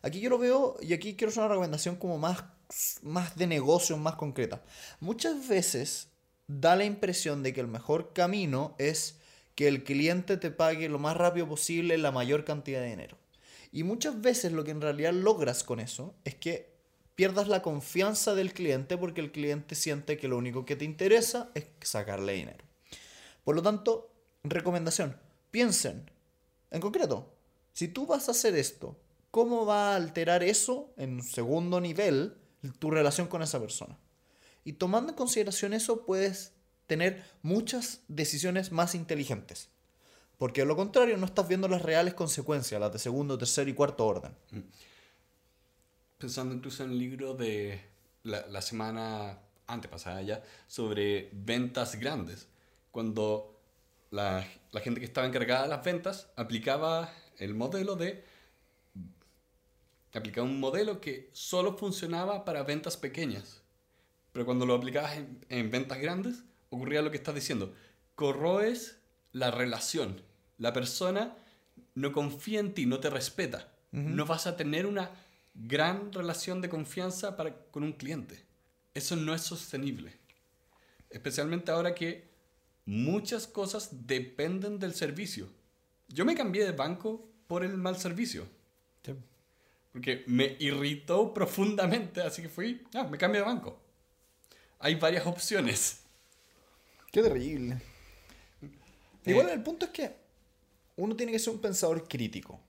Aquí 0.02 0.20
yo 0.20 0.30
lo 0.30 0.38
veo, 0.38 0.76
y 0.80 0.92
aquí 0.94 1.14
quiero 1.14 1.30
hacer 1.30 1.42
una 1.42 1.50
recomendación 1.50 1.96
como 1.96 2.18
más, 2.18 2.44
más 3.02 3.36
de 3.36 3.46
negocio, 3.46 3.96
más 3.96 4.14
concreta. 4.14 4.62
Muchas 5.00 5.46
veces 5.46 6.08
da 6.46 6.74
la 6.76 6.84
impresión 6.84 7.42
de 7.42 7.52
que 7.52 7.60
el 7.60 7.68
mejor 7.68 8.12
camino 8.12 8.74
es 8.78 9.18
que 9.54 9.68
el 9.68 9.84
cliente 9.84 10.36
te 10.36 10.50
pague 10.50 10.88
lo 10.88 10.98
más 10.98 11.16
rápido 11.16 11.46
posible 11.46 11.98
la 11.98 12.12
mayor 12.12 12.44
cantidad 12.44 12.80
de 12.80 12.88
dinero. 12.88 13.18
Y 13.72 13.84
muchas 13.84 14.20
veces 14.20 14.52
lo 14.52 14.64
que 14.64 14.70
en 14.70 14.80
realidad 14.80 15.12
logras 15.12 15.62
con 15.62 15.80
eso 15.80 16.14
es 16.24 16.34
que 16.34 16.70
pierdas 17.14 17.48
la 17.48 17.60
confianza 17.60 18.34
del 18.34 18.54
cliente 18.54 18.96
porque 18.96 19.20
el 19.20 19.30
cliente 19.30 19.74
siente 19.74 20.16
que 20.16 20.28
lo 20.28 20.38
único 20.38 20.64
que 20.64 20.76
te 20.76 20.86
interesa 20.86 21.50
es 21.54 21.66
sacarle 21.82 22.32
dinero. 22.32 22.64
Por 23.44 23.54
lo 23.54 23.62
tanto, 23.62 24.10
recomendación, 24.42 25.16
piensen, 25.50 26.10
en 26.70 26.80
concreto, 26.80 27.32
si 27.72 27.88
tú 27.88 28.06
vas 28.06 28.28
a 28.28 28.32
hacer 28.32 28.54
esto, 28.56 28.96
¿cómo 29.30 29.66
va 29.66 29.92
a 29.92 29.96
alterar 29.96 30.42
eso 30.42 30.92
en 30.96 31.14
un 31.14 31.22
segundo 31.22 31.80
nivel 31.80 32.36
tu 32.78 32.90
relación 32.90 33.26
con 33.26 33.42
esa 33.42 33.60
persona? 33.60 33.98
Y 34.64 34.74
tomando 34.74 35.12
en 35.12 35.16
consideración 35.16 35.72
eso, 35.72 36.04
puedes 36.04 36.52
tener 36.86 37.24
muchas 37.42 38.02
decisiones 38.08 38.72
más 38.72 38.94
inteligentes. 38.94 39.68
Porque 40.38 40.62
de 40.62 40.66
lo 40.66 40.76
contrario, 40.76 41.16
no 41.16 41.26
estás 41.26 41.48
viendo 41.48 41.68
las 41.68 41.82
reales 41.82 42.14
consecuencias, 42.14 42.80
las 42.80 42.92
de 42.92 42.98
segundo, 42.98 43.38
tercer 43.38 43.68
y 43.68 43.74
cuarto 43.74 44.06
orden. 44.06 44.34
Pensando 46.18 46.54
incluso 46.54 46.82
en 46.84 46.92
el 46.92 46.98
libro 46.98 47.34
de 47.34 47.80
la, 48.22 48.46
la 48.46 48.62
semana 48.62 49.38
antepasada 49.66 50.22
ya, 50.22 50.42
sobre 50.66 51.30
ventas 51.32 51.96
grandes. 51.96 52.48
Cuando 52.90 53.60
la, 54.10 54.46
la 54.72 54.80
gente 54.80 55.00
que 55.00 55.06
estaba 55.06 55.26
encargada 55.26 55.62
de 55.62 55.68
las 55.68 55.84
ventas 55.84 56.28
aplicaba 56.36 57.12
el 57.38 57.54
modelo 57.54 57.96
de... 57.96 58.24
Aplicaba 60.12 60.46
un 60.46 60.60
modelo 60.60 61.00
que 61.00 61.30
solo 61.32 61.76
funcionaba 61.76 62.44
para 62.44 62.62
ventas 62.62 62.96
pequeñas. 62.96 63.62
Pero 64.32 64.44
cuando 64.44 64.66
lo 64.66 64.74
aplicabas 64.74 65.16
en, 65.16 65.44
en 65.48 65.70
ventas 65.70 65.98
grandes, 66.00 66.42
ocurría 66.68 67.02
lo 67.02 67.10
que 67.10 67.16
estás 67.16 67.34
diciendo. 67.34 67.74
Corroes 68.14 68.98
la 69.32 69.50
relación. 69.50 70.22
La 70.58 70.72
persona 70.72 71.36
no 71.94 72.12
confía 72.12 72.60
en 72.60 72.74
ti, 72.74 72.86
no 72.86 73.00
te 73.00 73.10
respeta. 73.10 73.68
No 73.92 74.24
vas 74.24 74.46
a 74.46 74.56
tener 74.56 74.86
una 74.86 75.10
gran 75.54 76.12
relación 76.12 76.60
de 76.60 76.68
confianza 76.68 77.36
para, 77.36 77.56
con 77.72 77.82
un 77.82 77.92
cliente. 77.92 78.44
Eso 78.94 79.16
no 79.16 79.34
es 79.34 79.42
sostenible. 79.42 80.16
Especialmente 81.10 81.72
ahora 81.72 81.94
que 81.94 82.30
muchas 82.84 83.48
cosas 83.48 84.06
dependen 84.06 84.78
del 84.78 84.94
servicio. 84.94 85.48
Yo 86.08 86.24
me 86.24 86.36
cambié 86.36 86.64
de 86.64 86.72
banco 86.72 87.28
por 87.48 87.64
el 87.64 87.76
mal 87.76 87.96
servicio. 87.96 88.46
Porque 89.92 90.24
me 90.26 90.56
irritó 90.60 91.34
profundamente, 91.34 92.20
así 92.20 92.42
que 92.42 92.48
fui, 92.48 92.86
ah, 92.94 93.04
me 93.04 93.18
cambio 93.18 93.40
de 93.40 93.46
banco. 93.46 93.80
Hay 94.78 94.94
varias 94.94 95.26
opciones. 95.26 96.00
Qué 97.12 97.22
terrible. 97.22 97.82
Igual 99.26 99.50
el 99.50 99.62
punto 99.62 99.86
es 99.86 99.92
que 99.92 100.16
uno 100.96 101.16
tiene 101.16 101.32
que 101.32 101.38
ser 101.38 101.52
un 101.52 101.60
pensador 101.60 102.06
crítico. 102.08 102.60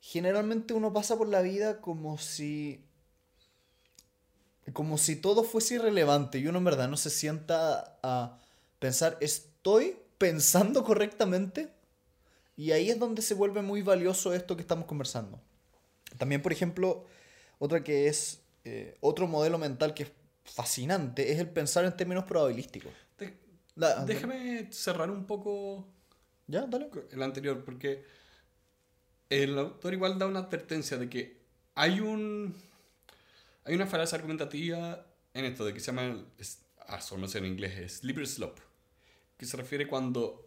Generalmente 0.00 0.74
uno 0.74 0.92
pasa 0.92 1.16
por 1.16 1.28
la 1.28 1.42
vida 1.42 1.80
como 1.80 2.18
si. 2.18 2.84
como 4.72 4.98
si 4.98 5.16
todo 5.16 5.44
fuese 5.44 5.76
irrelevante 5.76 6.38
y 6.38 6.46
uno 6.48 6.58
en 6.58 6.64
verdad 6.64 6.88
no 6.88 6.96
se 6.96 7.10
sienta 7.10 7.98
a 8.02 8.38
pensar, 8.78 9.16
¿estoy 9.20 9.96
pensando 10.18 10.82
correctamente? 10.82 11.72
Y 12.56 12.72
ahí 12.72 12.90
es 12.90 12.98
donde 12.98 13.22
se 13.22 13.34
vuelve 13.34 13.62
muy 13.62 13.82
valioso 13.82 14.34
esto 14.34 14.56
que 14.56 14.62
estamos 14.62 14.86
conversando. 14.86 15.40
También, 16.18 16.42
por 16.42 16.52
ejemplo, 16.52 17.06
otra 17.58 17.82
que 17.84 18.06
es. 18.08 18.40
eh, 18.64 18.96
otro 19.00 19.26
modelo 19.26 19.58
mental 19.58 19.92
que 19.94 20.04
es 20.04 20.12
fascinante 20.44 21.32
es 21.32 21.38
el 21.40 21.48
pensar 21.48 21.84
en 21.84 21.96
términos 21.96 22.24
probabilísticos. 22.24 22.92
De- 23.18 23.34
Da- 23.74 24.04
déjame 24.04 24.68
cerrar 24.72 25.10
un 25.10 25.24
poco 25.26 25.86
¿Ya? 26.46 26.66
Dale. 26.66 26.88
el 27.10 27.22
anterior, 27.22 27.64
porque 27.64 28.04
el 29.30 29.58
autor 29.58 29.94
igual 29.94 30.18
da 30.18 30.26
una 30.26 30.40
advertencia 30.40 30.96
de 30.98 31.08
que 31.08 31.38
hay 31.74 32.00
un 32.00 32.54
hay 33.64 33.74
una 33.74 33.86
falacia 33.86 34.16
argumentativa 34.18 35.06
en 35.34 35.44
esto 35.46 35.64
de 35.64 35.72
que 35.72 35.80
se 35.80 35.86
llama 35.86 36.22
es- 36.38 36.60
ah, 36.86 37.00
no 37.18 37.26
sé 37.28 37.38
en 37.38 37.46
inglés 37.46 37.78
es 37.78 37.92
slippery 37.98 38.26
slope 38.26 38.60
que 39.38 39.46
se 39.46 39.56
refiere 39.56 39.88
cuando 39.88 40.46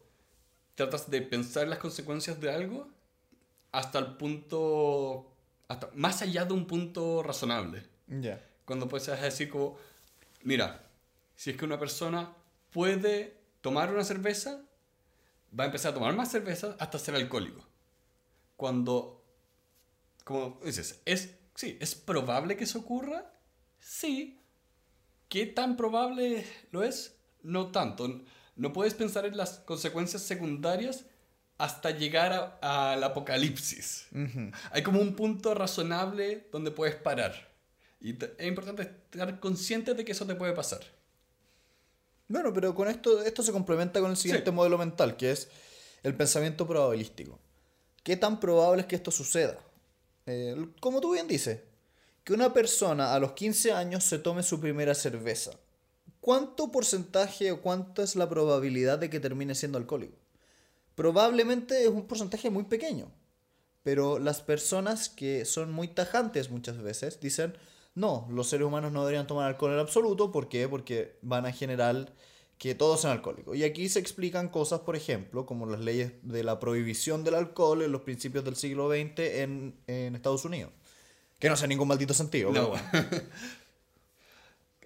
tratas 0.75 1.09
de 1.09 1.21
pensar 1.21 1.67
las 1.67 1.79
consecuencias 1.79 2.39
de 2.39 2.51
algo 2.51 2.87
hasta 3.71 3.99
el 3.99 4.17
punto 4.17 5.34
hasta 5.67 5.89
más 5.93 6.21
allá 6.21 6.45
de 6.45 6.53
un 6.53 6.65
punto 6.67 7.23
razonable 7.23 7.83
Ya. 8.07 8.41
cuando 8.65 8.87
puedes 8.87 9.07
decir 9.21 9.49
como, 9.49 9.77
mira, 10.43 10.87
si 11.35 11.51
es 11.51 11.57
que 11.57 11.65
una 11.65 11.79
persona 11.79 12.33
puede 12.71 13.37
tomar 13.61 13.91
una 13.91 14.03
cerveza, 14.03 14.61
va 15.57 15.63
a 15.63 15.67
empezar 15.67 15.91
a 15.91 15.95
tomar 15.95 16.15
más 16.15 16.31
cerveza 16.31 16.75
hasta 16.79 16.99
ser 16.99 17.15
alcohólico. 17.15 17.65
Cuando, 18.57 19.23
como 20.23 20.59
dices, 20.63 21.01
es, 21.05 21.35
sí, 21.55 21.77
¿es 21.81 21.95
probable 21.95 22.55
que 22.57 22.63
eso 22.65 22.79
ocurra? 22.79 23.33
Sí. 23.79 24.39
¿Qué 25.29 25.45
tan 25.45 25.75
probable 25.75 26.45
lo 26.71 26.83
es? 26.83 27.17
No 27.41 27.71
tanto. 27.71 28.21
No 28.55 28.71
puedes 28.71 28.93
pensar 28.93 29.25
en 29.25 29.35
las 29.35 29.59
consecuencias 29.59 30.21
secundarias 30.21 31.05
hasta 31.57 31.91
llegar 31.91 32.57
a- 32.61 32.93
al 32.93 33.03
apocalipsis. 33.03 34.07
Hay 34.71 34.83
como 34.83 34.99
un 34.99 35.15
punto 35.15 35.53
razonable 35.53 36.47
donde 36.51 36.71
puedes 36.71 36.95
parar. 36.95 37.53
Y 38.01 38.13
te- 38.13 38.33
es 38.37 38.47
importante 38.47 38.83
estar 38.83 39.39
consciente 39.39 39.93
de 39.93 40.03
que 40.05 40.11
eso 40.11 40.25
te 40.25 40.35
puede 40.35 40.53
pasar. 40.53 40.81
Bueno, 42.27 42.51
pero 42.53 42.73
con 42.73 42.87
esto, 42.87 43.21
esto 43.23 43.43
se 43.43 43.51
complementa 43.51 43.99
con 44.01 44.11
el 44.11 44.17
siguiente 44.17 44.49
Sí. 44.49 44.55
modelo 44.55 44.77
mental, 44.77 45.15
que 45.15 45.31
es 45.31 45.47
el 46.03 46.15
pensamiento 46.15 46.65
probabilístico. 46.67 47.39
¿Qué 48.03 48.17
tan 48.17 48.39
probable 48.39 48.81
es 48.81 48.87
que 48.87 48.95
esto 48.95 49.11
suceda? 49.11 49.57
Eh, 50.25 50.55
como 50.79 51.01
tú 51.01 51.13
bien 51.13 51.27
dices, 51.27 51.59
que 52.23 52.33
una 52.33 52.51
persona 52.53 53.13
a 53.13 53.19
los 53.19 53.33
15 53.33 53.71
años 53.71 54.03
se 54.03 54.17
tome 54.19 54.43
su 54.43 54.59
primera 54.59 54.93
cerveza. 54.95 55.51
¿cuánto 56.21 56.71
porcentaje 56.71 57.51
o 57.51 57.61
cuánta 57.61 58.01
es 58.01 58.15
la 58.15 58.27
probabilidad 58.27 58.97
de 58.97 59.11
que 59.11 59.19
termine 59.19 59.53
siendo 59.53 59.77
alcohólico? 59.77 60.15
Probablemente 60.95 61.83
es 61.83 61.89
un 61.89 62.07
porcentaje 62.07 62.49
muy 62.49 62.63
pequeño. 62.63 63.11
Pero 63.83 64.17
las 64.17 64.41
personas 64.41 65.09
que 65.09 65.45
son 65.45 65.71
muy 65.71 65.87
tajantes 65.87 66.49
muchas 66.49 66.81
veces 66.81 67.19
dicen, 67.19 67.55
no, 67.93 68.27
los 68.31 68.47
seres 68.49 68.65
humanos 68.65 68.91
no 68.91 69.01
deberían 69.01 69.27
tomar 69.27 69.45
alcohol 69.47 69.73
en 69.73 69.79
absoluto. 69.79 70.31
¿Por 70.31 70.49
qué? 70.49 70.67
Porque 70.67 71.19
van 71.21 71.45
a 71.45 71.51
generar 71.51 72.11
que 72.57 72.73
todos 72.73 73.01
sean 73.01 73.13
alcohólicos. 73.13 73.55
Y 73.55 73.63
aquí 73.63 73.87
se 73.89 73.99
explican 73.99 74.49
cosas, 74.49 74.79
por 74.79 74.95
ejemplo, 74.95 75.45
como 75.45 75.65
las 75.65 75.81
leyes 75.81 76.13
de 76.23 76.43
la 76.43 76.59
prohibición 76.59 77.23
del 77.23 77.35
alcohol 77.35 77.83
en 77.83 77.91
los 77.91 78.01
principios 78.01 78.43
del 78.43 78.55
siglo 78.55 78.89
XX 78.89 79.19
en, 79.19 79.75
en 79.87 80.15
Estados 80.15 80.45
Unidos. 80.45 80.71
Que 81.37 81.47
no 81.49 81.53
hace 81.53 81.67
ningún 81.67 81.87
maldito 81.89 82.13
sentido. 82.13 82.51
pero 82.51 82.63
No. 82.63 82.69
bueno. 82.69 82.83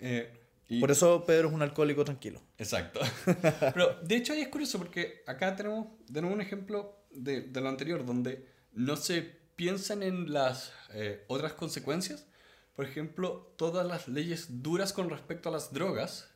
Eh, 0.02 0.32
y- 0.70 0.80
Por 0.80 0.92
eso 0.92 1.26
Pedro 1.26 1.48
es 1.50 1.54
un 1.54 1.62
alcohólico 1.62 2.06
tranquilo. 2.06 2.42
Exacto. 2.58 3.00
Pero 3.74 4.00
de 4.04 4.16
hecho 4.16 4.34
ahí 4.34 4.42
es 4.42 4.48
curioso 4.50 4.78
porque 4.78 5.24
acá 5.28 5.56
tenemos 5.56 5.88
de 6.08 6.22
nuevo 6.22 6.36
un 6.36 6.42
ejemplo 6.42 7.06
de, 7.12 7.42
de 7.42 7.62
lo 7.62 7.70
anterior 7.70 8.06
donde 8.06 8.46
no 8.72 8.96
se 8.96 9.22
piensan 9.56 10.04
en 10.04 10.32
las 10.32 10.72
eh, 10.94 11.26
otras 11.28 11.54
consecuencias. 11.54 12.28
Por 12.76 12.86
ejemplo, 12.86 13.54
todas 13.58 13.86
las 13.86 14.08
leyes 14.08 14.62
duras 14.64 14.94
con 14.94 15.10
respecto 15.10 15.50
a 15.50 15.52
las 15.52 15.74
drogas, 15.74 16.30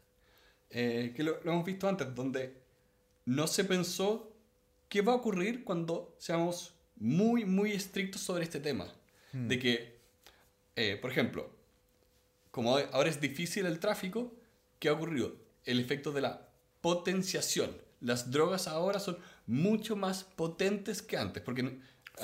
eh, 0.70 1.14
que 1.16 1.24
lo, 1.24 1.40
lo 1.44 1.52
hemos 1.54 1.64
visto 1.66 1.88
antes, 1.88 2.14
donde 2.16 2.64
no 3.26 3.48
se 3.48 3.64
pensó 3.64 4.36
qué 4.90 5.02
va 5.02 5.14
a 5.14 5.16
ocurrir 5.16 5.64
cuando 5.64 6.16
seamos 6.20 6.76
muy, 6.98 7.46
muy 7.46 7.72
estrictos 7.72 8.22
sobre 8.22 8.44
este 8.44 8.60
tema. 8.60 8.88
De 9.32 9.58
que, 9.58 10.00
eh, 10.76 10.98
por 11.02 11.10
ejemplo, 11.12 11.50
como 12.54 12.78
ahora 12.78 13.10
es 13.10 13.20
difícil 13.20 13.66
el 13.66 13.80
tráfico, 13.80 14.32
¿qué 14.78 14.90
ha 14.90 14.94
ocurrido? 14.94 15.34
El 15.66 15.80
efecto 15.80 16.12
de 16.12 16.22
la 16.22 16.48
potenciación. 16.82 17.76
Las 18.00 18.30
drogas 18.30 18.68
ahora 18.68 19.00
son 19.00 19.18
mucho 19.48 19.96
más 19.96 20.24
potentes 20.24 21.02
que 21.02 21.18
antes, 21.18 21.42
porque 21.42 21.80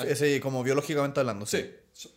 Ese, 0.06 0.40
como 0.40 0.62
biológicamente 0.62 1.20
hablando. 1.20 1.48
sí, 1.48 1.66
so- 1.94 2.12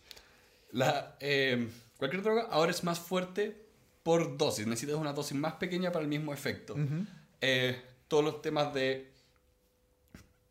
la, 0.73 1.15
eh, 1.21 1.67
cualquier 1.97 2.21
droga 2.21 2.43
ahora 2.51 2.69
es 2.69 2.83
más 2.83 2.99
fuerte 2.99 3.65
por 4.03 4.37
dosis. 4.37 4.67
Necesitas 4.67 4.95
una 4.99 5.13
dosis 5.13 5.35
más 5.35 5.53
pequeña 5.53 5.91
para 5.91 6.03
el 6.03 6.09
mismo 6.09 6.33
efecto. 6.35 6.75
Eh, 7.41 7.81
todos 8.07 8.23
los 8.23 8.41
temas 8.43 8.75
de 8.75 9.11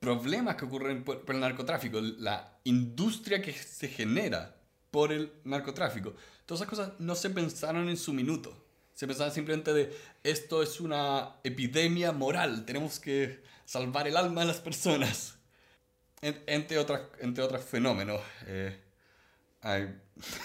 problemas 0.00 0.56
que 0.56 0.64
ocurren 0.64 1.04
por, 1.04 1.20
por 1.24 1.34
el 1.36 1.40
narcotráfico, 1.40 2.00
la 2.00 2.58
industria 2.64 3.40
que 3.40 3.52
se 3.52 3.86
genera 3.86 4.56
por 4.92 5.10
el 5.10 5.32
narcotráfico, 5.44 6.14
todas 6.46 6.60
esas 6.60 6.68
cosas 6.68 6.92
no 7.00 7.14
se 7.16 7.30
pensaron 7.30 7.88
en 7.88 7.96
su 7.96 8.12
minuto. 8.12 8.56
Se 8.94 9.06
pensaba 9.06 9.30
simplemente 9.30 9.72
de 9.72 9.96
esto 10.22 10.62
es 10.62 10.80
una 10.80 11.36
epidemia 11.42 12.12
moral, 12.12 12.64
tenemos 12.66 13.00
que 13.00 13.42
salvar 13.64 14.06
el 14.06 14.16
alma 14.18 14.42
de 14.42 14.48
las 14.48 14.60
personas. 14.60 15.36
En- 16.20 16.40
entre, 16.46 16.78
otras, 16.78 17.00
entre 17.20 17.42
otros 17.42 17.64
fenómenos. 17.64 18.20
eh, 18.46 18.78
hay, 19.62 19.98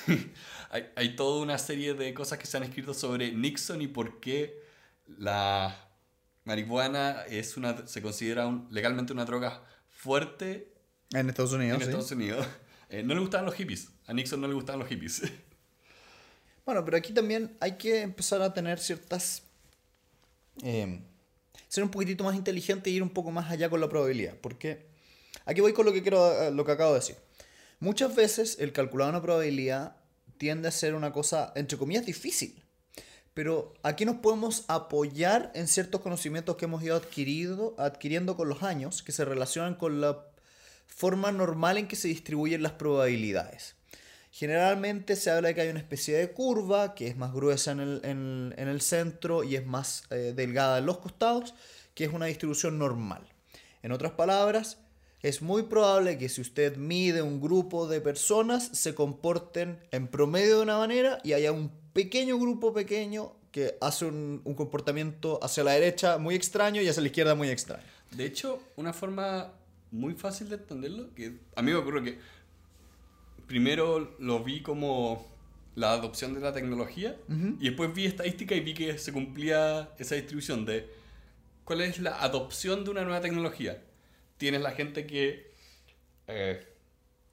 hay, 0.69 0.89
hay 0.95 1.15
toda 1.15 1.41
una 1.43 1.57
serie 1.57 1.93
de 1.93 2.13
cosas 2.13 2.39
que 2.39 2.45
se 2.47 2.55
han 2.57 2.63
escrito 2.63 2.93
sobre 2.93 3.31
Nixon 3.33 3.81
y 3.81 3.87
por 3.87 4.19
qué 4.21 4.59
la 5.17 5.89
marihuana 6.45 7.23
es 7.27 7.57
una, 7.57 7.85
se 7.85 8.01
considera 8.01 8.47
un- 8.47 8.67
legalmente 8.71 9.11
una 9.11 9.25
droga 9.25 9.61
fuerte 9.89 10.73
En 11.13 11.27
Estados 11.29 11.51
Unidos. 11.51 11.75
en 11.79 11.81
sí. 11.81 11.89
Estados 11.89 12.11
Unidos. 12.11 12.47
Eh, 12.89 13.03
no 13.03 13.13
le 13.13 13.19
gustaban 13.19 13.45
los 13.45 13.55
hippies. 13.55 13.89
A 14.07 14.13
Nixon 14.13 14.41
no 14.41 14.47
le 14.47 14.53
gustaban 14.53 14.79
los 14.79 14.89
hippies. 14.89 15.21
Bueno, 16.65 16.83
pero 16.83 16.97
aquí 16.97 17.13
también 17.13 17.55
hay 17.61 17.77
que 17.77 18.01
empezar 18.01 18.41
a 18.41 18.53
tener 18.53 18.77
ciertas... 18.77 19.41
eh, 20.61 20.99
ser 21.69 21.83
un 21.83 21.89
poquitito 21.89 22.25
más 22.25 22.35
inteligente 22.35 22.89
e 22.89 22.93
ir 22.93 23.03
un 23.03 23.09
poco 23.09 23.31
más 23.31 23.49
allá 23.49 23.69
con 23.69 23.79
la 23.79 23.87
probabilidad. 23.87 24.35
Porque 24.41 24.85
aquí 25.45 25.61
voy 25.61 25.71
con 25.71 25.85
lo 25.85 25.93
que, 25.93 26.01
quiero, 26.01 26.43
eh, 26.43 26.51
lo 26.51 26.65
que 26.65 26.73
acabo 26.73 26.91
de 26.91 26.99
decir. 26.99 27.15
Muchas 27.79 28.15
veces 28.15 28.57
el 28.59 28.73
calcular 28.73 29.07
una 29.09 29.21
probabilidad 29.21 29.95
tiende 30.37 30.67
a 30.67 30.71
ser 30.71 30.93
una 30.93 31.13
cosa, 31.13 31.53
entre 31.55 31.77
comillas, 31.77 32.05
difícil. 32.05 32.61
Pero 33.33 33.73
aquí 33.81 34.03
nos 34.03 34.17
podemos 34.17 34.65
apoyar 34.67 35.51
en 35.53 35.69
ciertos 35.69 36.01
conocimientos 36.01 36.57
que 36.57 36.65
hemos 36.65 36.81
ido 36.81 36.95
adquirido, 36.95 37.75
adquiriendo 37.77 38.35
con 38.35 38.49
los 38.49 38.63
años, 38.63 39.03
que 39.03 39.11
se 39.13 39.23
relacionan 39.23 39.75
con 39.75 40.01
la 40.01 40.25
forma 40.87 41.31
normal 41.31 41.77
en 41.77 41.87
que 41.87 41.95
se 41.95 42.07
distribuyen 42.07 42.63
las 42.63 42.73
probabilidades. 42.73 43.76
Generalmente 44.31 45.15
se 45.15 45.31
habla 45.31 45.49
de 45.49 45.55
que 45.55 45.61
hay 45.61 45.69
una 45.69 45.79
especie 45.79 46.17
de 46.17 46.31
curva 46.31 46.93
que 46.93 47.07
es 47.07 47.17
más 47.17 47.33
gruesa 47.33 47.71
en 47.71 47.79
el, 47.79 48.01
en- 48.03 48.53
el 48.57 48.81
centro 48.81 49.43
y 49.43 49.55
es 49.55 49.65
más 49.65 50.03
eh, 50.11 50.33
delgada 50.35 50.77
en 50.79 50.85
los 50.85 50.99
costados, 50.99 51.53
que 51.95 52.03
es 52.03 52.13
una 52.13 52.27
distribución 52.27 52.77
normal. 52.77 53.21
En 53.81 53.91
otras 53.91 54.11
palabras, 54.11 54.77
es 55.21 55.41
muy 55.41 55.63
probable 55.63 56.17
que 56.17 56.29
si 56.29 56.41
usted 56.41 56.77
mide 56.77 57.21
un 57.23 57.41
grupo 57.41 57.87
de 57.87 58.01
personas 58.01 58.69
se 58.73 58.93
comporten 58.93 59.79
en 59.91 60.07
promedio 60.07 60.57
de 60.57 60.63
una 60.63 60.77
manera 60.77 61.19
y 61.23 61.33
haya 61.33 61.51
un 61.51 61.71
pequeño 61.93 62.37
grupo 62.37 62.73
pequeño 62.73 63.33
que 63.51 63.75
hace 63.81 64.05
un, 64.05 64.41
un 64.43 64.53
comportamiento 64.53 65.39
hacia 65.41 65.63
la 65.63 65.71
derecha 65.71 66.19
muy 66.19 66.35
extraño 66.35 66.81
y 66.81 66.87
hacia 66.87 67.01
la 67.01 67.07
izquierda 67.07 67.33
muy 67.33 67.49
extraño. 67.49 67.83
De 68.11 68.25
hecho, 68.25 68.61
una 68.75 68.93
forma 68.93 69.51
muy 69.89 70.13
fácil 70.13 70.49
de 70.49 70.55
entenderlo, 70.57 71.13
que 71.15 71.39
a 71.55 71.61
mí 71.63 71.71
me 71.71 71.77
ocurre 71.77 72.03
que 72.03 72.19
primero 73.47 74.15
lo 74.19 74.43
vi 74.43 74.61
como 74.61 75.25
la 75.75 75.91
adopción 75.93 76.33
de 76.33 76.39
la 76.39 76.53
tecnología 76.53 77.15
y 77.59 77.65
después 77.69 77.93
vi 77.93 78.05
estadística 78.05 78.55
y 78.55 78.59
vi 78.61 78.73
que 78.73 78.97
se 78.97 79.13
cumplía 79.13 79.89
esa 79.99 80.15
distribución 80.15 80.65
de 80.65 80.89
cuál 81.63 81.81
es 81.81 81.99
la 81.99 82.21
adopción 82.21 82.83
de 82.83 82.89
una 82.91 83.03
nueva 83.03 83.21
tecnología. 83.21 83.81
Tienes 84.37 84.61
la 84.61 84.71
gente 84.71 85.05
que 85.05 85.51
eh, 86.27 86.65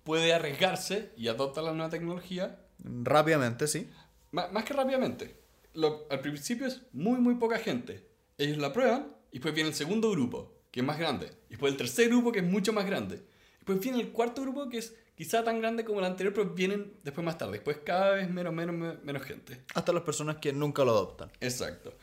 puede 0.04 0.32
arriesgarse 0.34 1.10
y 1.16 1.28
adopta 1.28 1.62
la 1.62 1.72
nueva 1.72 1.90
tecnología 1.90 2.60
Rápidamente, 2.86 3.66
sí. 3.68 3.88
Ma- 4.32 4.48
Más 4.48 4.64
que 4.64 4.74
rápidamente. 4.74 5.36
Lo- 5.74 6.06
al 6.10 6.20
principio 6.20 6.66
es 6.66 6.82
muy, 6.92 7.18
muy 7.18 7.36
poca 7.36 7.58
gente. 7.58 8.04
Ellos 8.36 8.58
la 8.58 8.72
prueban 8.72 9.06
y 9.30 9.34
después 9.34 9.54
viene 9.54 9.70
el 9.70 9.74
segundo 9.76 10.10
grupo, 10.10 10.52
que 10.70 10.80
es 10.80 10.86
más 10.86 10.98
grande. 10.98 11.26
Y 11.48 11.50
después 11.50 11.72
el 11.72 11.78
tercer 11.78 12.08
grupo, 12.08 12.30
que 12.32 12.40
es 12.40 12.44
mucho 12.44 12.72
más 12.72 12.84
grande. 12.84 13.22
Después 13.58 13.80
viene 13.80 14.00
el 14.00 14.08
cuarto 14.10 14.42
grupo, 14.42 14.68
que 14.68 14.78
es 14.78 14.94
quizá 15.16 15.44
tan 15.44 15.60
grande 15.60 15.84
como 15.84 16.00
el 16.00 16.06
anterior, 16.06 16.34
pero 16.34 16.50
vienen 16.50 16.94
después 17.02 17.24
más 17.24 17.38
tarde. 17.38 17.52
Después 17.54 17.78
cada 17.84 18.10
vez 18.12 18.28
menos, 18.30 18.52
menos, 18.52 18.74
me- 18.74 18.96
menos 19.04 19.22
gente. 19.22 19.62
Hasta 19.74 19.92
las 19.92 20.02
personas 20.02 20.36
que 20.36 20.52
nunca 20.52 20.84
lo 20.84 20.90
adoptan. 20.92 21.30
Exacto. 21.40 21.94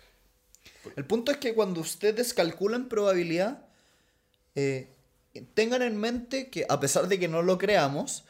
El 0.96 1.06
punto 1.06 1.32
es 1.32 1.38
que 1.38 1.54
cuando 1.54 1.82
ustedes 1.82 2.34
calculan 2.34 2.88
probabilidad, 2.90 3.66
eh, 4.56 4.94
tengan 5.54 5.82
en 5.82 5.98
mente 5.98 6.50
que 6.50 6.66
a 6.70 6.80
pesar 6.80 7.08
de 7.08 7.20
que 7.20 7.28
no 7.28 7.42
lo 7.42 7.58
creamos, 7.58 8.24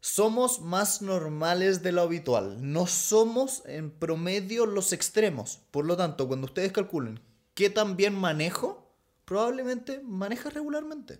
somos 0.00 0.60
más 0.60 1.02
normales 1.02 1.82
de 1.82 1.92
lo 1.92 2.02
habitual. 2.02 2.58
No 2.72 2.86
somos 2.86 3.62
en 3.66 3.90
promedio 3.90 4.66
los 4.66 4.92
extremos. 4.92 5.60
Por 5.70 5.84
lo 5.84 5.96
tanto, 5.96 6.28
cuando 6.28 6.46
ustedes 6.46 6.72
calculen 6.72 7.20
qué 7.54 7.70
tan 7.70 7.96
bien 7.96 8.14
manejo, 8.14 8.88
probablemente 9.24 10.00
manejas 10.04 10.54
regularmente. 10.54 11.18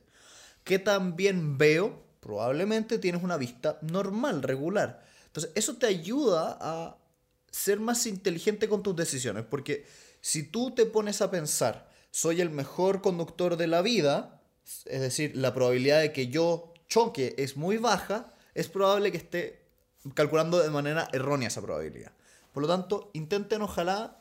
¿Qué 0.62 0.78
tan 0.78 1.16
bien 1.16 1.58
veo? 1.58 2.02
Probablemente 2.26 2.98
tienes 2.98 3.22
una 3.22 3.36
vista 3.36 3.78
normal, 3.82 4.42
regular. 4.42 5.00
Entonces, 5.26 5.52
eso 5.54 5.76
te 5.76 5.86
ayuda 5.86 6.58
a 6.60 6.98
ser 7.52 7.78
más 7.78 8.04
inteligente 8.04 8.68
con 8.68 8.82
tus 8.82 8.96
decisiones. 8.96 9.44
Porque 9.48 9.86
si 10.20 10.42
tú 10.42 10.72
te 10.72 10.86
pones 10.86 11.22
a 11.22 11.30
pensar, 11.30 11.88
soy 12.10 12.40
el 12.40 12.50
mejor 12.50 13.00
conductor 13.00 13.56
de 13.56 13.68
la 13.68 13.80
vida, 13.80 14.42
es 14.86 15.02
decir, 15.02 15.36
la 15.36 15.54
probabilidad 15.54 16.00
de 16.00 16.12
que 16.12 16.26
yo 16.26 16.74
choque 16.88 17.36
es 17.38 17.56
muy 17.56 17.76
baja, 17.76 18.34
es 18.54 18.66
probable 18.66 19.12
que 19.12 19.18
esté 19.18 19.62
calculando 20.14 20.60
de 20.60 20.70
manera 20.70 21.08
errónea 21.12 21.46
esa 21.46 21.62
probabilidad. 21.62 22.10
Por 22.52 22.64
lo 22.64 22.68
tanto, 22.68 23.12
intenten 23.12 23.62
ojalá 23.62 24.20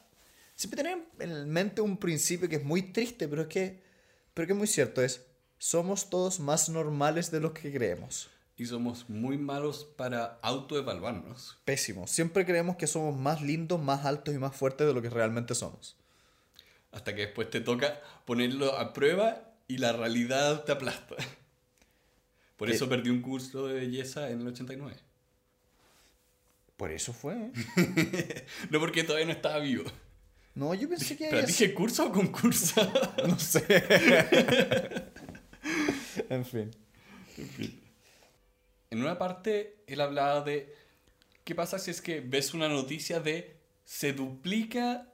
siempre 0.53 0.83
tener 0.83 1.07
en 1.17 1.49
mente 1.49 1.81
un 1.81 1.97
principio 1.97 2.47
que 2.47 2.57
es 2.57 2.63
muy 2.63 2.83
triste, 2.83 3.27
pero 3.27 3.41
es 3.41 3.47
que, 3.47 3.81
pero 4.35 4.45
que 4.45 4.53
es 4.53 4.59
muy 4.59 4.67
cierto, 4.67 5.01
es 5.01 5.25
somos 5.65 6.11
todos 6.11 6.39
más 6.39 6.69
normales 6.69 7.31
de 7.31 7.39
lo 7.39 7.51
que 7.51 7.73
creemos. 7.73 8.29
Y 8.55 8.67
somos 8.67 9.09
muy 9.09 9.39
malos 9.39 9.83
para 9.97 10.37
autoevaluarnos. 10.43 11.57
Pésimo. 11.65 12.05
Siempre 12.05 12.45
creemos 12.45 12.75
que 12.75 12.85
somos 12.85 13.17
más 13.17 13.41
lindos, 13.41 13.81
más 13.81 14.05
altos 14.05 14.35
y 14.35 14.37
más 14.37 14.55
fuertes 14.55 14.85
de 14.85 14.93
lo 14.93 15.01
que 15.01 15.09
realmente 15.09 15.55
somos. 15.55 15.95
Hasta 16.91 17.15
que 17.15 17.21
después 17.21 17.49
te 17.49 17.61
toca 17.61 17.99
ponerlo 18.25 18.77
a 18.77 18.93
prueba 18.93 19.55
y 19.67 19.79
la 19.79 19.91
realidad 19.91 20.65
te 20.65 20.71
aplasta. 20.71 21.15
Por 22.57 22.69
¿Qué? 22.69 22.75
eso 22.75 22.87
perdí 22.87 23.09
un 23.09 23.23
curso 23.23 23.65
de 23.65 23.73
belleza 23.73 24.29
en 24.29 24.41
el 24.41 24.47
89. 24.49 24.95
Por 26.77 26.91
eso 26.91 27.11
fue. 27.11 27.33
¿eh? 27.33 28.45
No 28.69 28.79
porque 28.79 29.03
todavía 29.03 29.25
no 29.25 29.31
estaba 29.31 29.57
vivo. 29.57 29.85
No, 30.53 30.75
yo 30.75 30.87
pensé 30.87 31.17
que... 31.17 31.27
¿Pero 31.27 31.47
dije 31.47 31.73
curso 31.73 32.05
o 32.05 32.11
concurso? 32.11 32.81
No 33.27 33.39
sé. 33.39 33.65
en 36.29 36.45
fin. 36.45 36.71
En 38.89 39.01
una 39.01 39.17
parte, 39.17 39.83
él 39.87 40.01
hablaba 40.01 40.41
de 40.41 40.73
qué 41.43 41.55
pasa 41.55 41.79
si 41.79 41.91
es 41.91 42.01
que 42.01 42.21
ves 42.21 42.53
una 42.53 42.69
noticia 42.69 43.19
de 43.19 43.55
se 43.83 44.13
duplica 44.13 45.07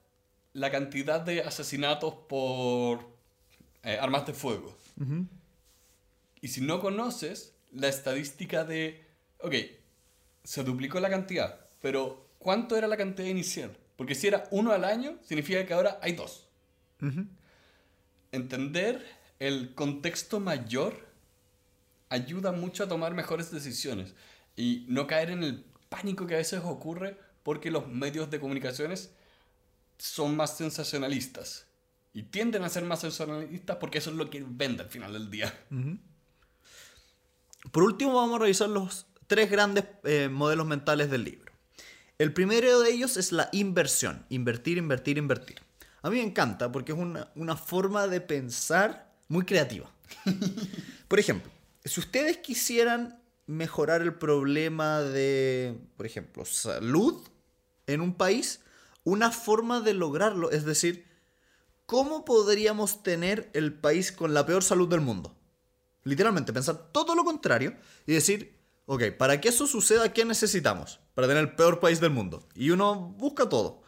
la 0.53 0.71
cantidad 0.71 1.21
de 1.21 1.41
asesinatos 1.41 2.13
por 2.27 3.09
eh, 3.83 3.97
armas 3.99 4.25
de 4.25 4.33
fuego. 4.33 4.77
Y 6.41 6.47
si 6.49 6.61
no 6.61 6.79
conoces 6.79 7.55
la 7.71 7.87
estadística 7.87 8.63
de, 8.63 9.03
ok, 9.39 9.55
se 10.43 10.63
duplicó 10.63 10.99
la 10.99 11.09
cantidad, 11.09 11.65
pero 11.81 12.29
¿cuánto 12.37 12.75
era 12.75 12.87
la 12.87 12.97
cantidad 12.97 13.27
inicial? 13.27 13.75
Porque 13.95 14.15
si 14.15 14.27
era 14.27 14.47
uno 14.51 14.71
al 14.71 14.83
año, 14.83 15.17
significa 15.23 15.65
que 15.65 15.73
ahora 15.73 15.99
hay 16.01 16.13
dos. 16.13 16.47
Entender 18.31 19.03
el 19.41 19.73
contexto 19.73 20.39
mayor 20.39 21.07
ayuda 22.09 22.51
mucho 22.51 22.83
a 22.83 22.87
tomar 22.87 23.15
mejores 23.15 23.49
decisiones 23.49 24.13
y 24.55 24.85
no 24.87 25.07
caer 25.07 25.31
en 25.31 25.43
el 25.43 25.65
pánico 25.89 26.27
que 26.27 26.35
a 26.35 26.37
veces 26.37 26.61
ocurre 26.63 27.17
porque 27.41 27.71
los 27.71 27.87
medios 27.87 28.29
de 28.29 28.39
comunicaciones 28.39 29.09
son 29.97 30.37
más 30.37 30.57
sensacionalistas. 30.57 31.65
Y 32.13 32.23
tienden 32.23 32.63
a 32.63 32.69
ser 32.69 32.83
más 32.83 32.99
sensacionalistas 32.99 33.77
porque 33.77 33.97
eso 33.97 34.11
es 34.11 34.15
lo 34.15 34.29
que 34.29 34.45
vende 34.47 34.83
al 34.83 34.89
final 34.89 35.13
del 35.13 35.31
día. 35.31 35.51
Por 37.71 37.81
último, 37.81 38.13
vamos 38.13 38.35
a 38.35 38.43
revisar 38.43 38.69
los 38.69 39.07
tres 39.25 39.49
grandes 39.49 39.85
eh, 40.03 40.29
modelos 40.29 40.67
mentales 40.67 41.09
del 41.09 41.23
libro. 41.23 41.51
El 42.19 42.31
primero 42.31 42.81
de 42.81 42.91
ellos 42.91 43.17
es 43.17 43.31
la 43.31 43.49
inversión. 43.53 44.23
Invertir, 44.29 44.77
invertir, 44.77 45.17
invertir. 45.17 45.61
A 46.03 46.11
mí 46.11 46.17
me 46.17 46.23
encanta 46.23 46.71
porque 46.71 46.91
es 46.91 46.97
una, 46.99 47.31
una 47.33 47.57
forma 47.57 48.07
de 48.07 48.21
pensar 48.21 49.10
muy 49.31 49.45
creativa. 49.45 49.89
Por 51.07 51.17
ejemplo, 51.17 51.49
si 51.85 52.01
ustedes 52.01 52.37
quisieran 52.37 53.23
mejorar 53.47 54.01
el 54.01 54.13
problema 54.13 54.99
de, 55.01 55.79
por 55.97 56.05
ejemplo, 56.05 56.45
salud 56.45 57.21
en 57.87 58.01
un 58.01 58.13
país, 58.13 58.61
una 59.03 59.31
forma 59.31 59.81
de 59.81 59.93
lograrlo 59.93 60.51
es 60.51 60.63
decir, 60.63 61.05
¿cómo 61.85 62.23
podríamos 62.23 63.03
tener 63.03 63.49
el 63.53 63.73
país 63.73 64.11
con 64.11 64.33
la 64.33 64.45
peor 64.45 64.63
salud 64.63 64.87
del 64.87 65.01
mundo? 65.01 65.35
Literalmente, 66.03 66.53
pensar 66.53 66.91
todo 66.91 67.15
lo 67.15 67.23
contrario 67.23 67.75
y 68.05 68.13
decir, 68.13 68.57
ok, 68.85 69.11
para 69.17 69.41
que 69.41 69.49
eso 69.49 69.65
suceda, 69.65 70.13
¿qué 70.13 70.23
necesitamos? 70.25 70.99
Para 71.13 71.27
tener 71.27 71.43
el 71.43 71.55
peor 71.55 71.79
país 71.79 71.99
del 71.99 72.11
mundo. 72.11 72.47
Y 72.53 72.69
uno 72.69 72.95
busca 73.17 73.49
todo. 73.49 73.80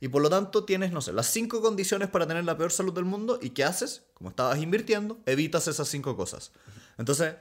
Y 0.00 0.08
por 0.08 0.22
lo 0.22 0.30
tanto 0.30 0.64
tienes, 0.64 0.92
no 0.92 1.02
sé, 1.02 1.12
las 1.12 1.26
cinco 1.26 1.60
condiciones 1.60 2.08
para 2.08 2.26
tener 2.26 2.44
la 2.44 2.56
peor 2.56 2.72
salud 2.72 2.94
del 2.94 3.04
mundo. 3.04 3.38
¿Y 3.42 3.50
qué 3.50 3.64
haces? 3.64 4.02
Como 4.14 4.30
estabas 4.30 4.58
invirtiendo, 4.58 5.20
evitas 5.26 5.68
esas 5.68 5.88
cinco 5.88 6.16
cosas. 6.16 6.52
Entonces, 6.96 7.34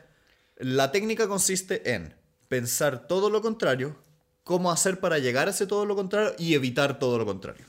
la 0.58 0.92
técnica 0.92 1.28
consiste 1.28 1.94
en 1.94 2.14
pensar 2.50 3.08
todo 3.08 3.30
lo 3.30 3.42
contrario, 3.42 3.96
cómo 4.44 4.72
hacer 4.72 5.00
para 5.00 5.20
llegar 5.20 5.48
a 5.48 5.52
ese 5.52 5.68
todo 5.68 5.86
lo 5.86 5.96
contrario 5.96 6.34
y 6.38 6.54
evitar 6.54 7.00
todo 7.00 7.18
lo 7.18 7.26
contrario. 7.26 7.66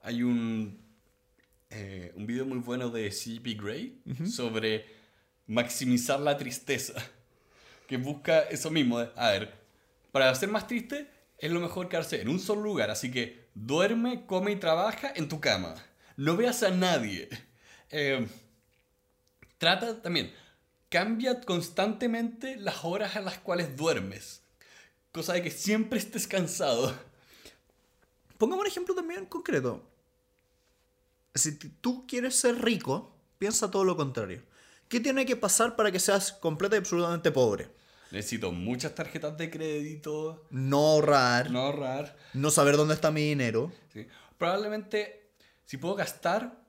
Hay 0.00 0.22
un, 0.22 0.80
eh, 1.68 2.12
un 2.16 2.26
video 2.26 2.46
muy 2.46 2.58
bueno 2.58 2.88
de 2.88 3.10
C.P. 3.12 3.54
Gray 3.54 4.00
sobre 4.26 4.86
maximizar 5.46 6.20
la 6.20 6.38
tristeza, 6.38 6.94
que 7.86 7.98
busca 7.98 8.40
eso 8.42 8.70
mismo. 8.70 8.98
a 8.98 9.30
ver, 9.30 9.52
para 10.10 10.34
ser 10.34 10.48
más 10.48 10.66
triste 10.66 11.06
es 11.38 11.50
lo 11.50 11.60
mejor 11.60 11.88
quedarse 11.88 12.22
en 12.22 12.28
un 12.28 12.38
solo 12.38 12.62
lugar, 12.62 12.90
así 12.90 13.10
que 13.10 13.41
duerme, 13.54 14.26
come 14.26 14.52
y 14.52 14.56
trabaja 14.56 15.12
en 15.14 15.28
tu 15.28 15.40
cama. 15.40 15.74
No 16.16 16.36
veas 16.36 16.62
a 16.62 16.70
nadie. 16.70 17.28
Eh, 17.90 18.26
trata 19.58 20.00
también, 20.00 20.32
cambia 20.88 21.40
constantemente 21.40 22.56
las 22.56 22.84
horas 22.84 23.16
a 23.16 23.20
las 23.20 23.38
cuales 23.38 23.76
duermes. 23.76 24.42
Cosa 25.12 25.34
de 25.34 25.42
que 25.42 25.50
siempre 25.50 25.98
estés 25.98 26.26
cansado. 26.26 26.94
Pongamos 28.38 28.64
un 28.64 28.70
ejemplo 28.70 28.94
también 28.94 29.26
concreto. 29.26 29.82
Si 31.34 31.56
tú 31.56 32.06
quieres 32.06 32.36
ser 32.36 32.62
rico, 32.62 33.14
piensa 33.38 33.70
todo 33.70 33.84
lo 33.84 33.96
contrario. 33.96 34.42
¿Qué 34.88 35.00
tiene 35.00 35.24
que 35.24 35.36
pasar 35.36 35.76
para 35.76 35.90
que 35.90 36.00
seas 36.00 36.32
completamente 36.32 36.76
y 36.76 36.86
absolutamente 36.86 37.30
pobre? 37.30 37.81
Necesito 38.12 38.52
muchas 38.52 38.94
tarjetas 38.94 39.38
de 39.38 39.50
crédito. 39.50 40.46
No 40.50 40.86
ahorrar. 40.86 41.50
No 41.50 41.60
ahorrar. 41.60 42.14
No 42.34 42.50
saber 42.50 42.76
dónde 42.76 42.92
está 42.92 43.10
mi 43.10 43.22
dinero. 43.22 43.72
Probablemente, 44.36 45.30
si 45.64 45.78
puedo 45.78 45.94
gastar 45.94 46.62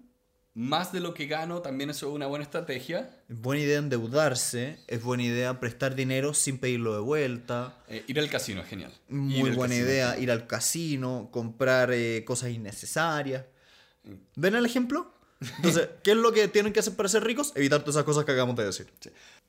más 0.54 0.94
de 0.94 1.02
lo 1.02 1.14
que 1.14 1.26
gano, 1.26 1.62
también 1.62 1.89
eso 1.89 2.08
es 2.08 2.16
una 2.16 2.28
buena 2.28 2.44
estrategia. 2.44 3.24
Es 3.28 3.38
buena 3.38 3.62
idea 3.62 3.80
endeudarse. 3.80 4.80
Es 4.88 5.04
buena 5.04 5.24
idea 5.24 5.60
prestar 5.60 5.96
dinero 5.96 6.34
sin 6.34 6.60
pedirlo 6.60 6.94
de 6.94 7.02
vuelta. 7.02 7.78
Eh, 7.89 8.06
ir 8.08 8.20
al 8.22 8.30
casino 8.30 8.62
es 8.62 8.68
genial. 8.68 8.94
Muy 9.10 9.52
buena 9.52 9.76
idea 9.76 10.18
ir 10.18 10.32
al 10.32 10.48
casino, 10.48 11.28
comprar 11.30 11.91
eh, 11.91 12.24
cosas 12.26 12.52
innecesarias. 12.52 13.44
Mm. 14.06 14.14
¿Ven 14.38 14.56
el 14.56 14.66
ejemplo? 14.66 15.14
Entonces, 15.58 15.89
¿qué 16.04 16.12
es 16.12 16.18
lo 16.18 16.32
que 16.32 16.48
tienen 16.48 16.72
que 16.72 16.80
hacer 16.80 16.96
para 16.96 17.10
ser 17.10 17.26
ricos? 17.26 17.52
Evitar 17.54 17.82
todas 17.82 17.96
esas 17.96 18.06
cosas 18.06 18.24
que 18.24 18.32
acabamos 18.32 18.56
de 18.56 18.64
decir. 18.64 18.88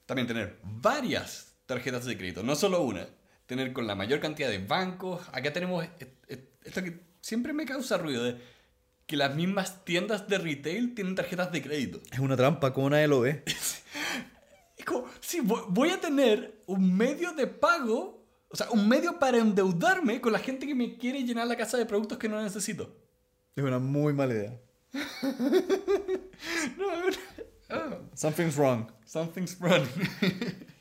También 0.07 0.27
tener 0.27 0.59
varias 0.65 1.54
tarjetas 1.67 2.05
de 2.05 2.17
crédito, 2.17 2.43
no 2.43 2.57
solo 2.57 2.83
una. 2.83 3.07
Tener 3.47 3.73
con 3.73 3.87
la 3.87 3.95
mayor 3.95 4.21
cantidad 4.21 4.49
de 4.49 4.59
bancos. 4.59 5.21
Acá 5.33 5.53
tenemos 5.53 5.87
esto 6.65 6.83
que 6.83 7.01
siempre 7.21 7.53
me 7.53 7.67
causa 7.67 7.99
ruido 7.99 8.25
de 8.25 8.37
que 9.07 9.17
las 9.17 9.35
mismas 9.35 9.85
tiendas 9.85 10.29
de 10.29 10.39
retail 10.39 10.95
tienen 10.95 11.15
tarjetas 11.15 11.53
de 11.53 11.63
crédito. 11.63 12.01
Es 12.11 12.19
una 12.19 12.37
trampa, 12.37 12.73
como 12.73 12.91
nadie 12.91 13.07
lo 13.07 13.21
ve. 13.21 13.45
es 14.77 14.85
como, 14.85 15.07
sí, 15.21 15.41
voy 15.43 15.91
a 15.91 16.01
tener 16.01 16.63
un 16.67 16.97
medio 16.97 17.33
de 17.33 17.47
pago, 17.47 18.27
o 18.49 18.57
sea, 18.57 18.71
un 18.71 18.89
medio 18.89 19.19
para 19.19 19.39
endeudarme 19.39 20.21
con 20.21 20.33
la 20.33 20.39
gente 20.39 20.67
que 20.67 20.75
me 20.75 20.97
quiere 20.97 21.23
llenar 21.23 21.47
la 21.47 21.57
casa 21.57 21.77
de 21.77 21.85
productos 21.85 22.19
que 22.19 22.29
no 22.29 22.43
necesito. 22.43 22.97
Es 23.55 23.63
una 23.63 23.79
muy 23.79 24.15
mala 24.15 24.35
idea. 24.35 24.61
Something's 28.15 28.57
wrong. 28.57 28.91
Something's 29.05 29.59
wrong. 29.61 29.87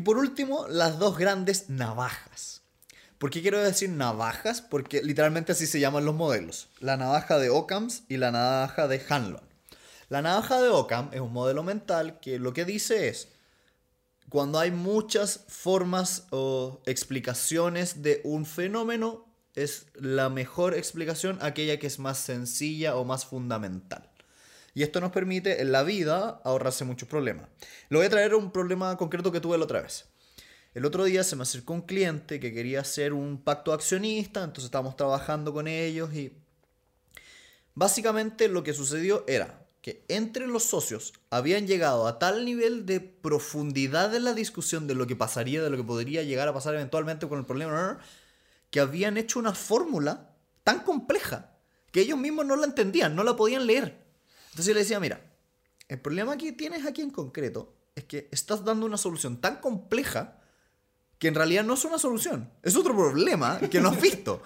y 0.00 0.02
por 0.02 0.16
último, 0.16 0.66
las 0.66 0.98
dos 0.98 1.18
grandes 1.18 1.68
navajas. 1.68 2.62
¿Por 3.18 3.28
qué 3.28 3.42
quiero 3.42 3.62
decir 3.62 3.90
navajas? 3.90 4.62
Porque 4.62 5.02
literalmente 5.02 5.52
así 5.52 5.66
se 5.66 5.78
llaman 5.78 6.06
los 6.06 6.14
modelos. 6.14 6.70
La 6.78 6.96
navaja 6.96 7.38
de 7.38 7.50
Occam's 7.50 8.04
y 8.08 8.16
la 8.16 8.30
navaja 8.30 8.88
de 8.88 9.02
Hanlon. 9.06 9.42
La 10.08 10.22
navaja 10.22 10.58
de 10.62 10.70
Occam 10.70 11.10
es 11.12 11.20
un 11.20 11.34
modelo 11.34 11.62
mental 11.62 12.18
que 12.18 12.38
lo 12.38 12.54
que 12.54 12.64
dice 12.64 13.08
es, 13.08 13.28
cuando 14.30 14.58
hay 14.58 14.70
muchas 14.70 15.44
formas 15.48 16.28
o 16.30 16.80
explicaciones 16.86 18.00
de 18.00 18.22
un 18.24 18.46
fenómeno, 18.46 19.26
es 19.54 19.88
la 19.92 20.30
mejor 20.30 20.72
explicación 20.72 21.36
aquella 21.42 21.78
que 21.78 21.88
es 21.88 21.98
más 21.98 22.16
sencilla 22.16 22.96
o 22.96 23.04
más 23.04 23.26
fundamental. 23.26 24.09
Y 24.74 24.82
esto 24.82 25.00
nos 25.00 25.12
permite 25.12 25.60
en 25.60 25.72
la 25.72 25.82
vida 25.82 26.40
ahorrarse 26.44 26.84
muchos 26.84 27.08
problemas. 27.08 27.48
Le 27.88 27.96
voy 27.96 28.06
a 28.06 28.10
traer 28.10 28.34
un 28.34 28.52
problema 28.52 28.96
concreto 28.96 29.32
que 29.32 29.40
tuve 29.40 29.58
la 29.58 29.64
otra 29.64 29.82
vez. 29.82 30.06
El 30.72 30.84
otro 30.84 31.04
día 31.04 31.24
se 31.24 31.34
me 31.34 31.42
acercó 31.42 31.72
un 31.72 31.82
cliente 31.82 32.38
que 32.38 32.52
quería 32.52 32.80
hacer 32.80 33.12
un 33.12 33.42
pacto 33.42 33.72
accionista, 33.72 34.40
entonces 34.44 34.66
estábamos 34.66 34.94
trabajando 34.94 35.52
con 35.52 35.66
ellos 35.66 36.14
y 36.14 36.32
básicamente 37.74 38.46
lo 38.46 38.62
que 38.62 38.72
sucedió 38.72 39.24
era 39.26 39.66
que 39.82 40.04
entre 40.08 40.46
los 40.46 40.64
socios 40.64 41.14
habían 41.30 41.66
llegado 41.66 42.06
a 42.06 42.18
tal 42.18 42.44
nivel 42.44 42.86
de 42.86 43.00
profundidad 43.00 44.14
en 44.14 44.24
la 44.24 44.34
discusión 44.34 44.86
de 44.86 44.94
lo 44.94 45.06
que 45.06 45.16
pasaría, 45.16 45.62
de 45.62 45.70
lo 45.70 45.76
que 45.76 45.84
podría 45.84 46.22
llegar 46.22 46.46
a 46.46 46.54
pasar 46.54 46.74
eventualmente 46.74 47.26
con 47.26 47.38
el 47.38 47.46
problema, 47.46 47.98
que 48.70 48.78
habían 48.80 49.16
hecho 49.16 49.38
una 49.38 49.54
fórmula 49.54 50.36
tan 50.62 50.80
compleja 50.80 51.56
que 51.90 52.02
ellos 52.02 52.18
mismos 52.18 52.46
no 52.46 52.56
la 52.56 52.66
entendían, 52.66 53.16
no 53.16 53.24
la 53.24 53.34
podían 53.34 53.66
leer. 53.66 54.09
Entonces 54.50 54.66
yo 54.66 54.74
le 54.74 54.80
decía, 54.80 55.00
mira, 55.00 55.20
el 55.88 56.00
problema 56.00 56.36
que 56.36 56.52
tienes 56.52 56.86
aquí 56.86 57.02
en 57.02 57.10
concreto 57.10 57.74
es 57.94 58.04
que 58.04 58.28
estás 58.30 58.64
dando 58.64 58.86
una 58.86 58.96
solución 58.96 59.40
tan 59.40 59.60
compleja 59.60 60.40
que 61.18 61.28
en 61.28 61.34
realidad 61.34 61.64
no 61.64 61.74
es 61.74 61.84
una 61.84 61.98
solución, 61.98 62.50
es 62.62 62.76
otro 62.76 62.96
problema 62.96 63.60
que 63.60 63.80
no 63.80 63.90
has 63.90 64.00
visto. 64.02 64.42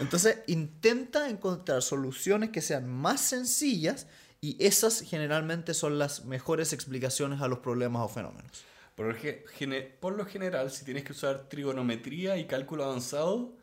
Entonces 0.00 0.38
intenta 0.46 1.28
encontrar 1.28 1.82
soluciones 1.82 2.50
que 2.50 2.62
sean 2.62 2.88
más 2.88 3.20
sencillas 3.20 4.06
y 4.40 4.56
esas 4.64 5.00
generalmente 5.02 5.74
son 5.74 5.98
las 5.98 6.24
mejores 6.24 6.72
explicaciones 6.72 7.40
a 7.40 7.48
los 7.48 7.60
problemas 7.60 8.02
o 8.02 8.08
fenómenos. 8.08 8.64
Por 8.94 10.16
lo 10.16 10.26
general, 10.26 10.70
si 10.70 10.84
tienes 10.84 11.04
que 11.04 11.12
usar 11.12 11.48
trigonometría 11.48 12.36
y 12.36 12.46
cálculo 12.46 12.84
avanzado, 12.84 13.56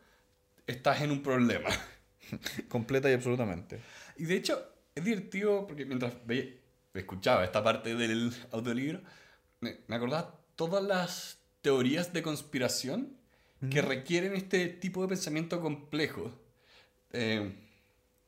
estás 0.66 1.00
en 1.00 1.10
un 1.10 1.22
problema. 1.22 1.70
Completa 2.68 3.10
y 3.10 3.14
absolutamente. 3.14 3.80
Y 4.16 4.24
de 4.24 4.36
hecho, 4.36 4.71
es 4.94 5.04
divertido 5.04 5.66
porque 5.66 5.84
mientras 5.84 6.14
escuchaba 6.94 7.44
esta 7.44 7.62
parte 7.62 7.94
del 7.94 8.34
audiolibro, 8.50 9.00
me, 9.60 9.78
me 9.86 9.96
acordaba 9.96 10.38
todas 10.56 10.82
las 10.82 11.38
teorías 11.62 12.12
de 12.12 12.22
conspiración 12.22 13.16
que 13.70 13.80
requieren 13.80 14.34
este 14.34 14.66
tipo 14.68 15.02
de 15.02 15.08
pensamiento 15.08 15.60
complejo. 15.60 16.32
Eh, 17.12 17.54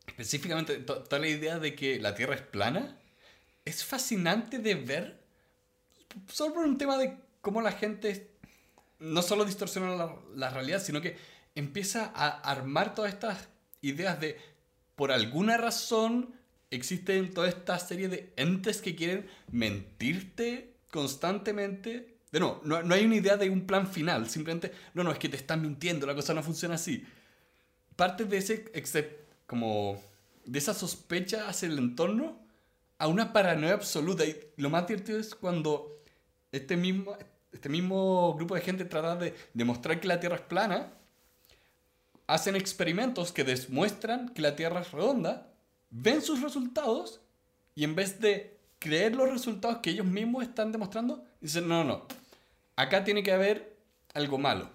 específicamente, 0.06 0.76
toda 0.76 1.18
la 1.18 1.26
idea 1.26 1.58
de 1.58 1.74
que 1.74 1.98
la 1.98 2.14
Tierra 2.14 2.36
es 2.36 2.42
plana 2.42 2.96
es 3.64 3.84
fascinante 3.84 4.58
de 4.58 4.74
ver 4.74 5.24
solo 6.28 6.54
por 6.54 6.64
un 6.64 6.78
tema 6.78 6.98
de 6.98 7.16
cómo 7.40 7.62
la 7.62 7.72
gente 7.72 8.30
no 9.00 9.22
solo 9.22 9.44
distorsiona 9.44 9.96
la, 9.96 10.14
la 10.36 10.50
realidad, 10.50 10.80
sino 10.80 11.00
que 11.00 11.16
empieza 11.54 12.12
a 12.14 12.28
armar 12.28 12.94
todas 12.94 13.12
estas 13.12 13.48
ideas 13.80 14.20
de 14.20 14.38
por 14.94 15.10
alguna 15.10 15.56
razón 15.56 16.34
existen 16.76 17.32
toda 17.32 17.48
esta 17.48 17.78
serie 17.78 18.08
de 18.08 18.32
entes 18.36 18.80
que 18.80 18.94
quieren 18.94 19.26
mentirte 19.50 20.74
constantemente. 20.90 22.16
De 22.32 22.40
no, 22.40 22.60
no, 22.64 22.94
hay 22.94 23.04
una 23.04 23.16
idea 23.16 23.36
de 23.36 23.48
un 23.48 23.66
plan 23.66 23.86
final, 23.86 24.28
simplemente, 24.28 24.72
no, 24.92 25.04
no, 25.04 25.12
es 25.12 25.18
que 25.18 25.28
te 25.28 25.36
están 25.36 25.62
mintiendo, 25.62 26.06
la 26.06 26.14
cosa 26.14 26.34
no 26.34 26.42
funciona 26.42 26.74
así. 26.74 27.04
Parte 27.94 28.24
de 28.24 28.38
ese, 28.38 28.72
excep- 28.72 29.18
como, 29.46 30.02
de 30.44 30.58
esa 30.58 30.74
sospecha 30.74 31.48
hacia 31.48 31.68
el 31.68 31.78
entorno 31.78 32.44
a 32.98 33.06
una 33.06 33.32
paranoia 33.32 33.74
absoluta. 33.74 34.24
Y 34.24 34.36
lo 34.56 34.68
más 34.68 34.86
divertido 34.86 35.18
es 35.18 35.34
cuando 35.34 36.02
este 36.50 36.76
mismo, 36.76 37.16
este 37.52 37.68
mismo 37.68 38.34
grupo 38.34 38.56
de 38.56 38.62
gente 38.62 38.84
trata 38.84 39.14
de 39.14 39.34
demostrar 39.52 40.00
que 40.00 40.08
la 40.08 40.18
Tierra 40.18 40.36
es 40.36 40.42
plana, 40.42 40.92
hacen 42.26 42.56
experimentos 42.56 43.30
que 43.30 43.44
demuestran 43.44 44.30
que 44.30 44.42
la 44.42 44.56
Tierra 44.56 44.80
es 44.80 44.90
redonda, 44.90 45.53
ven 45.94 46.20
sus 46.22 46.42
resultados 46.42 47.20
y 47.74 47.84
en 47.84 47.94
vez 47.94 48.20
de 48.20 48.58
creer 48.80 49.14
los 49.14 49.30
resultados 49.30 49.78
que 49.78 49.90
ellos 49.90 50.06
mismos 50.06 50.42
están 50.42 50.72
demostrando, 50.72 51.24
dicen, 51.40 51.68
no, 51.68 51.84
no, 51.84 51.98
no, 51.98 52.06
acá 52.76 53.04
tiene 53.04 53.22
que 53.22 53.32
haber 53.32 53.76
algo 54.12 54.36
malo. 54.36 54.68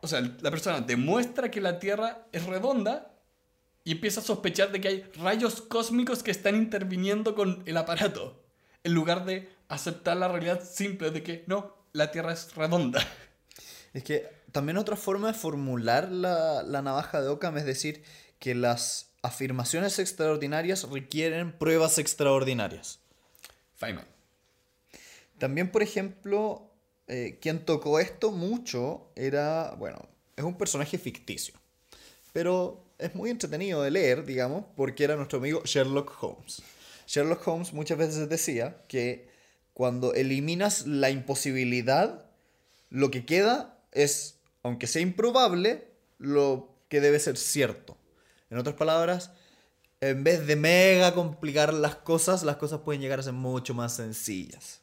O 0.00 0.06
sea, 0.06 0.20
la 0.20 0.50
persona 0.50 0.80
demuestra 0.80 1.50
que 1.50 1.60
la 1.60 1.78
Tierra 1.78 2.26
es 2.32 2.44
redonda 2.44 3.14
y 3.84 3.92
empieza 3.92 4.20
a 4.20 4.24
sospechar 4.24 4.72
de 4.72 4.80
que 4.80 4.88
hay 4.88 5.02
rayos 5.14 5.60
cósmicos 5.60 6.22
que 6.22 6.30
están 6.30 6.56
interviniendo 6.56 7.34
con 7.34 7.62
el 7.66 7.76
aparato, 7.76 8.42
en 8.82 8.94
lugar 8.94 9.24
de 9.26 9.50
aceptar 9.68 10.16
la 10.16 10.28
realidad 10.28 10.62
simple 10.62 11.10
de 11.10 11.22
que 11.22 11.44
no, 11.46 11.76
la 11.92 12.10
Tierra 12.10 12.32
es 12.32 12.54
redonda. 12.54 13.06
Es 13.92 14.02
que 14.02 14.28
también 14.50 14.76
otra 14.76 14.96
forma 14.96 15.28
de 15.28 15.38
formular 15.38 16.10
la, 16.10 16.64
la 16.64 16.82
navaja 16.82 17.22
de 17.22 17.28
Occam 17.28 17.56
es 17.58 17.64
decir 17.64 18.02
que 18.40 18.56
las 18.56 19.13
afirmaciones 19.24 19.98
extraordinarias 19.98 20.88
requieren 20.90 21.52
pruebas 21.52 21.98
extraordinarias. 21.98 23.00
Feynman. 23.74 24.06
También, 25.38 25.72
por 25.72 25.82
ejemplo, 25.82 26.70
eh, 27.08 27.38
quien 27.40 27.64
tocó 27.64 27.98
esto 27.98 28.30
mucho 28.30 29.08
era, 29.16 29.74
bueno, 29.78 30.06
es 30.36 30.44
un 30.44 30.56
personaje 30.56 30.98
ficticio, 30.98 31.54
pero 32.32 32.84
es 32.98 33.14
muy 33.14 33.30
entretenido 33.30 33.82
de 33.82 33.90
leer, 33.90 34.24
digamos, 34.26 34.66
porque 34.76 35.04
era 35.04 35.16
nuestro 35.16 35.38
amigo 35.38 35.62
Sherlock 35.64 36.22
Holmes. 36.22 36.62
Sherlock 37.06 37.46
Holmes 37.48 37.72
muchas 37.72 37.98
veces 37.98 38.28
decía 38.28 38.82
que 38.88 39.28
cuando 39.72 40.12
eliminas 40.14 40.86
la 40.86 41.10
imposibilidad, 41.10 42.26
lo 42.90 43.10
que 43.10 43.24
queda 43.24 43.78
es, 43.92 44.36
aunque 44.62 44.86
sea 44.86 45.02
improbable, 45.02 45.88
lo 46.18 46.68
que 46.88 47.00
debe 47.00 47.18
ser 47.18 47.36
cierto. 47.36 47.96
En 48.54 48.60
otras 48.60 48.76
palabras, 48.76 49.32
en 50.00 50.22
vez 50.22 50.46
de 50.46 50.54
mega 50.54 51.12
complicar 51.12 51.74
las 51.74 51.96
cosas, 51.96 52.44
las 52.44 52.54
cosas 52.54 52.82
pueden 52.82 53.00
llegar 53.00 53.18
a 53.18 53.24
ser 53.24 53.32
mucho 53.32 53.74
más 53.74 53.96
sencillas. 53.96 54.80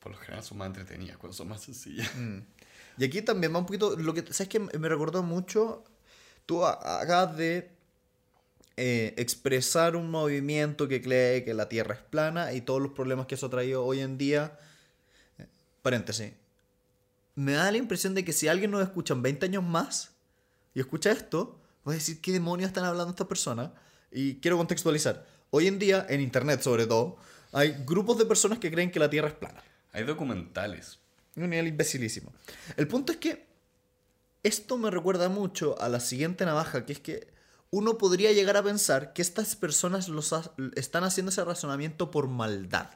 Por 0.00 0.12
lo 0.12 0.18
general 0.18 0.44
son 0.44 0.58
más 0.58 0.66
entretenidas 0.66 1.16
cuando 1.16 1.34
son 1.34 1.48
más 1.48 1.62
sencillas. 1.62 2.10
Y 2.98 3.04
aquí 3.06 3.22
también 3.22 3.54
va 3.54 3.60
un 3.60 3.64
poquito, 3.64 3.96
lo 3.96 4.12
que, 4.12 4.20
¿sabes 4.30 4.48
que 4.48 4.60
Me 4.60 4.90
recordó 4.90 5.22
mucho, 5.22 5.84
tú 6.44 6.66
acabas 6.66 7.34
de 7.38 7.70
eh, 8.76 9.14
expresar 9.16 9.96
un 9.96 10.10
movimiento 10.10 10.88
que 10.88 11.00
cree 11.00 11.44
que 11.44 11.54
la 11.54 11.70
Tierra 11.70 11.94
es 11.94 12.02
plana 12.02 12.52
y 12.52 12.60
todos 12.60 12.82
los 12.82 12.92
problemas 12.92 13.26
que 13.26 13.36
eso 13.36 13.46
ha 13.46 13.50
traído 13.50 13.82
hoy 13.82 14.00
en 14.00 14.18
día. 14.18 14.58
Eh, 15.38 15.46
Paréntesis. 15.80 16.34
Me 17.36 17.52
da 17.52 17.70
la 17.70 17.78
impresión 17.78 18.14
de 18.14 18.22
que 18.22 18.34
si 18.34 18.48
alguien 18.48 18.70
nos 18.70 18.82
escucha 18.82 19.14
en 19.14 19.22
20 19.22 19.46
años 19.46 19.64
más 19.64 20.10
y 20.74 20.80
escucha 20.80 21.10
esto, 21.10 21.58
va 21.86 21.92
a 21.92 21.94
decir 21.94 22.20
qué 22.20 22.32
demonios 22.32 22.68
están 22.68 22.84
hablando 22.84 23.10
estas 23.10 23.26
personas. 23.26 23.70
Y 24.10 24.36
quiero 24.36 24.56
contextualizar. 24.56 25.26
Hoy 25.50 25.66
en 25.66 25.78
día, 25.78 26.06
en 26.08 26.20
Internet 26.20 26.62
sobre 26.62 26.86
todo, 26.86 27.16
hay 27.52 27.76
grupos 27.86 28.18
de 28.18 28.26
personas 28.26 28.58
que 28.58 28.70
creen 28.70 28.90
que 28.90 28.98
la 28.98 29.10
Tierra 29.10 29.28
es 29.28 29.34
plana. 29.34 29.62
Hay 29.92 30.04
documentales. 30.04 30.98
Un 31.36 31.50
nivel 31.50 31.68
imbecilísimo. 31.68 32.32
El 32.76 32.88
punto 32.88 33.12
es 33.12 33.18
que 33.18 33.46
esto 34.42 34.78
me 34.78 34.90
recuerda 34.90 35.28
mucho 35.28 35.80
a 35.80 35.88
la 35.88 36.00
siguiente 36.00 36.44
navaja, 36.44 36.86
que 36.86 36.92
es 36.92 37.00
que 37.00 37.28
uno 37.70 37.98
podría 37.98 38.32
llegar 38.32 38.56
a 38.56 38.62
pensar 38.62 39.12
que 39.12 39.22
estas 39.22 39.56
personas 39.56 40.08
los 40.08 40.32
ha- 40.32 40.52
están 40.76 41.04
haciendo 41.04 41.30
ese 41.30 41.44
razonamiento 41.44 42.10
por 42.10 42.28
maldad. 42.28 42.90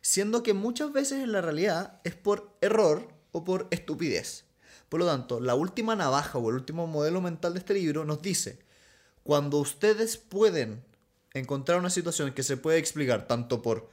Siendo 0.00 0.42
que 0.42 0.54
muchas 0.54 0.92
veces 0.92 1.22
en 1.22 1.32
la 1.32 1.40
realidad 1.40 2.00
es 2.04 2.14
por 2.14 2.56
error 2.60 3.08
o 3.32 3.44
por 3.44 3.68
estupidez. 3.70 4.44
Por 4.92 5.00
lo 5.00 5.06
tanto, 5.06 5.40
la 5.40 5.54
última 5.54 5.96
navaja 5.96 6.36
o 6.36 6.50
el 6.50 6.56
último 6.56 6.86
modelo 6.86 7.22
mental 7.22 7.54
de 7.54 7.60
este 7.60 7.72
libro 7.72 8.04
nos 8.04 8.20
dice, 8.20 8.58
cuando 9.22 9.56
ustedes 9.56 10.18
pueden 10.18 10.84
encontrar 11.32 11.78
una 11.78 11.88
situación 11.88 12.34
que 12.34 12.42
se 12.42 12.58
puede 12.58 12.76
explicar 12.76 13.26
tanto 13.26 13.62
por 13.62 13.88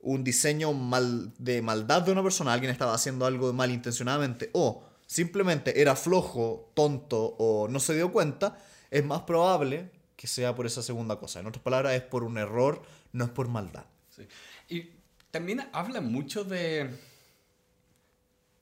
un 0.00 0.24
diseño 0.24 0.72
mal, 0.72 1.34
de 1.36 1.60
maldad 1.60 2.00
de 2.00 2.12
una 2.12 2.22
persona, 2.22 2.54
alguien 2.54 2.72
estaba 2.72 2.94
haciendo 2.94 3.26
algo 3.26 3.52
malintencionadamente, 3.52 4.48
o 4.54 4.82
simplemente 5.06 5.82
era 5.82 5.94
flojo, 5.94 6.72
tonto 6.72 7.36
o 7.38 7.68
no 7.68 7.78
se 7.78 7.94
dio 7.94 8.10
cuenta, 8.10 8.58
es 8.90 9.04
más 9.04 9.24
probable 9.24 9.90
que 10.16 10.26
sea 10.26 10.54
por 10.54 10.64
esa 10.64 10.82
segunda 10.82 11.16
cosa. 11.16 11.40
En 11.40 11.46
otras 11.46 11.62
palabras, 11.62 11.92
es 11.92 12.00
por 12.00 12.24
un 12.24 12.38
error, 12.38 12.80
no 13.12 13.24
es 13.26 13.30
por 13.30 13.48
maldad. 13.48 13.84
Sí. 14.08 14.26
Y 14.70 14.92
también 15.30 15.68
habla 15.74 16.00
mucho 16.00 16.42
de 16.42 16.88